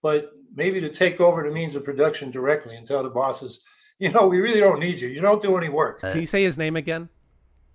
but 0.03 0.33
maybe 0.55 0.81
to 0.81 0.89
take 0.89 1.21
over 1.21 1.43
the 1.43 1.55
means 1.55 1.75
of 1.75 1.85
production 1.85 2.31
directly 2.31 2.77
and 2.77 2.87
tell 2.87 3.03
the 3.03 3.11
bosses, 3.11 3.61
you 3.99 4.11
know, 4.11 4.27
we 4.27 4.41
really 4.41 4.61
don't 4.61 4.81
need 4.81 5.01
you. 5.01 5.09
You 5.09 5.21
don't 5.21 5.43
do 5.43 5.57
any 5.57 5.69
work. 5.69 6.01
Uh, 6.03 6.13
Can 6.13 6.21
you 6.21 6.27
say 6.27 6.43
his 6.43 6.59
name 6.59 6.77
again? 6.77 7.09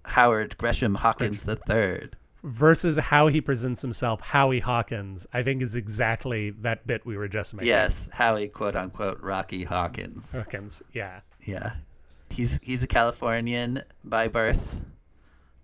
Howard 0.06 0.58
Gresham 0.58 0.96
Hawkins 0.96 1.48
III. 1.48 2.10
Versus 2.44 2.98
how 2.98 3.28
he 3.28 3.40
presents 3.40 3.82
himself, 3.82 4.20
Howie 4.20 4.60
Hawkins, 4.60 5.26
I 5.34 5.44
think 5.44 5.62
is 5.62 5.78
exactly 5.78 6.50
that 6.50 6.86
bit 6.86 7.06
we 7.06 7.16
were 7.16 7.30
just 7.30 7.54
making. 7.54 7.70
Yes, 7.70 8.10
Howie, 8.12 8.50
quote 8.50 8.76
unquote, 8.76 9.22
Rocky 9.22 9.64
Hawkins. 9.64 10.34
Hawkins, 10.34 10.84
yeah. 10.92 11.22
Yeah, 11.46 11.74
he's 12.30 12.60
he's 12.64 12.84
a 12.84 12.88
Californian 12.88 13.84
by 14.04 14.28
birth, 14.28 14.82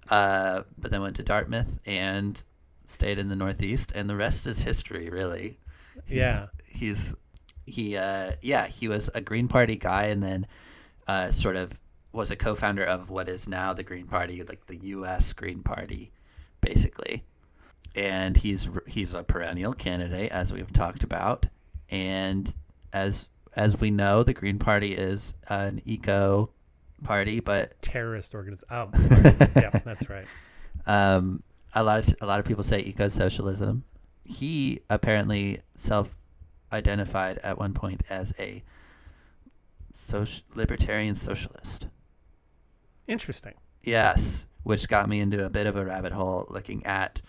uh, 0.09 0.63
but 0.77 0.91
then 0.91 1.01
went 1.01 1.15
to 1.17 1.23
Dartmouth 1.23 1.79
and 1.85 2.41
stayed 2.85 3.19
in 3.19 3.29
the 3.29 3.35
Northeast, 3.35 3.91
and 3.93 4.09
the 4.09 4.15
rest 4.15 4.47
is 4.47 4.59
history, 4.61 5.09
really. 5.09 5.57
He's- 6.05 6.17
Yeah. 6.17 6.45
he's 6.65 7.13
he 7.65 7.95
uh 7.97 8.31
yeah 8.41 8.65
he 8.65 8.87
was 8.87 9.09
a 9.13 9.21
Green 9.21 9.47
Party 9.47 9.75
guy, 9.75 10.05
and 10.05 10.23
then 10.23 10.47
uh 11.07 11.29
sort 11.31 11.55
of 11.55 11.79
was 12.11 12.31
a 12.31 12.35
co-founder 12.35 12.83
of 12.83 13.09
what 13.11 13.29
is 13.29 13.47
now 13.47 13.73
the 13.73 13.83
Green 13.83 14.07
Party, 14.07 14.41
like 14.43 14.65
the 14.65 14.77
U.S. 14.77 15.31
Green 15.33 15.61
Party, 15.61 16.11
basically. 16.61 17.23
And 17.95 18.35
he's 18.37 18.67
he's 18.87 19.13
a 19.13 19.23
perennial 19.23 19.73
candidate, 19.73 20.31
as 20.31 20.51
we've 20.51 20.73
talked 20.73 21.03
about, 21.03 21.45
and 21.89 22.51
as 22.91 23.27
as 23.55 23.79
we 23.79 23.91
know, 23.91 24.23
the 24.23 24.33
Green 24.33 24.59
Party 24.59 24.93
is 24.93 25.33
an 25.49 25.81
eco 25.85 26.49
party, 27.03 27.39
but 27.39 27.81
Terrorist 27.81 28.35
organization. 28.35 28.67
Oh, 28.71 28.89
yeah, 29.55 29.79
that's 29.83 30.09
right. 30.09 30.27
um, 30.85 31.43
a 31.73 31.83
lot 31.83 32.07
of 32.07 32.15
a 32.21 32.25
lot 32.25 32.39
of 32.39 32.45
people 32.45 32.63
say 32.63 32.79
eco 32.79 33.09
socialism. 33.09 33.83
He 34.25 34.81
apparently 34.89 35.59
self-identified 35.75 37.39
at 37.39 37.57
one 37.57 37.73
point 37.73 38.01
as 38.09 38.33
a 38.39 38.63
social 39.91 40.43
libertarian 40.55 41.15
socialist. 41.15 41.87
Interesting. 43.07 43.55
Yes, 43.83 44.45
which 44.63 44.87
got 44.87 45.09
me 45.09 45.19
into 45.19 45.43
a 45.45 45.49
bit 45.49 45.65
of 45.65 45.75
a 45.75 45.83
rabbit 45.85 46.11
hole 46.11 46.45
looking 46.49 46.85
at 46.85 47.21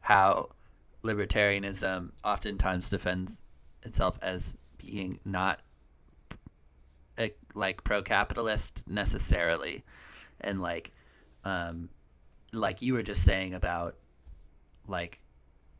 how 0.00 0.48
libertarianism 1.04 2.10
oftentimes 2.24 2.88
defends 2.88 3.42
itself 3.82 4.18
as 4.22 4.54
being 4.82 5.18
not 5.24 5.60
eh, 7.18 7.28
like 7.54 7.82
pro-capitalist 7.84 8.84
necessarily 8.88 9.84
and 10.40 10.60
like 10.60 10.92
um 11.44 11.88
like 12.52 12.82
you 12.82 12.94
were 12.94 13.02
just 13.02 13.24
saying 13.24 13.54
about 13.54 13.96
like 14.88 15.20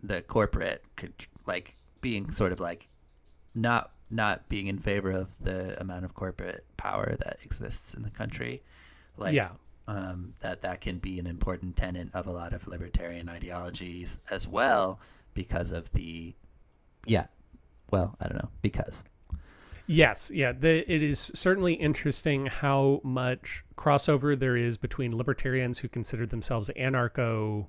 the 0.02 0.22
corporate 0.22 0.82
could 0.96 1.12
like 1.46 1.76
being 2.00 2.30
sort 2.30 2.52
of 2.52 2.60
like 2.60 2.88
not 3.54 3.92
not 4.10 4.48
being 4.48 4.66
in 4.66 4.78
favor 4.78 5.10
of 5.10 5.28
the 5.40 5.80
amount 5.80 6.04
of 6.04 6.14
corporate 6.14 6.64
power 6.76 7.14
that 7.18 7.38
exists 7.44 7.94
in 7.94 8.02
the 8.02 8.10
country. 8.10 8.60
Like, 9.16 9.34
Yeah. 9.34 9.50
um, 9.86 10.34
that 10.40 10.62
that 10.62 10.80
can 10.80 10.98
be 10.98 11.20
an 11.20 11.26
important 11.28 11.76
tenet 11.76 12.08
of 12.12 12.26
a 12.26 12.32
lot 12.32 12.52
of 12.52 12.66
libertarian 12.66 13.28
ideologies 13.28 14.18
as 14.28 14.48
well 14.48 14.98
because 15.34 15.70
of 15.70 15.92
the, 15.92 16.34
yeah, 17.06 17.26
well, 17.90 18.16
I 18.20 18.28
don't 18.28 18.36
know, 18.36 18.50
because. 18.62 19.04
Yes, 19.86 20.30
yeah. 20.32 20.52
The, 20.52 20.90
it 20.92 21.02
is 21.02 21.32
certainly 21.34 21.74
interesting 21.74 22.46
how 22.46 23.00
much 23.02 23.64
crossover 23.76 24.38
there 24.38 24.56
is 24.56 24.76
between 24.76 25.16
libertarians 25.16 25.80
who 25.80 25.88
consider 25.88 26.26
themselves 26.26 26.70
anarcho 26.76 27.66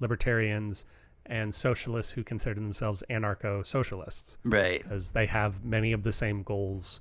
libertarians 0.00 0.84
and 1.26 1.54
socialists 1.54 2.10
who 2.10 2.24
consider 2.24 2.60
themselves 2.60 3.04
anarcho 3.10 3.64
socialists. 3.64 4.38
Right. 4.44 4.82
Because 4.82 5.12
they 5.12 5.26
have 5.26 5.64
many 5.64 5.92
of 5.92 6.02
the 6.02 6.10
same 6.10 6.42
goals. 6.42 7.00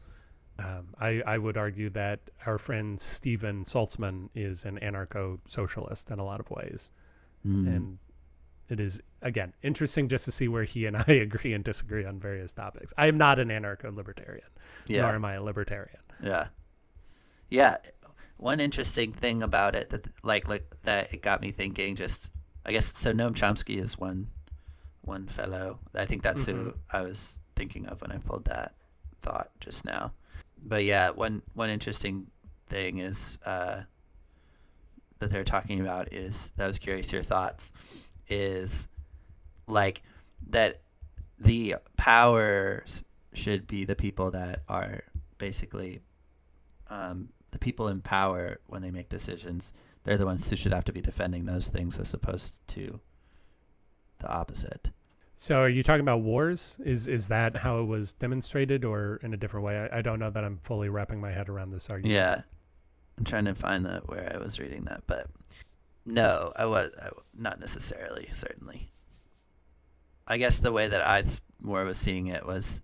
Um, 0.60 0.94
I, 1.00 1.24
I 1.26 1.38
would 1.40 1.58
argue 1.58 1.90
that 1.92 2.20
our 2.46 2.60
friend 2.60 3.00
Stephen 3.00 3.64
Saltzman 3.64 4.30
is 4.36 4.66
an 4.66 4.78
anarcho 4.84 5.40
socialist 5.48 6.12
in 6.12 6.20
a 6.20 6.24
lot 6.24 6.40
of 6.40 6.50
ways. 6.52 6.92
Mm. 7.44 7.76
And 7.76 7.98
it 8.72 8.80
is, 8.80 9.02
again, 9.22 9.54
interesting 9.64 10.08
just 10.08 10.26
to 10.26 10.32
see 10.32 10.48
where 10.48 10.64
he 10.64 10.86
and 10.86 10.98
I 11.08 11.12
agree 11.14 11.54
and 11.54 11.64
disagree 11.64 12.06
on 12.06 12.20
various 12.20 12.54
topics. 12.54 12.94
I 12.98 13.08
am 13.08 13.18
not 13.18 13.38
an 13.40 13.50
anarcho 13.50 13.94
libertarian, 13.96 14.48
Yeah. 14.88 15.02
nor 15.04 15.16
am 15.16 15.26
I 15.26 15.34
a 15.34 15.44
libertarian. 15.44 16.00
Yeah. 16.24 16.48
Yeah. 17.50 17.78
One 18.38 18.60
interesting 18.60 19.12
thing 19.14 19.44
about 19.44 19.76
it 19.76 19.90
that 19.92 20.08
like 20.24 20.48
like 20.48 20.66
that 20.84 21.14
it 21.14 21.22
got 21.22 21.42
me 21.42 21.52
thinking 21.52 21.96
just 21.96 22.32
I 22.66 22.72
guess 22.72 22.98
so 22.98 23.14
Noam 23.14 23.34
Chomsky 23.36 23.78
is 23.80 24.00
one 24.00 24.30
one 25.02 25.28
fellow. 25.28 25.80
I 25.94 26.06
think 26.06 26.24
that's 26.24 26.46
who 26.46 26.54
Mhm. 26.54 26.74
I 26.92 27.02
was 27.02 27.38
thinking 27.56 27.86
of 27.88 28.02
when 28.02 28.12
I 28.12 28.18
pulled 28.18 28.46
that 28.46 28.74
thought 29.22 29.52
just 29.60 29.86
now. 29.86 30.14
But 30.64 30.86
yeah, 30.86 31.12
one 31.12 31.42
one 31.54 31.70
interesting 31.70 32.28
thing 32.68 32.98
is 33.00 33.38
uh 33.46 33.82
that 35.20 35.30
they're 35.30 35.44
talking 35.44 35.80
about 35.82 36.12
is 36.14 36.52
that 36.56 36.64
I 36.64 36.68
was 36.68 36.80
curious 36.80 37.12
your 37.12 37.22
thoughts 37.22 37.72
is 38.32 38.88
like 39.68 40.02
that 40.50 40.82
the 41.40 41.76
powers 41.98 43.04
should 43.34 43.68
be 43.68 43.86
the 43.86 43.96
people 43.96 44.32
that 44.32 44.64
are 44.68 45.04
basically 45.38 46.02
um, 46.90 47.30
the 47.52 47.60
people 47.60 47.88
in 47.88 48.02
power 48.02 48.60
when 48.68 48.82
they 48.82 48.92
make 48.92 49.10
decisions. 49.10 49.74
They're 50.04 50.18
the 50.18 50.26
ones 50.26 50.50
who 50.50 50.56
should 50.56 50.74
have 50.74 50.86
to 50.86 50.94
be 50.94 51.02
defending 51.02 51.46
those 51.46 51.68
things 51.68 52.00
as 52.00 52.14
opposed 52.14 52.56
to 52.70 53.00
the 54.20 54.28
opposite. 54.28 54.90
So, 55.36 55.60
are 55.60 55.70
you 55.70 55.82
talking 55.82 56.02
about 56.02 56.22
wars? 56.22 56.78
Is 56.86 57.08
is 57.08 57.28
that 57.30 57.58
how 57.58 57.80
it 57.80 57.86
was 57.86 58.14
demonstrated, 58.14 58.86
or 58.86 59.20
in 59.24 59.34
a 59.34 59.38
different 59.38 59.66
way? 59.66 59.88
I, 59.92 60.00
I 60.00 60.02
don't 60.02 60.20
know 60.20 60.30
that 60.30 60.44
I'm 60.44 60.58
fully 60.58 60.90
wrapping 60.90 61.20
my 61.20 61.32
head 61.32 61.50
around 61.50 61.72
this 61.72 61.90
argument. 61.90 62.14
Yeah, 62.14 62.42
I'm 63.18 63.24
trying 63.24 63.46
to 63.46 63.56
find 63.56 63.84
the 63.84 64.02
where 64.06 64.32
I 64.36 64.38
was 64.38 64.60
reading 64.60 64.84
that, 64.86 65.02
but 65.08 65.28
no, 66.06 66.52
I 66.56 66.66
was 66.66 66.92
I, 67.02 67.10
not 67.34 67.60
necessarily. 67.60 68.30
Certainly, 68.34 68.92
I 70.28 70.38
guess 70.38 70.60
the 70.60 70.72
way 70.72 70.88
that 70.88 71.06
I 71.06 71.24
more 71.60 71.84
was 71.84 71.98
seeing 71.98 72.28
it 72.28 72.46
was 72.46 72.82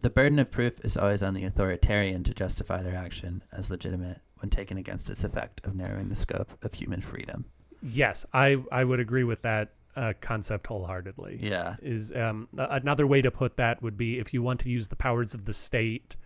the 0.00 0.10
burden 0.10 0.38
of 0.38 0.50
proof 0.50 0.84
is 0.84 0.96
always 0.96 1.22
on 1.22 1.34
the 1.34 1.44
authoritarian 1.44 2.22
to 2.24 2.34
justify 2.34 2.82
their 2.82 2.94
action 2.94 3.42
as 3.52 3.70
legitimate 3.70 4.20
when 4.38 4.50
taken 4.50 4.78
against 4.78 5.10
its 5.10 5.24
effect 5.24 5.60
of 5.64 5.74
narrowing 5.74 6.08
the 6.08 6.14
scope 6.14 6.52
of 6.62 6.74
human 6.74 7.00
freedom. 7.00 7.44
Yes, 7.82 8.24
I 8.32 8.62
I 8.70 8.84
would 8.84 9.00
agree 9.00 9.24
with 9.24 9.42
that 9.42 9.72
uh, 9.96 10.12
concept 10.20 10.66
wholeheartedly. 10.68 11.40
Yeah. 11.42 11.76
Is 11.82 12.12
um, 12.12 12.48
another 12.56 13.06
way 13.06 13.20
to 13.20 13.30
put 13.30 13.56
that 13.56 13.82
would 13.82 13.96
be 13.96 14.18
if 14.18 14.32
you 14.32 14.42
want 14.42 14.60
to 14.60 14.70
use 14.70 14.88
the 14.88 14.96
powers 14.96 15.34
of 15.34 15.44
the 15.44 15.52
state 15.52 16.16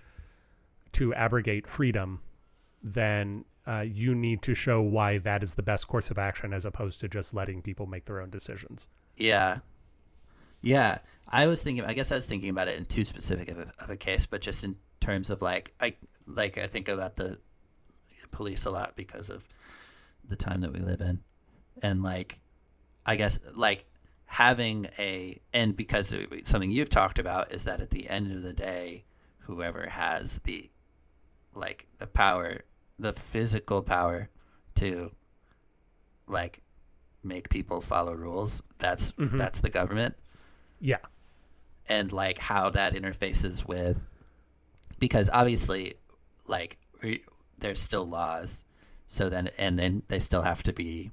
to 0.92 1.14
abrogate 1.14 1.66
freedom, 1.66 2.20
then 2.82 3.46
uh, 3.66 3.84
you 3.86 4.14
need 4.14 4.42
to 4.42 4.54
show 4.54 4.80
why 4.80 5.18
that 5.18 5.42
is 5.42 5.54
the 5.54 5.62
best 5.62 5.86
course 5.86 6.10
of 6.10 6.18
action 6.18 6.52
as 6.52 6.64
opposed 6.64 7.00
to 7.00 7.08
just 7.08 7.32
letting 7.32 7.62
people 7.62 7.86
make 7.86 8.04
their 8.04 8.20
own 8.20 8.30
decisions. 8.30 8.88
Yeah. 9.16 9.58
Yeah. 10.60 10.98
I 11.28 11.46
was 11.46 11.62
thinking 11.62 11.84
I 11.84 11.94
guess 11.94 12.10
I 12.10 12.16
was 12.16 12.26
thinking 12.26 12.50
about 12.50 12.68
it 12.68 12.78
in 12.78 12.84
too 12.84 13.04
specific 13.04 13.48
of 13.48 13.58
a, 13.58 13.72
of 13.78 13.90
a 13.90 13.96
case, 13.96 14.26
but 14.26 14.40
just 14.40 14.64
in 14.64 14.76
terms 15.00 15.30
of 15.30 15.42
like 15.42 15.72
I 15.80 15.94
like 16.26 16.58
I 16.58 16.66
think 16.66 16.88
about 16.88 17.16
the 17.16 17.38
police 18.32 18.64
a 18.64 18.70
lot 18.70 18.96
because 18.96 19.30
of 19.30 19.44
the 20.28 20.36
time 20.36 20.60
that 20.62 20.72
we 20.72 20.80
live 20.80 21.00
in. 21.00 21.20
And 21.82 22.02
like 22.02 22.40
I 23.06 23.16
guess 23.16 23.38
like 23.54 23.86
having 24.24 24.88
a 24.98 25.40
and 25.52 25.76
because 25.76 26.14
something 26.44 26.70
you've 26.70 26.90
talked 26.90 27.18
about 27.18 27.52
is 27.52 27.64
that 27.64 27.80
at 27.80 27.90
the 27.90 28.08
end 28.08 28.32
of 28.32 28.42
the 28.42 28.52
day 28.52 29.04
whoever 29.40 29.88
has 29.88 30.40
the 30.44 30.70
like 31.54 31.86
the 31.98 32.06
power 32.06 32.62
the 33.02 33.12
physical 33.12 33.82
power 33.82 34.28
to 34.76 35.10
like 36.26 36.62
make 37.22 37.48
people 37.50 37.80
follow 37.80 38.14
rules 38.14 38.62
that's 38.78 39.12
Mhm. 39.12 39.38
that's 39.38 39.60
the 39.60 39.70
government 39.70 40.16
Yeah. 40.80 40.98
and 41.88 42.10
like 42.12 42.38
how 42.38 42.70
that 42.70 42.94
interfaces 42.94 43.66
with 43.66 44.00
because 44.98 45.28
obviously 45.32 45.94
like 46.46 46.78
we- 47.02 47.24
there's 47.58 47.80
still 47.80 48.04
laws 48.06 48.64
so 49.06 49.28
then 49.28 49.50
and 49.58 49.78
then 49.78 50.02
they 50.08 50.18
still 50.18 50.42
have 50.42 50.62
to 50.64 50.72
be 50.72 51.10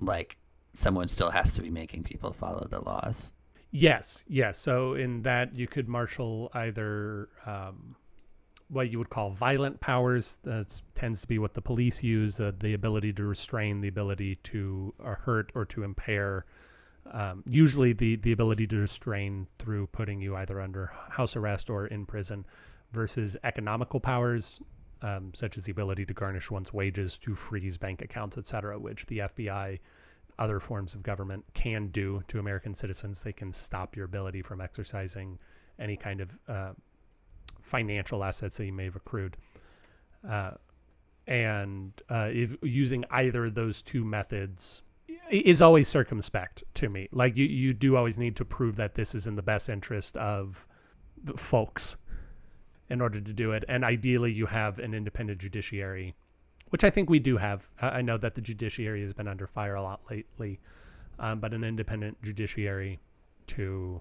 like 0.00 0.38
someone 0.74 1.08
still 1.08 1.30
has 1.30 1.52
to 1.54 1.62
be 1.62 1.70
making 1.70 2.02
people 2.04 2.32
follow 2.32 2.66
the 2.70 2.80
laws 2.80 3.32
Yes, 3.72 4.24
yes. 4.28 4.56
So 4.56 4.94
in 4.94 5.22
that 5.22 5.54
you 5.58 5.66
could 5.66 5.86
marshal 5.86 6.50
either 6.54 7.28
um, 7.44 7.96
what 8.68 8.90
you 8.90 8.98
would 8.98 9.10
call 9.10 9.30
violent 9.30 9.80
powers. 9.80 10.38
That 10.42 10.80
tends 10.94 11.20
to 11.22 11.26
be 11.26 11.38
what 11.38 11.54
the 11.54 11.62
police 11.62 12.02
use: 12.02 12.40
uh, 12.40 12.52
the 12.58 12.74
ability 12.74 13.12
to 13.14 13.24
restrain, 13.24 13.80
the 13.80 13.88
ability 13.88 14.36
to 14.44 14.94
uh, 15.04 15.14
hurt 15.14 15.52
or 15.54 15.64
to 15.66 15.82
impair. 15.82 16.46
Um, 17.12 17.44
usually, 17.46 17.92
the 17.92 18.16
the 18.16 18.32
ability 18.32 18.66
to 18.68 18.76
restrain 18.78 19.46
through 19.58 19.86
putting 19.88 20.20
you 20.20 20.36
either 20.36 20.60
under 20.60 20.92
house 21.08 21.36
arrest 21.36 21.70
or 21.70 21.86
in 21.86 22.06
prison, 22.06 22.44
versus 22.92 23.36
economical 23.44 24.00
powers. 24.00 24.60
Um, 25.02 25.30
such 25.34 25.58
as 25.58 25.64
the 25.64 25.72
ability 25.72 26.06
to 26.06 26.14
garnish 26.14 26.50
one's 26.50 26.72
wages, 26.72 27.18
to 27.18 27.34
freeze 27.34 27.76
bank 27.76 28.00
accounts, 28.00 28.38
etc., 28.38 28.78
which 28.78 29.04
the 29.04 29.18
FBI 29.18 29.78
other 30.38 30.60
forms 30.60 30.94
of 30.94 31.02
government 31.02 31.44
can 31.54 31.88
do 31.88 32.22
to 32.28 32.38
American 32.38 32.74
citizens. 32.74 33.22
They 33.22 33.32
can 33.32 33.52
stop 33.52 33.96
your 33.96 34.06
ability 34.06 34.42
from 34.42 34.60
exercising 34.60 35.38
any 35.78 35.96
kind 35.96 36.20
of 36.20 36.38
uh, 36.48 36.72
financial 37.60 38.24
assets 38.24 38.56
that 38.56 38.66
you 38.66 38.72
may 38.72 38.84
have 38.84 38.96
accrued. 38.96 39.36
Uh, 40.28 40.52
and 41.26 41.92
uh, 42.08 42.28
if 42.32 42.56
using 42.62 43.04
either 43.10 43.46
of 43.46 43.54
those 43.54 43.82
two 43.82 44.04
methods 44.04 44.82
is 45.30 45.60
always 45.60 45.88
circumspect 45.88 46.62
to 46.74 46.88
me. 46.88 47.08
Like 47.10 47.36
you, 47.36 47.46
you 47.46 47.72
do 47.72 47.96
always 47.96 48.16
need 48.16 48.36
to 48.36 48.44
prove 48.44 48.76
that 48.76 48.94
this 48.94 49.14
is 49.14 49.26
in 49.26 49.34
the 49.34 49.42
best 49.42 49.68
interest 49.68 50.16
of 50.16 50.66
the 51.24 51.36
folks 51.36 51.96
in 52.90 53.00
order 53.00 53.20
to 53.20 53.32
do 53.32 53.50
it. 53.50 53.64
And 53.68 53.84
ideally, 53.84 54.32
you 54.32 54.46
have 54.46 54.78
an 54.78 54.94
independent 54.94 55.40
judiciary 55.40 56.14
which 56.70 56.84
I 56.84 56.90
think 56.90 57.08
we 57.08 57.18
do 57.18 57.36
have. 57.36 57.68
I 57.80 58.02
know 58.02 58.18
that 58.18 58.34
the 58.34 58.40
judiciary 58.40 59.00
has 59.02 59.12
been 59.12 59.28
under 59.28 59.46
fire 59.46 59.76
a 59.76 59.82
lot 59.82 60.00
lately, 60.10 60.60
um, 61.18 61.40
but 61.40 61.54
an 61.54 61.64
independent 61.64 62.20
judiciary 62.22 62.98
to 63.48 64.00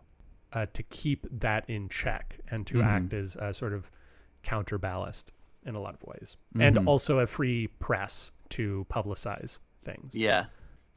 uh, 0.56 0.66
to 0.74 0.82
keep 0.84 1.28
that 1.32 1.70
in 1.70 1.88
check 1.90 2.40
and 2.50 2.66
to 2.66 2.76
Mhm. 2.76 2.86
act 2.86 3.14
as 3.14 3.36
a 3.36 3.54
sort 3.54 3.74
of 3.74 3.92
counterballast 4.44 5.32
in 5.64 5.76
a 5.76 5.80
lot 5.80 5.94
of 5.94 6.02
ways, 6.04 6.38
and 6.60 6.76
Mhm. 6.78 6.88
also 6.88 7.20
a 7.20 7.28
free 7.28 7.68
press 7.68 8.32
to 8.50 8.86
publicize 8.90 9.60
things. 9.84 10.16
yeah 10.16 10.46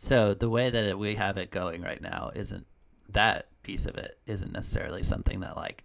so 0.00 0.32
the 0.32 0.48
way 0.48 0.70
that 0.70 0.84
it, 0.84 0.96
we 0.98 1.16
have 1.16 1.36
it 1.36 1.50
going 1.50 1.82
right 1.82 2.00
now 2.00 2.30
isn't 2.36 2.66
that 3.08 3.48
piece 3.64 3.84
of 3.84 3.96
it 3.96 4.18
isn't 4.26 4.52
necessarily 4.52 5.02
something 5.02 5.40
that 5.40 5.56
like 5.56 5.82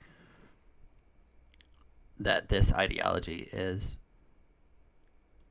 that 2.19 2.49
this 2.49 2.71
ideology 2.73 3.49
is 3.51 3.97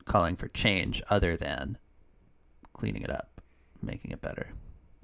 calling 0.05 0.35
for 0.35 0.47
change 0.47 1.01
other 1.09 1.35
than 1.35 1.77
cleaning 2.73 3.01
it 3.03 3.09
up, 3.09 3.41
making 3.81 4.11
it 4.11 4.21
better 4.21 4.49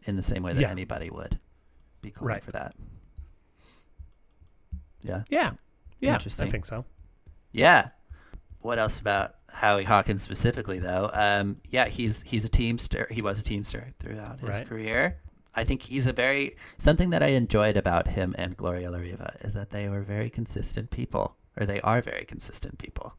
in 0.04 0.16
the 0.16 0.24
same 0.24 0.42
way 0.44 0.54
that 0.54 0.62
Yeah. 0.62 0.70
anybody 0.70 1.10
would 1.10 1.40
be 2.02 2.12
calling 2.12 2.28
Right. 2.36 2.44
for 2.44 2.52
that. 2.54 2.76
Yeah. 5.02 5.24
Yeah. 5.30 5.52
Yeah, 6.02 6.16
I 6.16 6.48
think 6.48 6.66
so. 6.66 6.86
Yeah. 7.52 7.90
What 8.62 8.80
else 8.80 9.00
about 9.00 9.36
Howie 9.50 9.84
Hawkins 9.84 10.22
specifically 10.22 10.80
though? 10.80 11.10
Um, 11.14 11.58
yeah, 11.70 11.88
he's 11.88 12.22
he's 12.22 12.46
a 12.46 12.50
teamster. 12.50 13.08
He 13.12 13.22
was 13.22 13.40
a 13.40 13.44
teamster 13.44 13.94
throughout 14.00 14.40
his 14.40 14.50
Right. 14.50 14.68
career. 14.68 15.18
I 15.56 15.64
think 15.64 15.82
he's 15.82 16.08
a 16.08 16.14
very 16.14 16.56
something 16.78 17.10
that 17.10 17.24
I 17.24 17.28
enjoyed 17.30 17.76
about 17.76 18.08
him 18.08 18.36
and 18.38 18.56
Gloria 18.56 18.92
La 18.92 19.00
Riva 19.00 19.36
is 19.42 19.54
that 19.56 19.72
they 19.72 19.90
were 19.90 20.02
very 20.02 20.30
consistent 20.30 20.90
people, 20.90 21.36
or 21.58 21.66
they 21.66 21.82
are 21.82 22.02
very 22.02 22.24
consistent 22.26 22.78
people. 22.78 23.14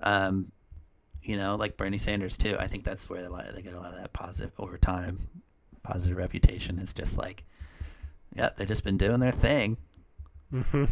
Um, 0.00 0.50
you 1.22 1.36
know, 1.36 1.56
like 1.56 1.76
Bernie 1.76 1.98
Sanders 1.98 2.36
too. 2.36 2.56
I 2.58 2.66
think 2.66 2.84
that's 2.84 3.10
where 3.10 3.24
a 3.24 3.28
lot 3.28 3.46
they 3.54 3.62
get 3.62 3.74
a 3.74 3.80
lot 3.80 3.92
of 3.92 4.00
that 4.00 4.12
positive 4.12 4.52
over 4.58 4.78
time, 4.78 5.28
positive 5.82 6.16
reputation 6.16 6.78
is 6.78 6.92
just 6.92 7.18
like, 7.18 7.44
yeah, 8.34 8.50
they've 8.56 8.66
just 8.68 8.84
been 8.84 8.96
doing 8.96 9.20
their 9.20 9.32
thing, 9.32 9.76
Mhm. 10.52 10.88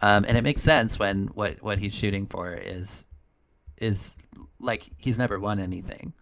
Um, 0.00 0.24
and 0.26 0.36
it 0.36 0.42
makes 0.42 0.62
sense 0.62 0.98
when 0.98 1.28
what 1.28 1.62
what 1.62 1.78
he's 1.78 1.94
shooting 1.94 2.26
for 2.26 2.54
is 2.54 3.04
is 3.78 4.14
like 4.60 4.88
he's 4.96 5.18
never 5.18 5.38
won 5.38 5.58
anything. 5.58 6.12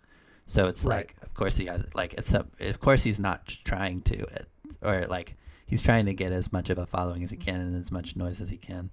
So 0.47 0.67
it's 0.69 0.85
Right. 0.85 0.97
like, 1.09 1.17
of 1.23 1.35
course 1.35 1.57
he 1.57 1.67
has 1.67 1.85
like 1.95 2.15
it's 2.15 2.33
a, 2.35 2.47
of 2.61 2.81
course 2.81 3.03
he's 3.03 3.19
not 3.19 3.47
trying 3.65 4.01
to, 4.03 4.15
it, 4.17 4.49
or 4.83 5.07
like 5.07 5.37
he's 5.67 5.83
trying 5.83 6.07
to 6.07 6.15
get 6.15 6.33
as 6.33 6.53
much 6.53 6.71
of 6.71 6.79
a 6.79 6.87
following 6.87 7.23
as 7.25 7.31
he 7.31 7.37
can 7.37 7.61
and 7.61 7.77
as 7.77 7.91
much 7.91 8.17
noise 8.17 8.41
as 8.41 8.49
he 8.49 8.57
can, 8.57 8.91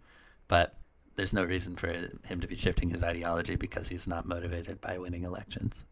but 0.47 0.77
there's 1.15 1.33
no 1.33 1.43
reason 1.43 1.75
for 1.75 1.87
him 2.25 2.41
to 2.41 2.47
be 2.47 2.55
shifting 2.55 2.89
his 2.89 3.03
ideology 3.03 3.55
because 3.55 3.87
he's 3.87 4.07
not 4.07 4.25
motivated 4.25 4.81
by 4.81 4.97
winning 4.97 5.23
elections, 5.23 5.85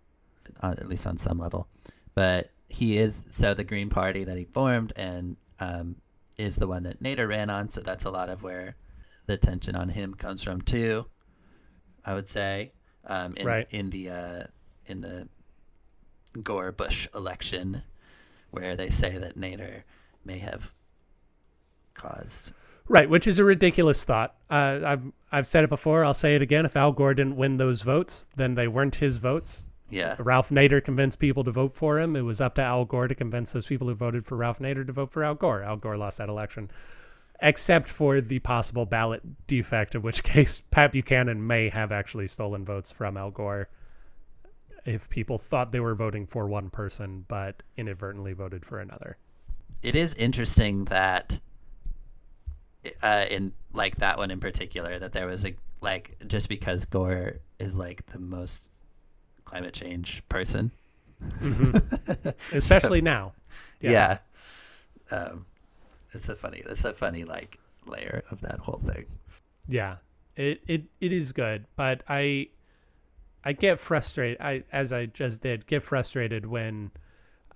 at 0.63 0.87
least 0.89 1.05
on 1.05 1.15
some 1.17 1.37
level. 1.37 1.67
But 2.15 2.49
he 2.69 2.97
is 2.97 3.25
so 3.29 3.53
the 3.53 3.63
Green 3.63 3.89
Party 3.89 4.23
that 4.23 4.35
he 4.37 4.45
formed 4.45 4.93
and 4.95 5.37
um, 5.59 5.97
is 6.41 6.55
the 6.57 6.67
one 6.67 6.83
that 6.83 7.01
Nader 7.01 7.27
ran 7.27 7.49
on. 7.49 7.69
So 7.69 7.81
that's 7.81 8.05
a 8.05 8.09
lot 8.09 8.29
of 8.29 8.43
where 8.43 8.75
the 9.27 9.37
tension 9.37 9.75
on 9.75 9.89
him 9.89 10.13
comes 10.13 10.43
from 10.43 10.61
too. 10.61 11.05
I 12.05 12.13
would 12.15 12.27
say, 12.27 12.71
um, 13.05 13.35
in, 13.37 13.45
Right. 13.45 13.67
in 13.69 13.89
the 13.91 14.09
uh, 14.09 14.43
in 14.87 15.01
the 15.01 15.27
Gore 16.41 16.71
Bush 16.71 17.07
election, 17.13 17.83
where 18.49 18.75
they 18.75 18.89
say 18.89 19.17
that 19.17 19.37
Nader 19.37 19.83
may 20.25 20.39
have 20.39 20.71
caused. 21.93 22.53
Right, 22.87 23.09
which 23.09 23.27
is 23.27 23.39
a 23.39 23.43
ridiculous 23.43 24.03
thought. 24.03 24.35
Uh, 24.49 24.79
I've 24.83 25.03
I've 25.31 25.47
said 25.47 25.63
it 25.63 25.69
before. 25.69 26.03
I'll 26.03 26.13
say 26.13 26.35
it 26.35 26.41
again. 26.41 26.65
If 26.65 26.75
Al 26.75 26.91
Gore 26.91 27.13
didn't 27.13 27.37
win 27.37 27.57
those 27.57 27.81
votes, 27.83 28.25
then 28.35 28.55
they 28.55 28.67
weren't 28.67 28.95
his 28.95 29.17
votes. 29.17 29.65
Yeah. 29.91 30.15
Ralph 30.17 30.49
Nader 30.49 30.83
convinced 30.83 31.19
people 31.19 31.43
to 31.43 31.51
vote 31.51 31.75
for 31.75 31.99
him. 31.99 32.15
It 32.15 32.21
was 32.21 32.41
up 32.41 32.55
to 32.55 32.61
Al 32.61 32.85
Gore 32.85 33.07
to 33.07 33.15
convince 33.15 33.51
those 33.51 33.67
people 33.67 33.87
who 33.87 33.93
voted 33.93 34.25
for 34.25 34.37
Ralph 34.37 34.59
Nader 34.59 34.87
to 34.87 34.93
vote 34.93 35.11
for 35.11 35.23
Al 35.23 35.35
Gore. 35.35 35.61
Al 35.61 35.75
Gore 35.77 35.97
lost 35.97 36.17
that 36.17 36.29
election, 36.29 36.71
except 37.41 37.89
for 37.89 38.21
the 38.21 38.39
possible 38.39 38.85
ballot 38.85 39.21
defect, 39.47 39.93
in 39.93 40.01
which 40.01 40.23
case 40.23 40.61
Pat 40.71 40.93
Buchanan 40.93 41.45
may 41.45 41.69
have 41.69 41.91
actually 41.91 42.27
stolen 42.27 42.65
votes 42.65 42.91
from 42.91 43.17
Al 43.17 43.31
Gore 43.31 43.69
if 44.85 45.09
people 45.09 45.37
thought 45.37 45.71
they 45.71 45.79
were 45.79 45.93
voting 45.93 46.25
for 46.25 46.47
one 46.47 46.69
person 46.69 47.25
but 47.27 47.61
inadvertently 47.77 48.33
voted 48.33 48.65
for 48.65 48.79
another. 48.79 49.17
It 49.83 49.95
is 49.95 50.13
interesting 50.15 50.85
that, 50.85 51.39
uh, 53.03 53.25
in 53.29 53.53
like 53.73 53.97
that 53.97 54.17
one 54.17 54.31
in 54.31 54.39
particular, 54.39 54.97
that 54.97 55.11
there 55.11 55.27
was 55.27 55.45
a 55.45 55.55
like 55.81 56.17
just 56.27 56.49
because 56.49 56.85
Gore 56.85 57.39
is 57.59 57.75
like 57.75 58.05
the 58.07 58.19
most 58.19 58.70
climate 59.51 59.73
change 59.73 60.23
person, 60.29 60.71
Mhm. 61.39 62.33
Especially 62.53 63.01
now. 63.01 63.33
Yeah. 63.79 63.91
Yeah. 65.11 65.17
Um, 65.17 65.45
it's 66.13 66.29
a 66.29 66.35
funny. 66.35 66.63
It's 66.65 66.83
a 66.83 66.93
funny 66.93 67.23
like 67.25 67.59
layer 67.85 68.23
of 68.31 68.41
that 68.41 68.59
whole 68.59 68.81
thing. 68.85 69.05
Yeah, 69.67 69.97
it 70.35 70.61
it 70.67 70.83
it 70.99 71.11
is 71.11 71.31
good, 71.33 71.65
but 71.75 72.01
I 72.09 72.47
I 73.43 73.53
get 73.53 73.79
frustrated. 73.79 74.41
I 74.41 74.63
as 74.71 74.93
I 74.93 75.05
just 75.07 75.41
did 75.41 75.67
get 75.67 75.83
frustrated 75.83 76.45
when 76.45 76.91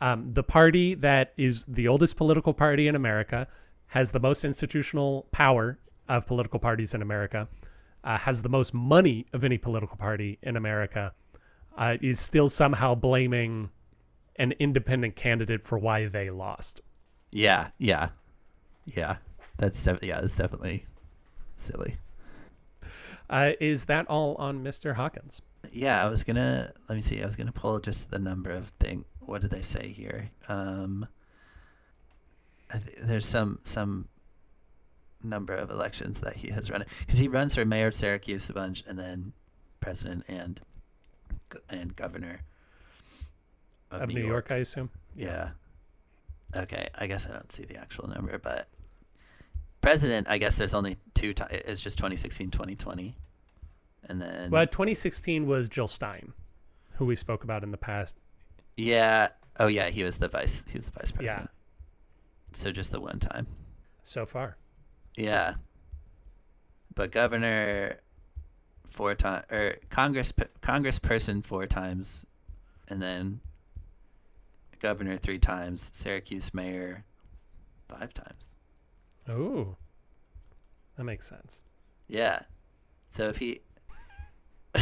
um, 0.01 0.27
the 0.27 0.43
party 0.43 0.93
that 0.95 1.33
is 1.37 1.65
the 1.65 1.87
oldest 1.87 2.17
political 2.17 2.53
party 2.53 2.87
in 2.87 2.95
America 2.95 3.47
has 3.87 4.11
the 4.11 4.19
most 4.19 4.43
institutional 4.45 5.25
power 5.31 5.79
of 6.09 6.27
political 6.27 6.59
parties 6.59 6.93
in 6.93 7.01
America, 7.01 7.47
uh, 8.03 8.17
has 8.17 8.41
the 8.41 8.49
most 8.49 8.73
money 8.73 9.25
of 9.33 9.43
any 9.43 9.57
political 9.57 9.97
party 9.97 10.37
in 10.43 10.55
America, 10.57 11.13
uh, 11.77 11.97
is 12.01 12.19
still 12.19 12.49
somehow 12.49 12.95
blaming 12.95 13.69
an 14.37 14.53
independent 14.59 15.15
candidate 15.15 15.63
for 15.63 15.77
why 15.77 16.07
they 16.07 16.29
lost. 16.29 16.81
Yeah, 17.31 17.69
yeah, 17.77 18.09
yeah. 18.85 19.17
That's 19.57 19.81
def- 19.81 20.03
yeah. 20.03 20.21
That's 20.21 20.35
definitely 20.35 20.85
silly. 21.55 21.97
Uh, 23.29 23.51
is 23.59 23.85
that 23.85 24.07
all 24.07 24.35
on 24.35 24.63
Mr. 24.63 24.95
Hawkins? 24.95 25.41
Yeah, 25.71 26.03
I 26.03 26.09
was 26.09 26.23
gonna 26.23 26.71
let 26.87 26.95
me 26.95 27.01
see. 27.01 27.21
I 27.21 27.25
was 27.25 27.35
gonna 27.35 27.51
pull 27.51 27.79
just 27.79 28.11
the 28.11 28.19
number 28.19 28.51
of 28.51 28.67
thing. 28.79 29.05
What 29.19 29.41
did 29.41 29.51
they 29.51 29.61
say 29.63 29.87
here? 29.89 30.29
Um, 30.47 31.07
I 32.71 32.77
th- 32.77 32.97
there's 33.01 33.25
some 33.27 33.59
some 33.63 34.07
number 35.23 35.55
of 35.55 35.71
elections 35.71 36.19
that 36.19 36.35
he 36.35 36.49
has 36.49 36.69
run 36.69 36.85
because 36.99 37.17
he 37.17 37.27
runs 37.27 37.55
for 37.55 37.65
mayor 37.65 37.87
of 37.87 37.95
Syracuse 37.95 38.49
a 38.49 38.53
bunch, 38.53 38.83
and 38.87 38.99
then 38.99 39.33
president 39.79 40.23
and 40.27 40.59
and 41.69 41.95
governor 41.95 42.41
of, 43.91 44.03
Of 44.03 44.09
New 44.09 44.25
York, 44.25 44.51
I 44.51 44.57
assume? 44.57 44.89
Yeah. 45.15 45.49
Okay, 46.55 46.89
I 46.95 47.07
guess 47.07 47.25
I 47.27 47.31
don't 47.33 47.51
see 47.51 47.65
the 47.65 47.77
actual 47.77 48.07
number, 48.07 48.37
but 48.37 48.67
president, 49.81 50.27
I 50.29 50.37
guess 50.37 50.57
there's 50.57 50.73
only 50.73 50.97
two. 51.13 51.33
Ti- 51.33 51.45
it's 51.51 51.81
just 51.81 51.97
2016, 51.97 52.51
2020, 52.51 53.15
and 54.07 54.21
then 54.21 54.51
Well, 54.51 54.65
2016 54.65 55.47
was 55.47 55.67
Jill 55.69 55.87
Stein, 55.87 56.33
who 56.93 57.05
we 57.05 57.15
spoke 57.15 57.43
about 57.43 57.63
in 57.63 57.71
the 57.71 57.77
past. 57.77 58.17
Yeah. 58.77 59.29
Oh 59.59 59.67
yeah, 59.67 59.89
he 59.89 60.03
was 60.03 60.17
the 60.17 60.27
vice. 60.27 60.63
He 60.67 60.77
was 60.77 60.85
the 60.87 60.99
vice 60.99 61.11
president. 61.11 61.25
Yeah. 61.27 61.33
president. 61.33 61.49
So 62.53 62.71
just 62.71 62.91
the 62.91 62.99
one 63.01 63.19
time. 63.19 63.47
So 64.03 64.25
far. 64.25 64.57
Yeah. 65.15 65.55
But 66.93 67.11
governor 67.11 67.99
four 68.95 69.13
times 69.13 69.43
or 69.51 69.75
Congress 69.89 70.31
Congressperson 70.61 71.43
four 71.43 71.67
times, 71.67 72.25
and 72.87 73.01
then 73.01 73.41
governor 74.79 75.17
three 75.17 75.39
times. 75.39 75.91
Syracuse 75.93 76.53
mayor 76.53 77.03
five 77.89 78.13
times. 78.13 78.53
Oh, 79.27 79.75
that 80.97 81.03
makes 81.03 81.27
sense. 81.27 81.61
Yeah. 82.07 82.39
So 83.09 83.27
if 83.29 83.37
he 83.37 83.61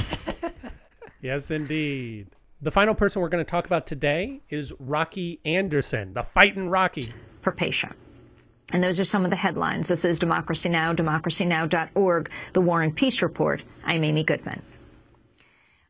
Yes, 1.21 1.51
indeed. 1.51 2.27
The 2.61 2.71
final 2.71 2.93
person 2.95 3.21
we're 3.21 3.29
going 3.29 3.43
to 3.43 3.49
talk 3.49 3.65
about 3.65 3.87
today 3.87 4.41
is 4.49 4.73
Rocky 4.79 5.39
Anderson, 5.45 6.13
the 6.13 6.23
fighting 6.23 6.69
Rocky. 6.69 7.13
per 7.41 7.51
patient. 7.51 7.95
And 8.71 8.83
those 8.83 8.99
are 8.99 9.05
some 9.05 9.23
of 9.23 9.29
the 9.29 9.35
headlines. 9.35 9.87
This 9.87 10.05
is 10.05 10.17
Democracy 10.17 10.69
Now!, 10.69 10.93
democracynow.org, 10.93 12.29
The 12.53 12.61
War 12.61 12.81
and 12.81 12.95
Peace 12.95 13.21
Report. 13.21 13.63
I'm 13.85 14.03
Amy 14.03 14.23
Goodman. 14.23 14.61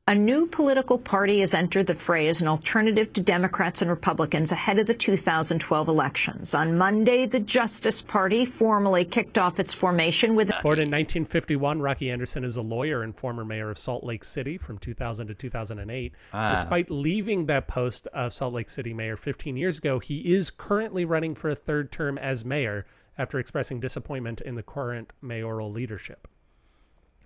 A 0.06 0.16
new 0.16 0.48
political 0.48 0.98
party 0.98 1.40
has 1.40 1.54
entered 1.54 1.88
the 1.88 1.96
fray 1.96 2.28
as 2.28 2.42
an 2.42 2.48
alternative 2.50 3.14
to 3.14 3.22
Democrats 3.22 3.82
and 3.82 3.90
Republicans 3.90 4.52
ahead 4.52 4.78
of 4.78 4.86
the 4.86 4.94
2012 4.94 5.88
elections. 5.88 6.54
On 6.54 6.78
Monday, 6.78 7.26
the 7.26 7.40
Justice 7.40 8.02
Party 8.02 8.44
formally 8.44 9.06
kicked 9.06 9.38
off 9.38 9.62
its 9.62 9.74
formation 9.74 10.36
with 10.36 10.50
Born 10.62 10.80
in 10.80 10.92
1951, 10.92 11.82
Rocky 11.82 12.12
Anderson 12.12 12.44
is 12.44 12.58
a 12.58 12.62
lawyer 12.62 13.04
and 13.04 13.16
former 13.16 13.46
mayor 13.46 13.70
of 13.70 13.78
Salt 13.78 14.04
Lake 14.04 14.26
City 14.26 14.58
from 14.58 14.78
2000 14.78 15.28
to 15.28 15.34
2008. 15.36 16.14
Ah. 16.34 16.50
Despite 16.50 16.92
leaving 16.92 17.46
that 17.46 17.70
post 17.70 18.08
of 18.08 18.34
Salt 18.34 18.54
Lake 18.54 18.70
City 18.70 18.94
mayor 18.94 19.16
15 19.16 19.56
years 19.56 19.78
ago, 19.78 20.00
he 20.00 20.34
is 20.34 20.52
currently 20.52 21.06
running 21.06 21.34
for 21.34 21.50
a 21.50 21.56
third 21.56 21.94
term 21.94 22.18
as 22.18 22.44
mayor 22.44 22.86
after 23.18 23.40
expressing 23.40 23.80
disappointment 23.80 24.42
in 24.42 24.56
the 24.56 24.64
current 24.64 25.14
mayoral 25.22 25.72
leadership. 25.72 26.28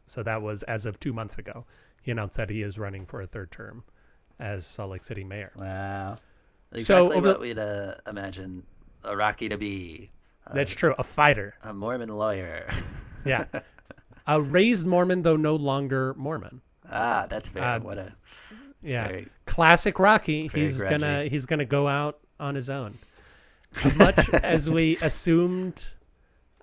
So 0.05 0.21
that 0.21 0.43
was 0.43 0.61
as 0.63 0.86
of 0.86 0.99
two 0.99 1.11
months 1.11 1.39
ago. 1.39 1.65
He 2.02 2.12
announced 2.12 2.38
that 2.38 2.50
he 2.50 2.62
is 2.62 2.80
running 2.80 3.06
for 3.06 3.22
a 3.22 3.28
third 3.28 3.52
term 3.52 3.84
as 4.39 4.66
Salt 4.66 4.91
Lake 4.91 5.04
City 5.04 5.24
mayor. 5.24 5.52
Wow. 5.56 6.18
So 6.74 6.78
Exactly 6.78 7.18
over 7.18 7.28
what 7.30 7.39
we'd 7.41 7.60
uh, 7.60 7.95
imagine 8.08 8.64
a 9.04 9.16
Rocky 9.16 9.50
to 9.50 9.58
be. 9.58 10.12
Uh, 10.45 10.54
That's 10.54 10.74
true. 10.74 10.93
A 10.98 11.04
fighter. 11.04 11.56
A 11.64 11.74
Mormon 11.74 12.10
lawyer. 12.10 12.70
Yeah. 13.26 13.45
a 14.28 14.41
raised 14.41 14.86
Mormon, 14.88 15.22
though 15.22 15.36
no 15.38 15.56
longer 15.56 16.14
Mormon. 16.18 16.62
ah, 16.89 17.26
that's 17.30 17.50
very 17.50 17.66
Uh, 17.66 17.80
what 17.80 17.98
a. 17.98 18.14
yeah, 18.82 19.08
very- 19.08 19.28
classic 19.45 20.00
Rocky. 20.00 20.48
He's 20.48 20.82
gonna 20.82 21.26
he's 21.26 21.45
gonna 21.45 21.66
go 21.66 21.88
out 21.88 22.20
on 22.39 22.56
his 22.56 22.70
own. 22.70 22.98
Much 23.95 24.30
as 24.34 24.70
we 24.70 24.98
assumed 25.02 25.84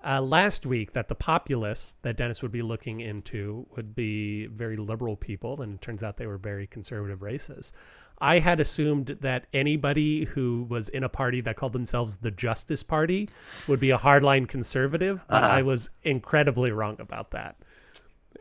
uh, 0.05 0.21
last 0.21 0.65
week 0.65 0.93
that 0.93 1.07
the 1.07 1.15
populace 1.15 1.97
that 2.03 2.15
Dennis 2.15 2.41
would 2.41 2.51
be 2.51 2.61
looking 2.61 2.99
into 2.99 3.65
would 3.75 3.95
be 3.95 4.45
very 4.47 4.77
liberal 4.77 5.15
people, 5.15 5.61
and 5.61 5.75
it 5.75 5.81
turns 5.81 6.03
out 6.03 6.17
they 6.17 6.27
were 6.27 6.37
very 6.37 6.67
conservative 6.67 7.21
races. 7.21 7.73
I 8.19 8.39
had 8.39 8.59
assumed 8.59 9.17
that 9.21 9.47
anybody 9.51 10.23
who 10.25 10.65
was 10.69 10.87
in 10.89 11.03
a 11.03 11.09
party 11.09 11.41
that 11.41 11.57
called 11.57 11.73
themselves 11.73 12.17
the 12.17 12.31
Justice 12.31 12.83
Party 12.83 13.29
would 13.67 13.79
be 13.79 13.91
a 13.91 13.97
hardline 13.97 14.47
conservative, 14.47 15.23
but 15.27 15.43
Uh-huh. 15.43 15.53
I 15.53 15.61
was 15.63 15.89
incredibly 16.03 16.71
wrong 16.71 16.95
about 16.99 17.31
that. 17.31 17.57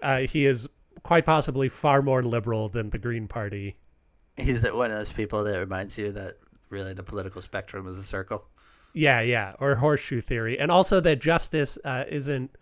Uh, 0.02 0.18
he 0.20 0.46
is 0.46 0.68
quite 1.02 1.24
possibly 1.24 1.68
far 1.68 2.02
more 2.02 2.22
liberal 2.22 2.68
than 2.68 2.90
the 2.90 2.98
Green 2.98 3.26
Party. 3.26 3.76
He's 4.36 4.62
one 4.64 4.90
of 4.90 4.96
those 4.98 5.12
people 5.12 5.42
that 5.44 5.58
reminds 5.58 5.96
you 5.98 6.12
that 6.12 6.38
really 6.70 6.92
the 6.92 7.02
political 7.02 7.42
spectrum 7.42 7.88
is 7.88 7.98
a 7.98 8.04
circle. 8.04 8.44
Yeah, 8.94 9.20
yeah, 9.20 9.54
or 9.58 9.74
horseshoe 9.74 10.20
theory, 10.20 10.58
and 10.58 10.70
also 10.70 11.00
that 11.00 11.20
justice 11.20 11.76
uh, 11.84 12.04
isn't 12.08 12.56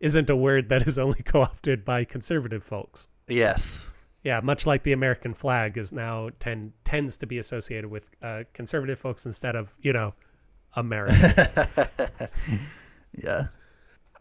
isn't 0.00 0.30
a 0.30 0.36
word 0.36 0.68
that 0.68 0.86
is 0.86 0.98
only 0.98 1.22
co-opted 1.24 1.84
by 1.84 2.04
conservative 2.04 2.62
folks. 2.62 3.08
Yes. 3.28 3.86
Yeah, 4.22 4.40
much 4.40 4.66
like 4.66 4.84
the 4.84 4.92
American 4.92 5.34
flag 5.34 5.76
is 5.76 5.92
now 5.92 6.30
tend 6.38 6.72
tends 6.84 7.16
to 7.18 7.26
be 7.26 7.38
associated 7.38 7.90
with 7.90 8.06
uh, 8.22 8.44
conservative 8.52 8.98
folks 8.98 9.26
instead 9.26 9.56
of 9.56 9.74
you 9.80 9.92
know 9.92 10.14
America. 10.76 12.30
yeah. 13.18 13.46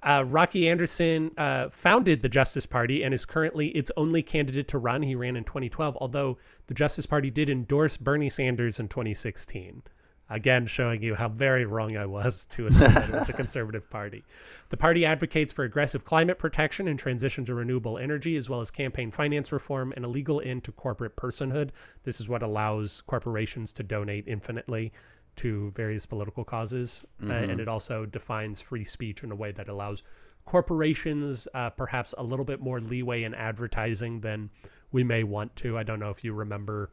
Uh, 0.03 0.25
Rocky 0.27 0.67
Anderson 0.67 1.29
uh, 1.37 1.69
founded 1.69 2.23
the 2.23 2.29
Justice 2.29 2.65
Party 2.65 3.03
and 3.03 3.13
is 3.13 3.23
currently 3.23 3.67
its 3.67 3.91
only 3.97 4.23
candidate 4.23 4.67
to 4.69 4.79
run. 4.79 5.03
He 5.03 5.13
ran 5.13 5.35
in 5.35 5.43
2012, 5.43 5.95
although 6.01 6.39
the 6.65 6.73
Justice 6.73 7.05
Party 7.05 7.29
did 7.29 7.51
endorse 7.51 7.97
Bernie 7.97 8.31
Sanders 8.31 8.79
in 8.79 8.87
2016. 8.87 9.83
Again, 10.31 10.65
showing 10.65 11.03
you 11.03 11.13
how 11.13 11.27
very 11.27 11.65
wrong 11.65 11.97
I 11.97 12.05
was 12.05 12.45
to 12.51 12.65
assume 12.67 12.93
that 12.93 13.09
it 13.09 13.13
was 13.15 13.29
a 13.29 13.33
conservative 13.43 13.89
party. 13.89 14.23
The 14.69 14.77
party 14.77 15.05
advocates 15.05 15.51
for 15.51 15.65
aggressive 15.65 16.05
climate 16.05 16.39
protection 16.39 16.87
and 16.87 16.97
transition 16.97 17.43
to 17.45 17.53
renewable 17.53 17.97
energy, 17.97 18.37
as 18.37 18.49
well 18.49 18.61
as 18.61 18.71
campaign 18.71 19.11
finance 19.11 19.51
reform 19.51 19.91
and 19.95 20.05
a 20.05 20.07
legal 20.07 20.39
end 20.41 20.63
to 20.63 20.71
corporate 20.71 21.15
personhood. 21.17 21.71
This 22.03 22.21
is 22.21 22.29
what 22.29 22.43
allows 22.43 23.01
corporations 23.01 23.73
to 23.73 23.83
donate 23.83 24.23
infinitely 24.27 24.93
to 25.37 25.71
various 25.71 26.05
political 26.05 26.43
causes. 26.45 27.03
Uh, 27.21 27.25
Mhm. 27.25 27.49
and 27.51 27.59
it 27.61 27.67
also 27.67 28.05
defines 28.05 28.61
free 28.61 28.83
speech 28.83 29.23
in 29.23 29.31
a 29.31 29.35
way 29.35 29.51
that 29.51 29.67
allows 29.67 30.03
corporations 30.45 31.47
uh, 31.53 31.69
perhaps 31.69 32.13
a 32.17 32.23
little 32.23 32.45
bit 32.45 32.59
more 32.59 32.79
leeway 32.79 33.23
in 33.23 33.33
advertising 33.33 34.19
than 34.21 34.49
we 34.91 35.03
may 35.03 35.23
want 35.23 35.55
to. 35.55 35.77
I 35.77 35.83
don't 35.83 35.99
know 35.99 36.09
if 36.09 36.23
you 36.23 36.33
remember 36.33 36.89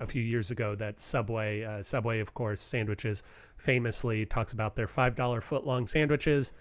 a 0.00 0.06
few 0.06 0.22
years 0.22 0.50
ago 0.50 0.74
that 0.74 0.98
Subway, 0.98 1.62
uh, 1.62 1.82
Subway, 1.82 2.20
of 2.20 2.34
course, 2.34 2.60
sandwiches 2.60 3.22
famously 3.56 4.26
talks 4.26 4.52
about 4.52 4.74
their 4.74 4.86
$5 4.86 5.42
foot 5.42 5.66
long 5.66 5.86
sandwiches. 5.86 6.52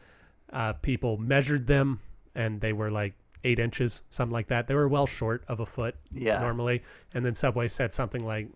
Uh, 0.52 0.74
people 0.74 1.18
measured 1.18 1.66
them 1.68 2.00
and 2.36 2.60
they 2.62 2.74
were 2.74 2.92
like 2.92 3.14
eight 3.46 3.60
inches, 3.60 4.04
something 4.10 4.34
like 4.34 4.48
that. 4.48 4.68
They 4.68 4.76
were 4.76 4.88
well 4.90 5.08
short 5.08 5.44
of 5.48 5.60
a 5.62 5.66
foot 5.66 5.96
Yeah. 6.12 6.40
normally. 6.42 6.84
And 7.14 7.26
then 7.26 7.34
Subway 7.34 7.68
said 7.68 7.94
something 7.94 8.24
like, 8.26 8.50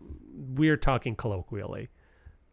we're 0.55 0.77
talking 0.77 1.15
colloquially. 1.15 1.89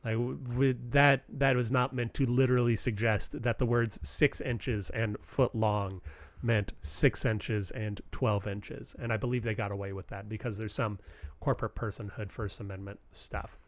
Like 0.05 0.17
with 0.57 0.93
that, 0.93 1.25
that 1.29 1.57
was 1.57 1.71
not 1.73 1.93
meant 1.95 2.15
to 2.15 2.27
literally 2.27 2.77
suggest 2.77 3.43
that 3.43 3.59
the 3.59 3.67
words 3.67 3.99
six 4.03 4.41
inches 4.41 4.89
and 4.91 5.19
foot 5.21 5.55
long 5.55 6.01
meant 6.43 6.73
six 6.81 7.27
inches 7.27 7.71
and 7.73 8.01
12 8.13 8.47
inches. 8.47 8.97
And 8.99 9.13
I 9.13 9.17
believe 9.19 9.43
they 9.43 9.55
got 9.55 9.73
away 9.73 9.93
with 9.93 10.07
that 10.09 10.29
because 10.29 10.57
there's 10.57 10.73
some 10.73 10.99
corporate 11.41 11.75
personhood 11.75 12.31
First 12.31 12.61
Amendment 12.61 13.01
stuff. 13.13 13.59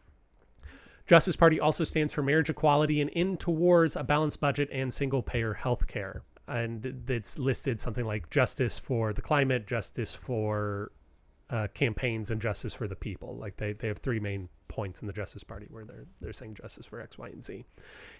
Justice 1.05 1.35
Party 1.35 1.59
also 1.59 1.83
stands 1.83 2.13
for 2.13 2.23
marriage 2.23 2.49
equality 2.49 3.01
and 3.01 3.09
in 3.09 3.35
towards 3.35 3.95
a 3.95 4.03
balanced 4.03 4.39
budget 4.39 4.69
and 4.71 4.93
single 4.93 5.21
payer 5.21 5.53
health 5.53 5.85
care. 5.87 6.23
And 6.47 7.03
it's 7.09 7.37
listed 7.37 7.79
something 7.81 8.05
like 8.05 8.29
justice 8.29 8.77
for 8.77 9.13
the 9.13 9.21
climate, 9.21 9.67
justice 9.67 10.13
for 10.13 10.91
uh, 11.53 11.67
campaigns, 11.73 12.31
and 12.31 12.41
justice 12.41 12.73
for 12.73 12.87
the 12.87 12.95
people. 12.95 13.37
Like 13.37 13.55
they, 13.57 13.73
they 13.73 13.87
have 13.87 13.99
three 13.99 14.19
main 14.19 14.49
points 14.67 15.01
in 15.01 15.07
the 15.07 15.13
Justice 15.13 15.43
Party 15.43 15.67
where 15.69 15.85
they're 15.85 16.05
they're 16.19 16.33
saying 16.33 16.55
justice 16.55 16.85
for 16.87 16.99
X, 16.99 17.17
Y, 17.17 17.27
and 17.27 17.43
Z. 17.43 17.63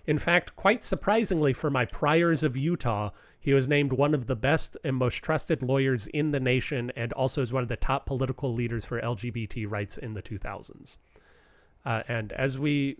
In 0.05 0.19
fact, 0.19 0.55
quite 0.55 0.83
surprisingly 0.83 1.51
for 1.51 1.71
my 1.71 1.85
priors 1.85 2.43
of 2.43 2.55
Utah, 2.55 3.09
he 3.39 3.53
was 3.53 3.67
named 3.67 3.91
one 3.91 4.13
of 4.13 4.27
the 4.27 4.35
best 4.35 4.77
and 4.83 4.95
most 4.95 5.15
trusted 5.23 5.63
lawyers 5.63 6.05
in 6.07 6.29
the 6.31 6.39
nation, 6.39 6.91
and 6.95 7.11
also 7.13 7.41
is 7.41 7.51
one 7.51 7.63
of 7.63 7.69
the 7.69 7.75
top 7.89 8.05
political 8.05 8.53
leaders 8.53 8.85
for 8.85 9.01
LGBT 9.01 9.65
rights 9.69 9.97
in 9.97 10.13
the 10.13 10.21
2000s. 10.21 10.99
Uh, 11.85 12.03
and 12.07 12.31
as 12.33 12.59
we 12.59 12.97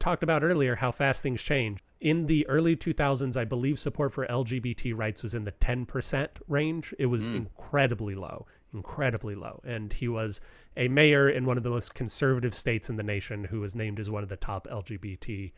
talked 0.00 0.22
about 0.24 0.42
earlier, 0.42 0.74
how 0.74 0.90
fast 0.90 1.22
things 1.22 1.40
change. 1.42 1.78
In 2.00 2.26
the 2.26 2.46
early 2.48 2.76
2000s, 2.76 3.36
I 3.36 3.44
believe 3.44 3.78
support 3.78 4.12
for 4.12 4.26
LGBT 4.26 4.92
rights 4.96 5.22
was 5.22 5.34
in 5.34 5.44
the 5.44 5.52
10% 5.52 6.28
range. 6.48 6.94
It 6.98 7.06
was 7.06 7.30
Mm. 7.30 7.36
incredibly 7.36 8.14
low, 8.14 8.46
incredibly 8.74 9.34
low. 9.34 9.60
And 9.64 9.92
he 9.92 10.08
was 10.08 10.40
a 10.76 10.88
mayor 10.88 11.28
in 11.28 11.44
one 11.46 11.56
of 11.56 11.62
the 11.62 11.70
most 11.70 11.94
conservative 11.94 12.54
states 12.54 12.90
in 12.90 12.96
the 12.96 13.02
nation 13.02 13.44
who 13.44 13.60
was 13.60 13.74
named 13.74 13.98
as 14.00 14.10
one 14.10 14.22
of 14.22 14.28
the 14.28 14.36
top 14.36 14.66
LGBT 14.68 15.52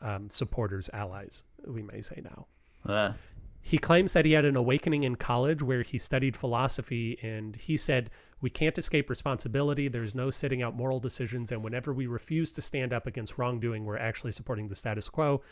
um, 0.00 0.28
supporters, 0.30 0.90
allies, 0.92 1.44
we 1.66 1.82
may 1.82 2.00
say 2.00 2.20
now. 2.22 2.46
Uh, 2.84 3.12
He 3.60 3.78
claims 3.78 4.12
that 4.14 4.24
he 4.24 4.32
had 4.32 4.44
an 4.44 4.56
awakening 4.56 5.04
in 5.04 5.14
college 5.14 5.62
where 5.62 5.82
he 5.82 5.96
studied 5.96 6.36
philosophy, 6.36 7.16
and 7.22 7.54
he 7.54 7.76
said, 7.76 8.10
We 8.40 8.50
can't 8.50 8.76
escape 8.76 9.08
responsibility. 9.08 9.86
There's 9.86 10.16
no 10.16 10.30
sitting 10.30 10.62
out 10.62 10.74
moral 10.74 10.98
decisions. 10.98 11.52
And 11.52 11.62
whenever 11.62 11.92
we 11.92 12.08
refuse 12.08 12.52
to 12.54 12.62
stand 12.62 12.92
up 12.92 13.06
against 13.06 13.38
wrongdoing, 13.38 13.84
we're 13.84 13.98
actually 13.98 14.32
supporting 14.32 14.66
the 14.66 14.74
status 14.74 15.08
quo. 15.08 15.42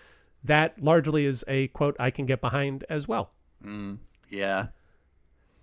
That 0.43 0.83
largely 0.83 1.25
is 1.27 1.45
a 1.47 1.69
quote 1.69 1.95
I 2.01 2.11
can 2.11 2.27
get 2.27 2.41
behind 2.41 2.85
as 2.91 3.07
well. 3.07 3.31
mm, 3.65 3.99
yeah. 4.29 4.69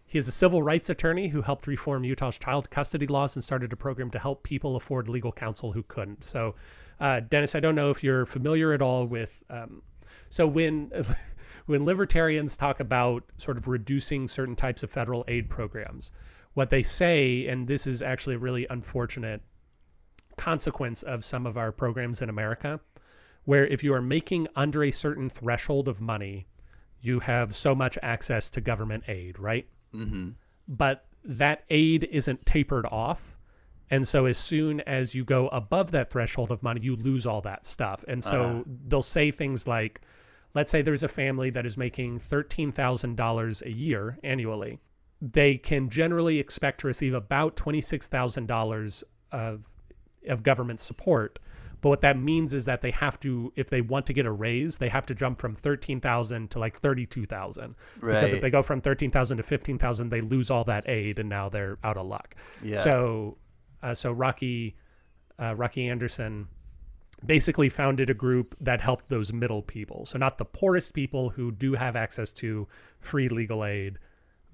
He 0.09 0.17
is 0.17 0.27
a 0.27 0.31
civil 0.31 0.63
rights 0.63 0.89
attorney 0.89 1.27
who 1.27 1.41
helped 1.41 1.67
reform 1.67 2.05
Utah's 2.05 2.39
child 2.39 2.69
custody 2.69 3.07
laws 3.07 3.35
and 3.35 3.43
started 3.43 3.73
a 3.73 3.75
program 3.75 4.09
to 4.11 4.19
help 4.19 4.41
people 4.41 4.77
afford 4.77 5.09
legal 5.09 5.33
counsel 5.33 5.73
who 5.73 5.83
couldn't. 5.83 6.23
So, 6.23 6.55
uh, 7.01 7.19
Dennis, 7.19 7.55
I 7.55 7.59
don't 7.59 7.75
know 7.75 7.89
if 7.89 8.03
you're 8.03 8.25
familiar 8.25 8.71
at 8.71 8.81
all 8.81 9.05
with. 9.05 9.43
Um, 9.49 9.81
so 10.29 10.47
when 10.47 10.91
when 11.65 11.83
libertarians 11.83 12.55
talk 12.55 12.79
about 12.79 13.23
sort 13.35 13.57
of 13.57 13.67
reducing 13.67 14.29
certain 14.29 14.55
types 14.55 14.81
of 14.81 14.89
federal 14.89 15.25
aid 15.27 15.49
programs, 15.49 16.13
what 16.53 16.69
they 16.69 16.83
say, 16.83 17.45
and 17.47 17.67
this 17.67 17.85
is 17.85 18.01
actually 18.01 18.35
a 18.35 18.39
really 18.39 18.65
unfortunate 18.69 19.41
consequence 20.37 21.03
of 21.03 21.25
some 21.25 21.45
of 21.45 21.57
our 21.57 21.73
programs 21.73 22.21
in 22.21 22.29
America, 22.29 22.79
where 23.43 23.67
if 23.67 23.83
you 23.83 23.93
are 23.93 24.01
making 24.01 24.47
under 24.55 24.85
a 24.85 24.91
certain 24.91 25.29
threshold 25.29 25.89
of 25.89 25.99
money, 25.99 26.47
you 27.01 27.19
have 27.19 27.53
so 27.55 27.75
much 27.75 27.97
access 28.01 28.49
to 28.51 28.61
government 28.61 29.03
aid, 29.09 29.37
right? 29.37 29.67
Mm-hmm. 29.97 30.29
But 30.67 31.05
that 31.23 31.63
aid 31.69 32.03
isn't 32.11 32.45
tapered 32.45 32.85
off. 32.85 33.37
And 33.89 34.05
so 34.07 34.25
as 34.25 34.37
soon 34.37 34.81
as 34.81 35.15
you 35.15 35.23
go 35.23 35.47
above 35.49 35.91
that 35.91 36.09
threshold 36.11 36.51
of 36.51 36.61
money, 36.61 36.81
you 36.81 36.95
lose 36.97 37.25
all 37.25 37.41
that 37.41 37.65
stuff. 37.65 38.03
And 38.07 38.23
so 38.23 38.43
Uh-huh. 38.43 38.63
they'll 38.87 39.01
say 39.01 39.31
things 39.31 39.65
like, 39.67 40.01
let's 40.53 40.69
say 40.71 40.81
there's 40.81 41.03
a 41.03 41.07
family 41.07 41.49
that 41.51 41.65
is 41.65 41.77
making 41.77 42.19
$13,000 42.19 43.61
a 43.65 43.71
year 43.71 44.17
annually. 44.23 44.79
They 45.21 45.55
can 45.57 45.89
generally 45.89 46.37
expect 46.39 46.81
to 46.81 46.87
receive 46.87 47.13
about 47.13 47.55
$26,000 47.55 49.03
of, 49.31 49.69
of 50.27 50.43
government 50.43 50.79
support. 50.79 51.39
But 51.81 51.89
what 51.89 52.01
that 52.01 52.17
means 52.17 52.53
is 52.53 52.65
that 52.65 52.81
they 52.81 52.91
have 52.91 53.19
to, 53.21 53.53
if 53.55 53.69
they 53.69 53.81
want 53.81 54.05
to 54.07 54.13
get 54.13 54.25
a 54.25 54.31
raise, 54.31 54.77
they 54.77 54.89
have 54.89 55.05
to 55.07 55.15
jump 55.15 55.37
from 55.39 55.55
13,000 55.55 56.51
to 56.51 56.59
like 56.59 56.79
32,000. 56.79 57.75
Right. 57.99 58.13
Because 58.13 58.33
if 58.33 58.41
they 58.41 58.49
go 58.49 58.61
from 58.61 58.81
13,000 58.81 59.37
to 59.37 59.43
15,000, 59.43 60.09
they 60.09 60.21
lose 60.21 60.49
all 60.49 60.63
that 60.65 60.89
aid 60.89 61.19
and 61.19 61.29
now 61.29 61.49
they're 61.49 61.77
out 61.83 61.97
of 61.97 62.07
luck. 62.07 62.35
Yeah. 62.63 62.77
So, 62.77 63.37
uh, 63.83 63.93
so 63.93 64.11
Rocky, 64.11 64.75
uh, 65.39 65.55
Rocky 65.55 65.87
Anderson 65.87 66.47
basically 67.25 67.69
founded 67.69 68.09
a 68.09 68.13
group 68.13 68.55
that 68.61 68.81
helped 68.81 69.09
those 69.09 69.33
middle 69.33 69.61
people. 69.61 70.05
So 70.05 70.17
not 70.19 70.37
the 70.37 70.45
poorest 70.45 70.93
people 70.93 71.29
who 71.29 71.51
do 71.51 71.73
have 71.73 71.95
access 71.95 72.31
to 72.33 72.67
free 72.99 73.27
legal 73.29 73.65
aid, 73.65 73.97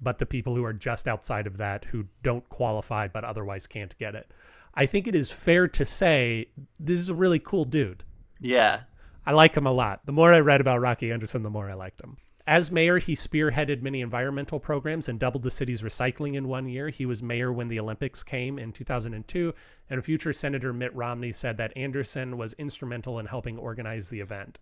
but 0.00 0.18
the 0.18 0.26
people 0.26 0.54
who 0.54 0.64
are 0.64 0.72
just 0.72 1.06
outside 1.06 1.46
of 1.46 1.56
that 1.58 1.84
who 1.84 2.04
don't 2.22 2.46
qualify 2.48 3.08
but 3.08 3.24
otherwise 3.24 3.66
can't 3.66 3.96
get 3.98 4.14
it. 4.14 4.30
I 4.74 4.86
think 4.86 5.06
it 5.06 5.14
is 5.14 5.30
fair 5.30 5.68
to 5.68 5.84
say 5.84 6.48
this 6.78 6.98
is 6.98 7.08
a 7.08 7.14
really 7.14 7.38
cool 7.38 7.64
dude. 7.64 8.04
Yeah. 8.40 8.82
I 9.24 9.32
like 9.32 9.56
him 9.56 9.66
a 9.66 9.72
lot. 9.72 10.04
The 10.04 10.12
more 10.12 10.34
I 10.34 10.40
read 10.40 10.60
about 10.60 10.80
Rocky 10.80 11.10
Anderson, 11.12 11.42
the 11.42 11.50
more 11.50 11.70
I 11.70 11.74
liked 11.74 12.00
him. 12.00 12.16
As 12.46 12.70
mayor, 12.70 12.98
he 12.98 13.14
spearheaded 13.14 13.80
many 13.80 14.02
environmental 14.02 14.60
programs 14.60 15.08
and 15.08 15.18
doubled 15.18 15.44
the 15.44 15.50
city's 15.50 15.82
recycling 15.82 16.34
in 16.34 16.46
one 16.46 16.68
year. 16.68 16.90
He 16.90 17.06
was 17.06 17.22
mayor 17.22 17.50
when 17.50 17.68
the 17.68 17.80
Olympics 17.80 18.22
came 18.22 18.58
in 18.58 18.70
2002, 18.70 19.54
and 19.88 20.04
future 20.04 20.32
Senator 20.32 20.74
Mitt 20.74 20.94
Romney 20.94 21.32
said 21.32 21.56
that 21.56 21.74
Anderson 21.74 22.36
was 22.36 22.52
instrumental 22.54 23.18
in 23.18 23.24
helping 23.24 23.56
organize 23.56 24.10
the 24.10 24.20
event. 24.20 24.58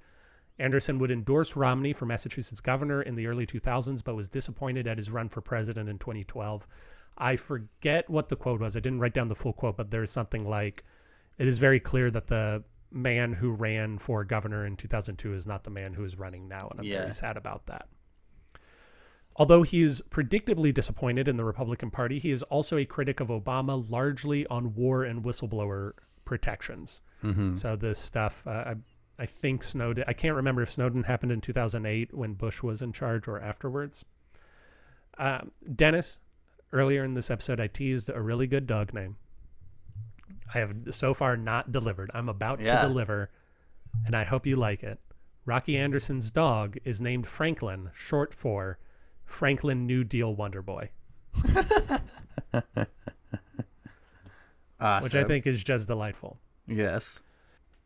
Anderson 0.60 1.00
would 1.00 1.10
endorse 1.10 1.56
Romney 1.56 1.92
for 1.92 2.06
Massachusetts 2.06 2.60
governor 2.60 3.02
in 3.02 3.16
the 3.16 3.26
early 3.26 3.46
2000s, 3.46 4.04
but 4.04 4.14
was 4.14 4.28
disappointed 4.28 4.86
at 4.86 4.98
his 4.98 5.10
run 5.10 5.28
for 5.28 5.40
president 5.40 5.88
in 5.88 5.98
2012. 5.98 6.68
I 7.18 7.36
forget 7.36 8.08
what 8.08 8.28
the 8.28 8.36
quote 8.36 8.60
was. 8.60 8.76
I 8.76 8.80
didn't 8.80 9.00
write 9.00 9.14
down 9.14 9.28
the 9.28 9.34
full 9.34 9.52
quote, 9.52 9.76
but 9.76 9.90
there's 9.90 10.10
something 10.10 10.44
like, 10.48 10.84
"It 11.38 11.46
is 11.46 11.58
very 11.58 11.78
clear 11.80 12.10
that 12.10 12.26
the 12.26 12.64
man 12.90 13.32
who 13.32 13.52
ran 13.52 13.98
for 13.98 14.24
governor 14.24 14.66
in 14.66 14.76
2002 14.76 15.32
is 15.32 15.46
not 15.46 15.64
the 15.64 15.70
man 15.70 15.94
who 15.94 16.04
is 16.04 16.18
running 16.18 16.48
now," 16.48 16.68
and 16.70 16.80
I'm 16.80 16.86
Yeah. 16.86 17.00
very 17.00 17.12
sad 17.12 17.36
about 17.36 17.66
that. 17.66 17.88
Although 19.36 19.62
he 19.62 19.82
is 19.82 20.02
predictably 20.10 20.74
disappointed 20.74 21.26
in 21.26 21.36
the 21.36 21.44
Republican 21.44 21.90
Party, 21.90 22.18
he 22.18 22.30
is 22.30 22.42
also 22.44 22.76
a 22.76 22.84
critic 22.84 23.18
of 23.20 23.28
Obama, 23.28 23.88
largely 23.90 24.46
on 24.48 24.74
war 24.74 25.04
and 25.04 25.24
whistleblower 25.24 25.92
protections. 26.26 27.02
Mhm. 27.22 27.56
So 27.56 27.74
this 27.76 27.98
stuff, 27.98 28.46
uh, 28.46 28.74
I, 28.74 28.74
I 29.18 29.26
think 29.26 29.62
Snowden. 29.62 30.04
I 30.06 30.12
can't 30.12 30.36
remember 30.36 30.60
if 30.60 30.70
Snowden 30.70 31.04
happened 31.04 31.32
in 31.32 31.40
2008 31.40 32.12
when 32.12 32.34
Bush 32.34 32.62
was 32.62 32.82
in 32.82 32.92
charge 32.92 33.26
or 33.26 33.40
afterwards. 33.40 34.04
Um, 35.16 35.50
Dennis, 35.76 36.18
earlier 36.72 37.04
in 37.04 37.14
this 37.14 37.30
episode, 37.30 37.60
I 37.60 37.66
teased 37.66 38.08
a 38.08 38.20
really 38.20 38.46
good 38.46 38.66
dog 38.66 38.92
name. 38.94 39.16
I 40.54 40.58
have 40.58 40.74
so 40.90 41.14
far 41.14 41.36
not 41.36 41.72
delivered. 41.72 42.10
I'm 42.14 42.28
about 42.28 42.60
Yeah. 42.60 42.80
to 42.80 42.88
deliver, 42.88 43.30
and 44.06 44.14
I 44.14 44.24
hope 44.24 44.46
you 44.46 44.56
like 44.56 44.82
it. 44.82 45.00
Rocky 45.44 45.76
Anderson's 45.76 46.30
dog 46.30 46.76
is 46.84 47.00
named 47.00 47.26
Franklin, 47.26 47.90
short 47.94 48.32
for 48.34 48.78
Franklin 49.24 49.86
New 49.86 50.04
Deal 50.04 50.34
Wonder 50.34 50.62
Boy. 50.62 50.90
Which 55.02 55.14
I 55.14 55.24
think 55.24 55.46
is 55.46 55.62
just 55.62 55.88
delightful. 55.88 56.38
Yes. 56.66 57.20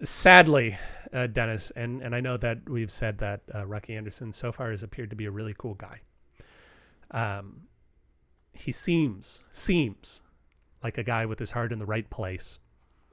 Sadly, 0.02 0.76
uh, 1.12 1.26
Dennis, 1.28 1.70
and 1.72 2.02
and 2.02 2.14
I 2.14 2.20
know 2.20 2.36
that 2.38 2.68
we've 2.68 2.90
said 2.90 3.18
that 3.18 3.40
uh, 3.54 3.64
Rocky 3.66 3.94
Anderson 3.96 4.32
so 4.32 4.52
far 4.52 4.70
has 4.70 4.82
appeared 4.82 5.10
to 5.10 5.16
be 5.16 5.24
a 5.26 5.30
really 5.30 5.54
cool 5.56 5.74
guy. 5.74 6.00
Um, 7.12 7.62
he 8.58 8.72
seems 8.72 9.44
seems 9.50 10.22
like 10.82 10.98
a 10.98 11.02
guy 11.02 11.26
with 11.26 11.38
his 11.38 11.50
heart 11.50 11.72
in 11.72 11.78
the 11.78 11.86
right 11.86 12.08
place, 12.10 12.58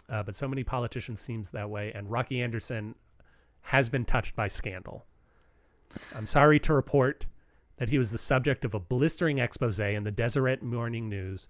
uh, 0.09 0.23
but 0.23 0.35
so 0.35 0.47
many 0.47 0.63
politicians 0.63 1.21
seems 1.21 1.49
that 1.51 1.69
way, 1.69 1.91
and 1.93 2.11
Rocky 2.11 2.41
Anderson 2.41 2.95
has 3.61 3.89
been 3.89 4.05
touched 4.05 4.35
by 4.35 4.47
scandal. 4.47 5.05
I'm 6.15 6.27
sorry 6.27 6.59
to 6.61 6.73
report 6.73 7.25
that 7.77 7.89
he 7.89 7.97
was 7.97 8.11
the 8.11 8.17
subject 8.17 8.65
of 8.65 8.73
a 8.73 8.79
blistering 8.79 9.39
expose 9.39 9.79
in 9.79 10.03
the 10.03 10.11
Deseret 10.11 10.61
Morning 10.61 11.09
News, 11.09 11.47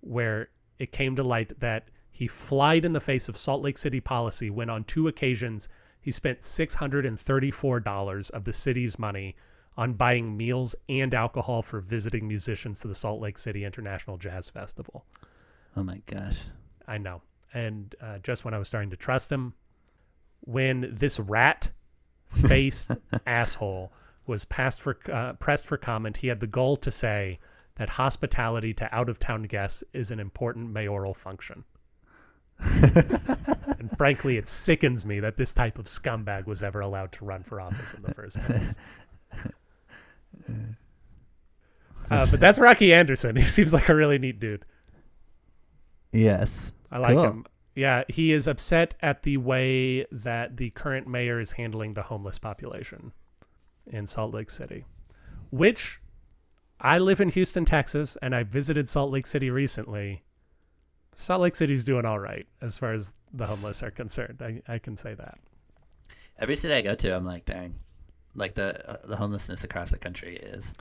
where 0.00 0.48
it 0.78 0.92
came 0.92 1.16
to 1.16 1.22
light 1.22 1.58
that 1.60 1.88
he 2.10 2.26
flied 2.26 2.84
in 2.84 2.92
the 2.92 3.00
face 3.00 3.28
of 3.28 3.36
Salt 3.36 3.62
Lake 3.62 3.78
City 3.78 4.00
policy 4.00 4.50
when 4.50 4.70
on 4.70 4.84
two 4.84 5.08
occasions 5.08 5.68
he 6.00 6.10
spent 6.10 6.40
$634 6.40 8.30
of 8.30 8.44
the 8.44 8.52
city's 8.52 8.98
money 8.98 9.34
on 9.76 9.94
buying 9.94 10.36
meals 10.36 10.74
and 10.88 11.14
alcohol 11.14 11.62
for 11.62 11.80
visiting 11.80 12.28
musicians 12.28 12.80
to 12.80 12.88
the 12.88 12.94
Salt 12.94 13.20
Lake 13.20 13.38
City 13.38 13.64
International 13.64 14.16
Jazz 14.16 14.48
Festival. 14.48 15.04
Oh 15.76 15.82
my 15.82 16.00
gosh. 16.06 16.40
I 16.86 16.98
know. 16.98 17.22
And 17.52 17.94
uh, 18.00 18.18
just 18.18 18.44
when 18.44 18.54
I 18.54 18.58
was 18.58 18.68
starting 18.68 18.90
to 18.90 18.96
trust 18.96 19.30
him, 19.30 19.54
when 20.40 20.94
this 20.96 21.18
rat 21.18 21.70
faced 22.28 22.92
asshole 23.26 23.92
was 24.26 24.44
passed 24.44 24.80
for 24.80 24.98
uh, 25.12 25.34
pressed 25.34 25.66
for 25.66 25.76
comment, 25.76 26.16
he 26.16 26.28
had 26.28 26.40
the 26.40 26.46
goal 26.46 26.76
to 26.76 26.90
say 26.90 27.38
that 27.76 27.88
hospitality 27.88 28.72
to 28.74 28.94
out 28.94 29.08
of 29.08 29.18
town 29.18 29.44
guests 29.44 29.82
is 29.92 30.10
an 30.10 30.20
important 30.20 30.70
mayoral 30.70 31.14
function. 31.14 31.64
and 32.60 33.90
frankly, 33.96 34.36
it 34.36 34.48
sickens 34.48 35.04
me 35.04 35.20
that 35.20 35.36
this 35.36 35.52
type 35.52 35.78
of 35.78 35.86
scumbag 35.86 36.46
was 36.46 36.62
ever 36.62 36.80
allowed 36.80 37.10
to 37.12 37.24
run 37.24 37.42
for 37.42 37.60
office 37.60 37.94
in 37.94 38.02
the 38.02 38.14
first 38.14 38.40
place. 38.44 38.76
Uh, 42.10 42.26
but 42.30 42.38
that's 42.40 42.58
Rocky 42.58 42.92
Anderson. 42.92 43.36
He 43.36 43.42
seems 43.42 43.72
like 43.72 43.88
a 43.88 43.94
really 43.94 44.18
neat 44.18 44.38
dude. 44.40 44.64
Yes. 46.12 46.72
I 46.92 46.98
like 46.98 47.14
Cool. 47.14 47.24
him. 47.24 47.46
Yeah, 47.74 48.04
he 48.08 48.32
is 48.32 48.46
upset 48.46 48.94
at 49.00 49.22
the 49.22 49.36
way 49.38 50.06
that 50.12 50.56
the 50.56 50.70
current 50.70 51.08
mayor 51.08 51.40
is 51.40 51.50
handling 51.50 51.94
the 51.94 52.02
homeless 52.02 52.38
population 52.38 53.10
in 53.88 54.06
Salt 54.06 54.32
Lake 54.32 54.48
City, 54.50 54.84
which 55.50 56.00
I 56.80 56.98
live 56.98 57.20
in 57.20 57.30
Houston, 57.30 57.64
Texas, 57.64 58.16
and 58.22 58.32
I 58.34 58.44
visited 58.44 58.88
Salt 58.88 59.10
Lake 59.10 59.26
City 59.26 59.50
recently. 59.50 60.22
Salt 61.12 61.40
Lake 61.42 61.56
City's 61.56 61.82
doing 61.82 62.04
all 62.04 62.20
right 62.20 62.46
as 62.62 62.78
far 62.78 62.92
as 62.92 63.12
the 63.32 63.46
homeless 63.46 63.82
are 63.82 63.90
concerned. 63.90 64.40
I, 64.40 64.62
I 64.72 64.78
can 64.78 64.96
say 64.96 65.14
that. 65.14 65.38
Every 66.38 66.54
city 66.54 66.74
I 66.74 66.82
go 66.82 66.94
to, 66.94 67.16
I'm 67.16 67.24
like, 67.24 67.44
dang, 67.44 67.74
like 68.34 68.54
the 68.54 68.88
uh, 68.88 69.06
the 69.06 69.16
homelessness 69.16 69.64
across 69.64 69.90
the 69.90 69.98
country 69.98 70.36
is 70.36 70.74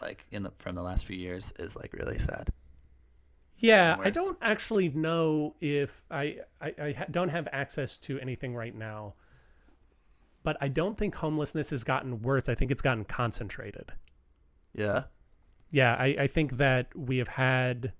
like 0.00 0.24
in 0.30 0.42
the 0.42 0.52
from 0.56 0.74
the 0.74 0.82
last 0.82 1.04
few 1.04 1.16
years 1.16 1.52
is 1.58 1.76
like 1.76 1.92
really 1.92 2.18
sad. 2.18 2.50
Yeah, 3.58 3.96
I 4.00 4.10
don't 4.10 4.36
actually 4.42 4.88
know 4.88 5.54
if 5.60 6.02
I 6.10 6.38
I, 6.60 6.74
I 6.78 7.06
don't 7.10 7.28
have 7.28 7.48
access 7.52 7.96
to 7.98 8.18
anything 8.18 8.54
right 8.54 8.74
now, 8.74 9.14
but 10.42 10.56
I 10.60 10.68
don't 10.68 10.96
think 10.98 11.14
homelessness 11.14 11.70
has 11.70 11.84
gotten 11.84 12.20
worse. 12.22 12.48
I 12.48 12.54
think 12.54 12.70
it's 12.70 12.82
gotten 12.82 13.04
concentrated. 13.04 13.92
Yeah. 14.74 15.04
Yeah, 15.70 15.94
I, 15.94 16.16
I 16.20 16.26
think 16.26 16.52
that 16.58 16.86
we 16.96 17.18
have 17.18 17.28
had 17.28 17.92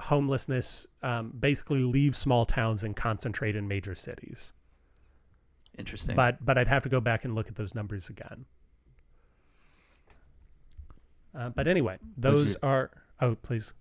homelessness 0.00 0.86
um, 1.02 1.32
basically 1.38 1.82
leave 1.82 2.16
small 2.16 2.44
towns 2.46 2.84
and 2.84 2.96
concentrate 2.96 3.56
in 3.56 3.68
major 3.68 3.94
cities. 3.94 4.52
Interesting. 5.78 6.16
But 6.16 6.44
but 6.44 6.58
I'd 6.58 6.68
have 6.68 6.82
to 6.84 6.88
go 6.88 7.00
back 7.00 7.24
and 7.24 7.34
look 7.34 7.48
at 7.48 7.54
those 7.56 7.74
numbers 7.74 8.08
again. 8.08 8.44
Uh, 11.34 11.48
but 11.48 11.66
anyway, 11.66 11.98
those 12.16 12.50
you- 12.50 12.56
are. 12.62 12.90
Oh, 13.20 13.34
please. 13.36 13.74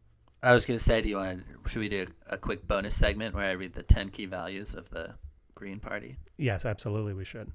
I 0.43 0.53
was 0.53 0.65
gonna 0.65 0.79
say, 0.79 1.01
do 1.01 1.09
you 1.09 1.17
want? 1.17 1.43
Should 1.67 1.79
we 1.79 1.89
do 1.89 2.07
a 2.27 2.37
quick 2.37 2.67
bonus 2.67 2.95
segment 2.95 3.35
where 3.35 3.45
I 3.45 3.51
read 3.51 3.73
the 3.73 3.83
ten 3.83 4.09
key 4.09 4.25
values 4.25 4.73
of 4.73 4.89
the 4.89 5.13
Green 5.53 5.79
Party? 5.79 6.17
Yes, 6.37 6.65
absolutely, 6.65 7.13
we 7.13 7.25
should. 7.25 7.51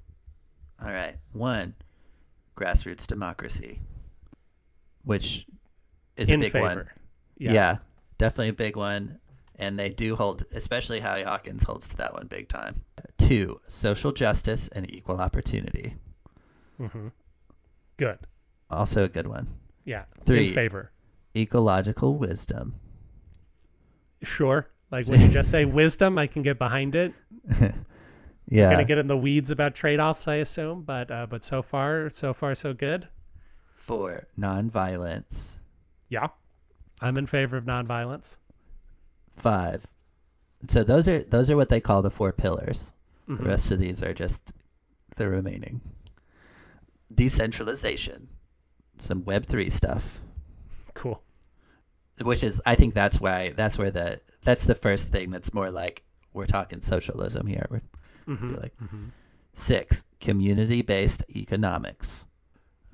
All 0.81 0.91
right. 0.91 1.17
One, 1.33 1.73
grassroots 2.55 3.05
democracy, 3.07 3.81
which 5.03 5.47
is 6.15 6.29
In 6.29 6.41
a 6.41 6.45
big 6.49 6.53
one. 6.61 6.69
favor. 6.77 6.91
Yeah. 7.37 7.77
definitely 8.17 8.49
a 8.49 8.53
big 8.53 8.75
one. 8.75 9.19
And 9.57 9.77
they 9.79 9.89
do 9.89 10.15
hold, 10.15 10.43
especially 10.53 10.99
Howie 10.99 11.23
Hawkins 11.23 11.63
holds 11.63 11.89
to 11.89 11.97
that 11.97 12.13
one 12.13 12.27
big 12.27 12.47
time. 12.47 12.83
Two, 13.17 13.59
social 13.67 14.11
justice 14.11 14.67
and 14.69 14.89
equal 14.91 15.19
opportunity. 15.19 15.95
hmm 16.77 17.07
Good. 17.97 18.19
Also 18.69 19.03
a 19.05 19.07
good 19.09 19.25
one. 19.27 19.47
Yeah, 19.85 20.03
in 20.19 20.23
Three, 20.25 20.53
favor. 20.53 20.91
ecological 21.35 22.15
wisdom. 22.17 22.75
Sure. 24.21 24.67
Like 24.91 25.07
when 25.07 25.21
you 25.21 25.29
just 25.29 25.49
say 25.49 25.65
wisdom, 25.81 26.17
I 26.17 26.27
can 26.27 26.41
get 26.43 26.57
behind 26.57 26.95
it. 26.95 27.13
Yeah. 28.49 28.71
Gonna 28.71 28.85
get 28.85 28.97
in 28.97 29.07
the 29.07 29.17
weeds 29.17 29.51
about 29.51 29.75
trade 29.75 29.99
offs, 29.99 30.25
I 30.25 30.35
assume, 30.35 30.83
but 30.83 31.11
uh, 31.11 31.25
but 31.29 31.43
so 31.43 31.61
far, 31.61 32.09
so 32.09 32.31
far, 32.33 32.55
so 32.55 32.73
good. 32.73 33.09
Four, 33.75 34.25
nonviolence. 34.39 35.57
Yeah, 36.07 36.27
I'm 37.01 37.17
in 37.17 37.25
favor 37.27 37.57
of 37.57 37.65
nonviolence. 37.65 38.37
Five. 39.37 39.85
So 40.67 40.83
those 40.83 41.07
are 41.07 41.23
those 41.23 41.49
are 41.49 41.55
what 41.55 41.69
they 41.69 41.79
call 41.79 42.01
the 42.01 42.11
four 42.11 42.33
pillars. 42.33 42.91
Mhm. 43.29 43.37
The 43.37 43.45
rest 43.45 43.71
of 43.71 43.79
these 43.79 44.03
are 44.03 44.13
just 44.13 44.41
the 45.15 45.29
remaining. 45.29 45.81
Decentralization. 47.13 48.27
Some 48.97 49.23
web 49.23 49.45
three 49.45 49.69
stuff. 49.69 50.19
Cool. 50.93 51.21
Which 52.21 52.43
is 52.43 52.61
I 52.65 52.75
think 52.75 52.93
that's 52.93 53.21
why 53.21 53.49
that's 53.49 53.77
where 53.77 53.91
the 53.91 54.19
that's 54.43 54.65
the 54.65 54.75
first 54.75 55.09
thing 55.09 55.29
that's 55.29 55.53
more 55.53 55.69
like 55.71 56.03
we're 56.33 56.47
talking 56.47 56.81
socialism 56.81 57.47
here. 57.47 57.65
We're, 57.69 57.81
Mhm, 58.27 58.51
feel 58.51 58.59
like. 58.61 58.77
mhm. 58.77 59.11
Six, 59.53 60.03
community 60.19 60.81
based 60.81 61.23
economics. 61.35 62.25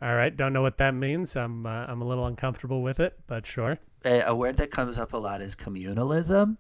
All 0.03 0.13
right, 0.15 0.35
don't 0.35 0.51
know 0.51 0.61
what 0.61 0.77
that 0.80 0.93
means. 0.93 1.35
I'm 1.38 1.65
uh, 1.65 1.85
I'm 1.88 2.01
a 2.01 2.05
little 2.05 2.25
uncomfortable 2.25 2.81
with 2.84 2.99
it, 2.99 3.17
but 3.25 3.45
sure. 3.45 3.80
A, 4.05 4.19
a 4.21 4.35
word 4.35 4.57
that 4.57 4.69
comes 4.69 4.97
up 4.97 5.13
a 5.13 5.17
lot 5.17 5.41
is 5.41 5.55
communalism. 5.55 6.57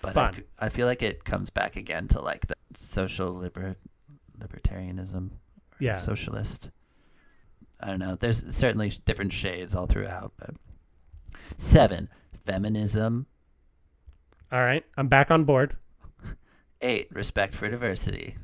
But 0.00 0.08
I, 0.10 0.12
Fun. 0.12 0.32
c- 0.32 0.42
I 0.58 0.68
feel 0.70 0.86
like 0.86 1.02
it 1.02 1.24
comes 1.24 1.50
back 1.50 1.76
again 1.76 2.08
to 2.08 2.20
like 2.22 2.46
the 2.46 2.54
social 2.74 3.32
liber, 3.32 3.76
libertarianism. 4.38 5.30
or 5.30 5.76
Yeah. 5.78 5.96
Socialist. 5.96 6.70
I 7.80 7.88
don't 7.88 7.98
know. 7.98 8.16
There's 8.16 8.42
certainly 8.56 8.92
different 9.04 9.32
shades 9.32 9.74
all 9.74 9.86
throughout. 9.86 10.32
But 10.38 10.54
seven, 11.58 12.08
feminism. 12.46 13.26
All 14.50 14.60
right, 14.64 14.84
I'm 14.96 15.08
back 15.08 15.30
on 15.30 15.44
board. 15.44 15.76
Eight, 16.80 17.08
respect 17.12 17.54
for 17.54 17.68
diversity. 17.68 18.36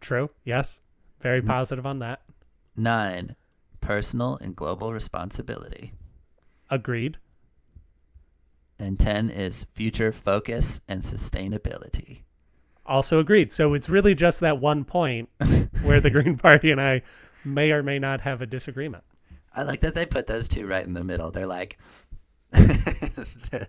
True. 0.00 0.30
Yes. 0.44 0.80
Very 1.20 1.42
Mm. 1.42 1.46
positive 1.48 1.84
on 1.86 1.98
that. 1.98 2.22
Nine, 2.76 3.36
personal 3.80 4.38
and 4.40 4.56
global 4.56 4.92
responsibility. 4.92 5.92
Agreed. 6.70 7.18
And 8.78 8.98
10 8.98 9.30
is 9.30 9.66
future 9.74 10.12
focus 10.12 10.80
and 10.88 11.02
sustainability. 11.02 12.20
Also 12.84 13.18
agreed. 13.20 13.52
So 13.52 13.74
it's 13.74 13.88
really 13.88 14.14
just 14.14 14.40
that 14.40 14.58
one 14.60 14.84
point 14.84 15.28
where 15.82 16.00
the 16.00 16.10
Green 16.10 16.36
Party 16.36 16.70
and 16.70 16.80
I 16.80 17.02
may 17.44 17.70
or 17.70 17.82
may 17.82 17.98
not 17.98 18.22
have 18.22 18.42
a 18.42 18.46
disagreement. 18.46 19.04
I 19.54 19.62
like 19.62 19.80
that 19.80 19.94
they 19.94 20.06
put 20.06 20.26
those 20.26 20.48
two 20.48 20.66
right 20.66 20.84
in 20.84 20.94
the 20.94 21.04
middle. 21.04 21.30
They're 21.30 21.46
like, 21.46 21.78
they're, 22.50 23.68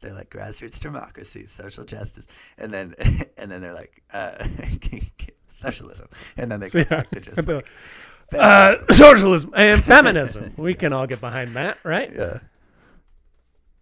they're 0.00 0.14
like 0.14 0.30
grassroots 0.30 0.78
democracy, 0.78 1.46
social 1.46 1.84
justice, 1.84 2.26
and 2.58 2.72
then 2.72 2.94
and 3.38 3.50
then 3.50 3.60
they're 3.62 3.74
like 3.74 4.02
uh, 4.12 4.46
socialism, 5.48 6.08
and 6.36 6.50
then 6.52 6.60
they 6.60 6.68
go 6.68 6.78
Yeah. 6.80 6.84
back 6.84 7.10
to 7.10 7.20
just 7.20 7.48
like, 7.48 7.66
uh, 8.34 8.76
socialism 8.90 9.52
and 9.54 9.82
feminism. 9.82 10.52
we 10.56 10.74
can 10.74 10.92
all 10.92 11.06
get 11.06 11.20
behind 11.20 11.50
that, 11.50 11.78
right? 11.84 12.12
Yeah. 12.14 12.38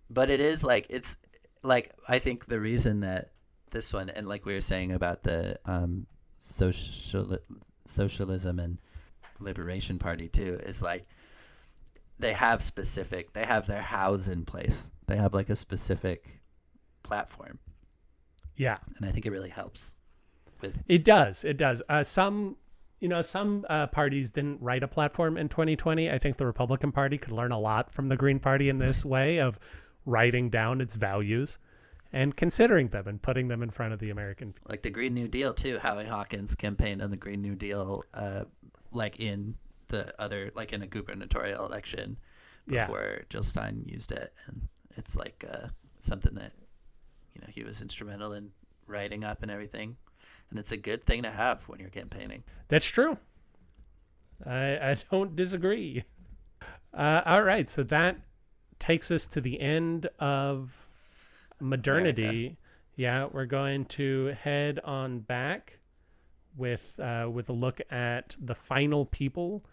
But 0.09 0.31
it 0.31 0.41
is 0.41 0.65
like 0.65 0.87
it's 0.91 1.17
like 1.63 1.93
I 2.09 2.19
think 2.19 2.47
the 2.47 2.61
reason 2.61 3.01
that 3.01 3.31
this 3.71 3.93
one 3.93 4.11
and 4.11 4.27
like 4.29 4.45
we 4.45 4.55
were 4.55 4.61
saying 4.61 4.93
about 4.93 5.23
the 5.23 5.59
um 5.65 6.07
social 6.39 7.39
socialism 7.87 8.59
and 8.59 8.79
liberation 9.39 9.99
party 9.99 10.29
too 10.29 10.59
is 10.67 10.83
like 10.83 11.07
they 12.19 12.33
have 12.33 12.63
specific 12.63 13.33
they 13.33 13.45
have 13.45 13.67
their 13.67 13.83
house 13.83 14.27
in 14.29 14.45
place. 14.45 14.89
They 15.07 15.17
have 15.17 15.35
like 15.35 15.51
a 15.51 15.57
specific 15.57 16.41
platform. 17.03 17.59
Yeah. 18.57 18.77
And 18.97 19.07
I 19.07 19.11
think 19.11 19.27
it 19.27 19.31
really 19.31 19.49
helps 19.49 19.95
with 20.61 20.77
It 20.87 21.05
does. 21.05 21.45
It 21.45 21.57
does. 21.57 21.83
Uh, 21.89 22.03
some, 22.03 22.57
you 23.01 23.09
know, 23.09 23.23
some 23.23 23.65
uh, 23.69 23.87
parties 23.89 24.31
didn't 24.31 24.61
write 24.61 24.83
a 24.83 24.89
platform 24.89 25.37
in 25.37 25.49
2020. 25.49 26.11
I 26.11 26.19
think 26.19 26.37
the 26.37 26.47
Republican 26.47 26.93
Party 26.93 27.19
could 27.19 27.33
learn 27.33 27.51
a 27.53 27.59
lot 27.59 27.93
from 27.93 28.09
the 28.09 28.17
Green 28.17 28.39
Party 28.39 28.69
in 28.69 28.79
this 28.79 29.05
way 29.05 29.39
of 29.39 29.59
writing 30.07 30.51
down 30.51 30.81
its 30.81 30.97
values 30.97 31.59
and 32.13 32.37
considering 32.37 32.89
them 32.89 33.07
and 33.07 33.23
putting 33.23 33.49
them 33.49 33.63
in 33.63 33.71
front 33.71 33.93
of 33.93 34.01
the 34.01 34.11
American 34.11 34.53
people. 34.53 34.67
Like 34.71 34.83
the 34.83 34.91
Green 34.91 35.15
New 35.15 35.29
Deal 35.29 35.55
too. 35.55 35.79
Howie 35.79 36.05
Hawkins 36.07 36.55
campaigned 36.55 37.01
on 37.03 37.11
the 37.11 37.17
Green 37.17 37.41
New 37.41 37.55
Deal, 37.55 38.05
uh, 38.15 38.45
like 38.93 39.19
in 39.21 39.55
the 39.89 40.13
other, 40.21 40.51
like 40.55 40.73
in 40.73 40.83
a 40.83 40.87
gubernatorial 40.87 41.65
election 41.67 42.19
Yeah. 42.67 42.87
before 42.87 43.23
Jill 43.29 43.43
Stein 43.45 43.85
used 43.87 44.13
it, 44.13 44.33
and 44.47 44.69
it's 44.97 45.17
like 45.17 45.45
uh, 45.49 45.69
something 46.01 46.35
that 46.35 46.53
you 47.35 47.41
know 47.41 47.47
he 47.51 47.63
was 47.65 47.81
instrumental 47.81 48.33
in 48.33 48.51
writing 48.87 49.23
up 49.25 49.43
and 49.43 49.51
everything, 49.51 49.97
and 50.51 50.59
it's 50.59 50.73
a 50.73 50.77
good 50.77 51.05
thing 51.05 51.23
to 51.23 51.31
have 51.31 51.63
when 51.69 51.81
you're 51.81 51.89
campaigning. 51.89 52.43
That's 52.69 52.87
true. 52.87 53.17
I, 54.45 54.91
I 54.91 54.97
don't 55.11 55.37
disagree. 55.37 56.05
Uh, 56.93 57.23
all 57.25 57.43
right, 57.43 57.69
so 57.69 57.83
that 57.85 58.19
takes 58.79 59.11
us 59.11 59.27
to 59.27 59.41
the 59.41 59.61
end 59.61 60.09
of 60.19 60.89
modernity. 61.61 62.57
Yeah, 62.97 63.29
we're 63.31 63.47
going 63.47 63.85
to 63.87 64.35
head 64.43 64.81
on 64.85 65.21
back 65.21 65.79
with 66.57 66.99
uh, 66.99 67.29
with 67.33 67.49
a 67.49 67.53
look 67.53 67.81
at 67.91 68.35
the 68.41 68.55
final 68.55 69.07
people 69.07 69.65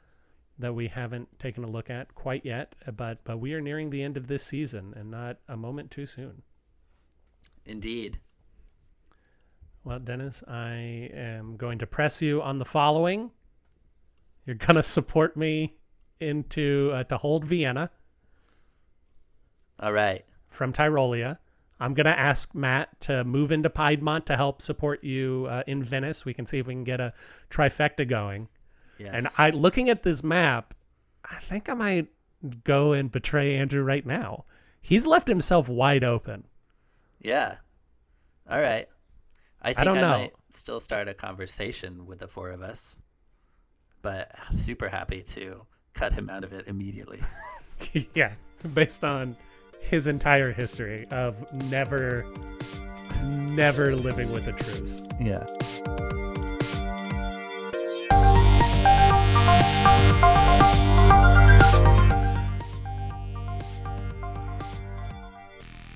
that 0.59 0.73
we 0.73 0.87
haven't 0.87 1.39
taken 1.39 1.63
a 1.63 1.67
look 1.67 1.89
at 1.89 2.13
quite 2.15 2.45
yet, 2.45 2.75
but 2.95 3.23
but 3.23 3.39
we 3.39 3.53
are 3.53 3.61
nearing 3.61 3.89
the 3.89 4.03
end 4.03 4.17
of 4.17 4.27
this 4.27 4.43
season 4.43 4.93
and 4.95 5.09
not 5.09 5.37
a 5.47 5.57
moment 5.57 5.91
too 5.91 6.05
soon. 6.05 6.43
Indeed. 7.65 8.19
Well, 9.83 9.99
Dennis, 9.99 10.43
I 10.47 11.09
am 11.13 11.55
going 11.55 11.77
to 11.79 11.87
press 11.87 12.21
you 12.21 12.41
on 12.41 12.59
the 12.59 12.65
following. 12.65 13.31
You're 14.45 14.55
going 14.55 14.75
to 14.75 14.83
support 14.83 15.37
me 15.37 15.77
into 16.19 16.91
uh, 16.93 17.03
to 17.05 17.17
hold 17.17 17.45
Vienna. 17.45 17.89
All 19.79 19.93
right. 19.93 20.25
From 20.49 20.73
Tyrolia. 20.73 21.37
I'm 21.79 21.93
going 21.93 22.05
to 22.05 22.17
ask 22.17 22.55
Matt 22.55 22.99
to 23.01 23.23
move 23.23 23.51
into 23.51 23.69
Piedmont 23.69 24.25
to 24.27 24.35
help 24.35 24.61
support 24.61 25.03
you 25.03 25.47
uh, 25.49 25.63
in 25.67 25.83
Venice. 25.83 26.25
We 26.25 26.33
can 26.33 26.47
see 26.47 26.57
if 26.57 26.65
we 26.65 26.73
can 26.73 26.83
get 26.83 26.99
a 26.99 27.13
trifecta 27.51 28.07
going. 28.07 28.47
Yes. 28.97 29.11
And 29.13 29.27
I 29.37 29.51
looking 29.51 29.89
at 29.89 30.01
this 30.03 30.23
map, 30.23 30.73
I 31.23 31.35
think 31.35 31.69
I 31.69 31.75
might 31.75 32.07
go 32.63 32.93
and 32.93 33.11
betray 33.11 33.55
Andrew 33.55 33.83
right 33.83 34.05
now. 34.05 34.45
He's 34.81 35.05
left 35.05 35.27
himself 35.27 35.69
wide 35.69 36.03
open. 36.03 36.45
Yeah. 37.21 37.57
All 38.49 38.59
right. 38.59 38.87
I 39.61 39.69
think 39.69 39.79
I, 39.79 39.83
don't 39.83 39.95
know. 39.95 40.09
might 40.09 40.33
still 40.51 40.79
start 40.79 41.07
a 41.07 41.13
conversation 41.13 42.05
with 42.05 42.19
the 42.19 42.27
four 42.27 42.51
of 42.51 42.61
us, 42.61 42.95
but 44.01 44.31
I'm 44.49 44.55
super 44.55 44.87
happy 44.87 45.21
to 45.33 45.65
cut 45.93 46.13
him 46.13 46.29
out 46.29 46.43
of 46.43 46.53
it 46.53 46.67
immediately. 46.67 47.19
yeah, 48.13 48.33
based 48.73 49.03
on 49.03 49.35
his 49.79 50.07
entire 50.07 50.51
history 50.51 51.05
of 51.11 51.51
never, 51.69 52.25
never 53.23 53.95
living 53.95 54.31
with 54.31 54.47
a 54.47 54.53
truce. 54.53 55.01
Yeah. 55.19 55.45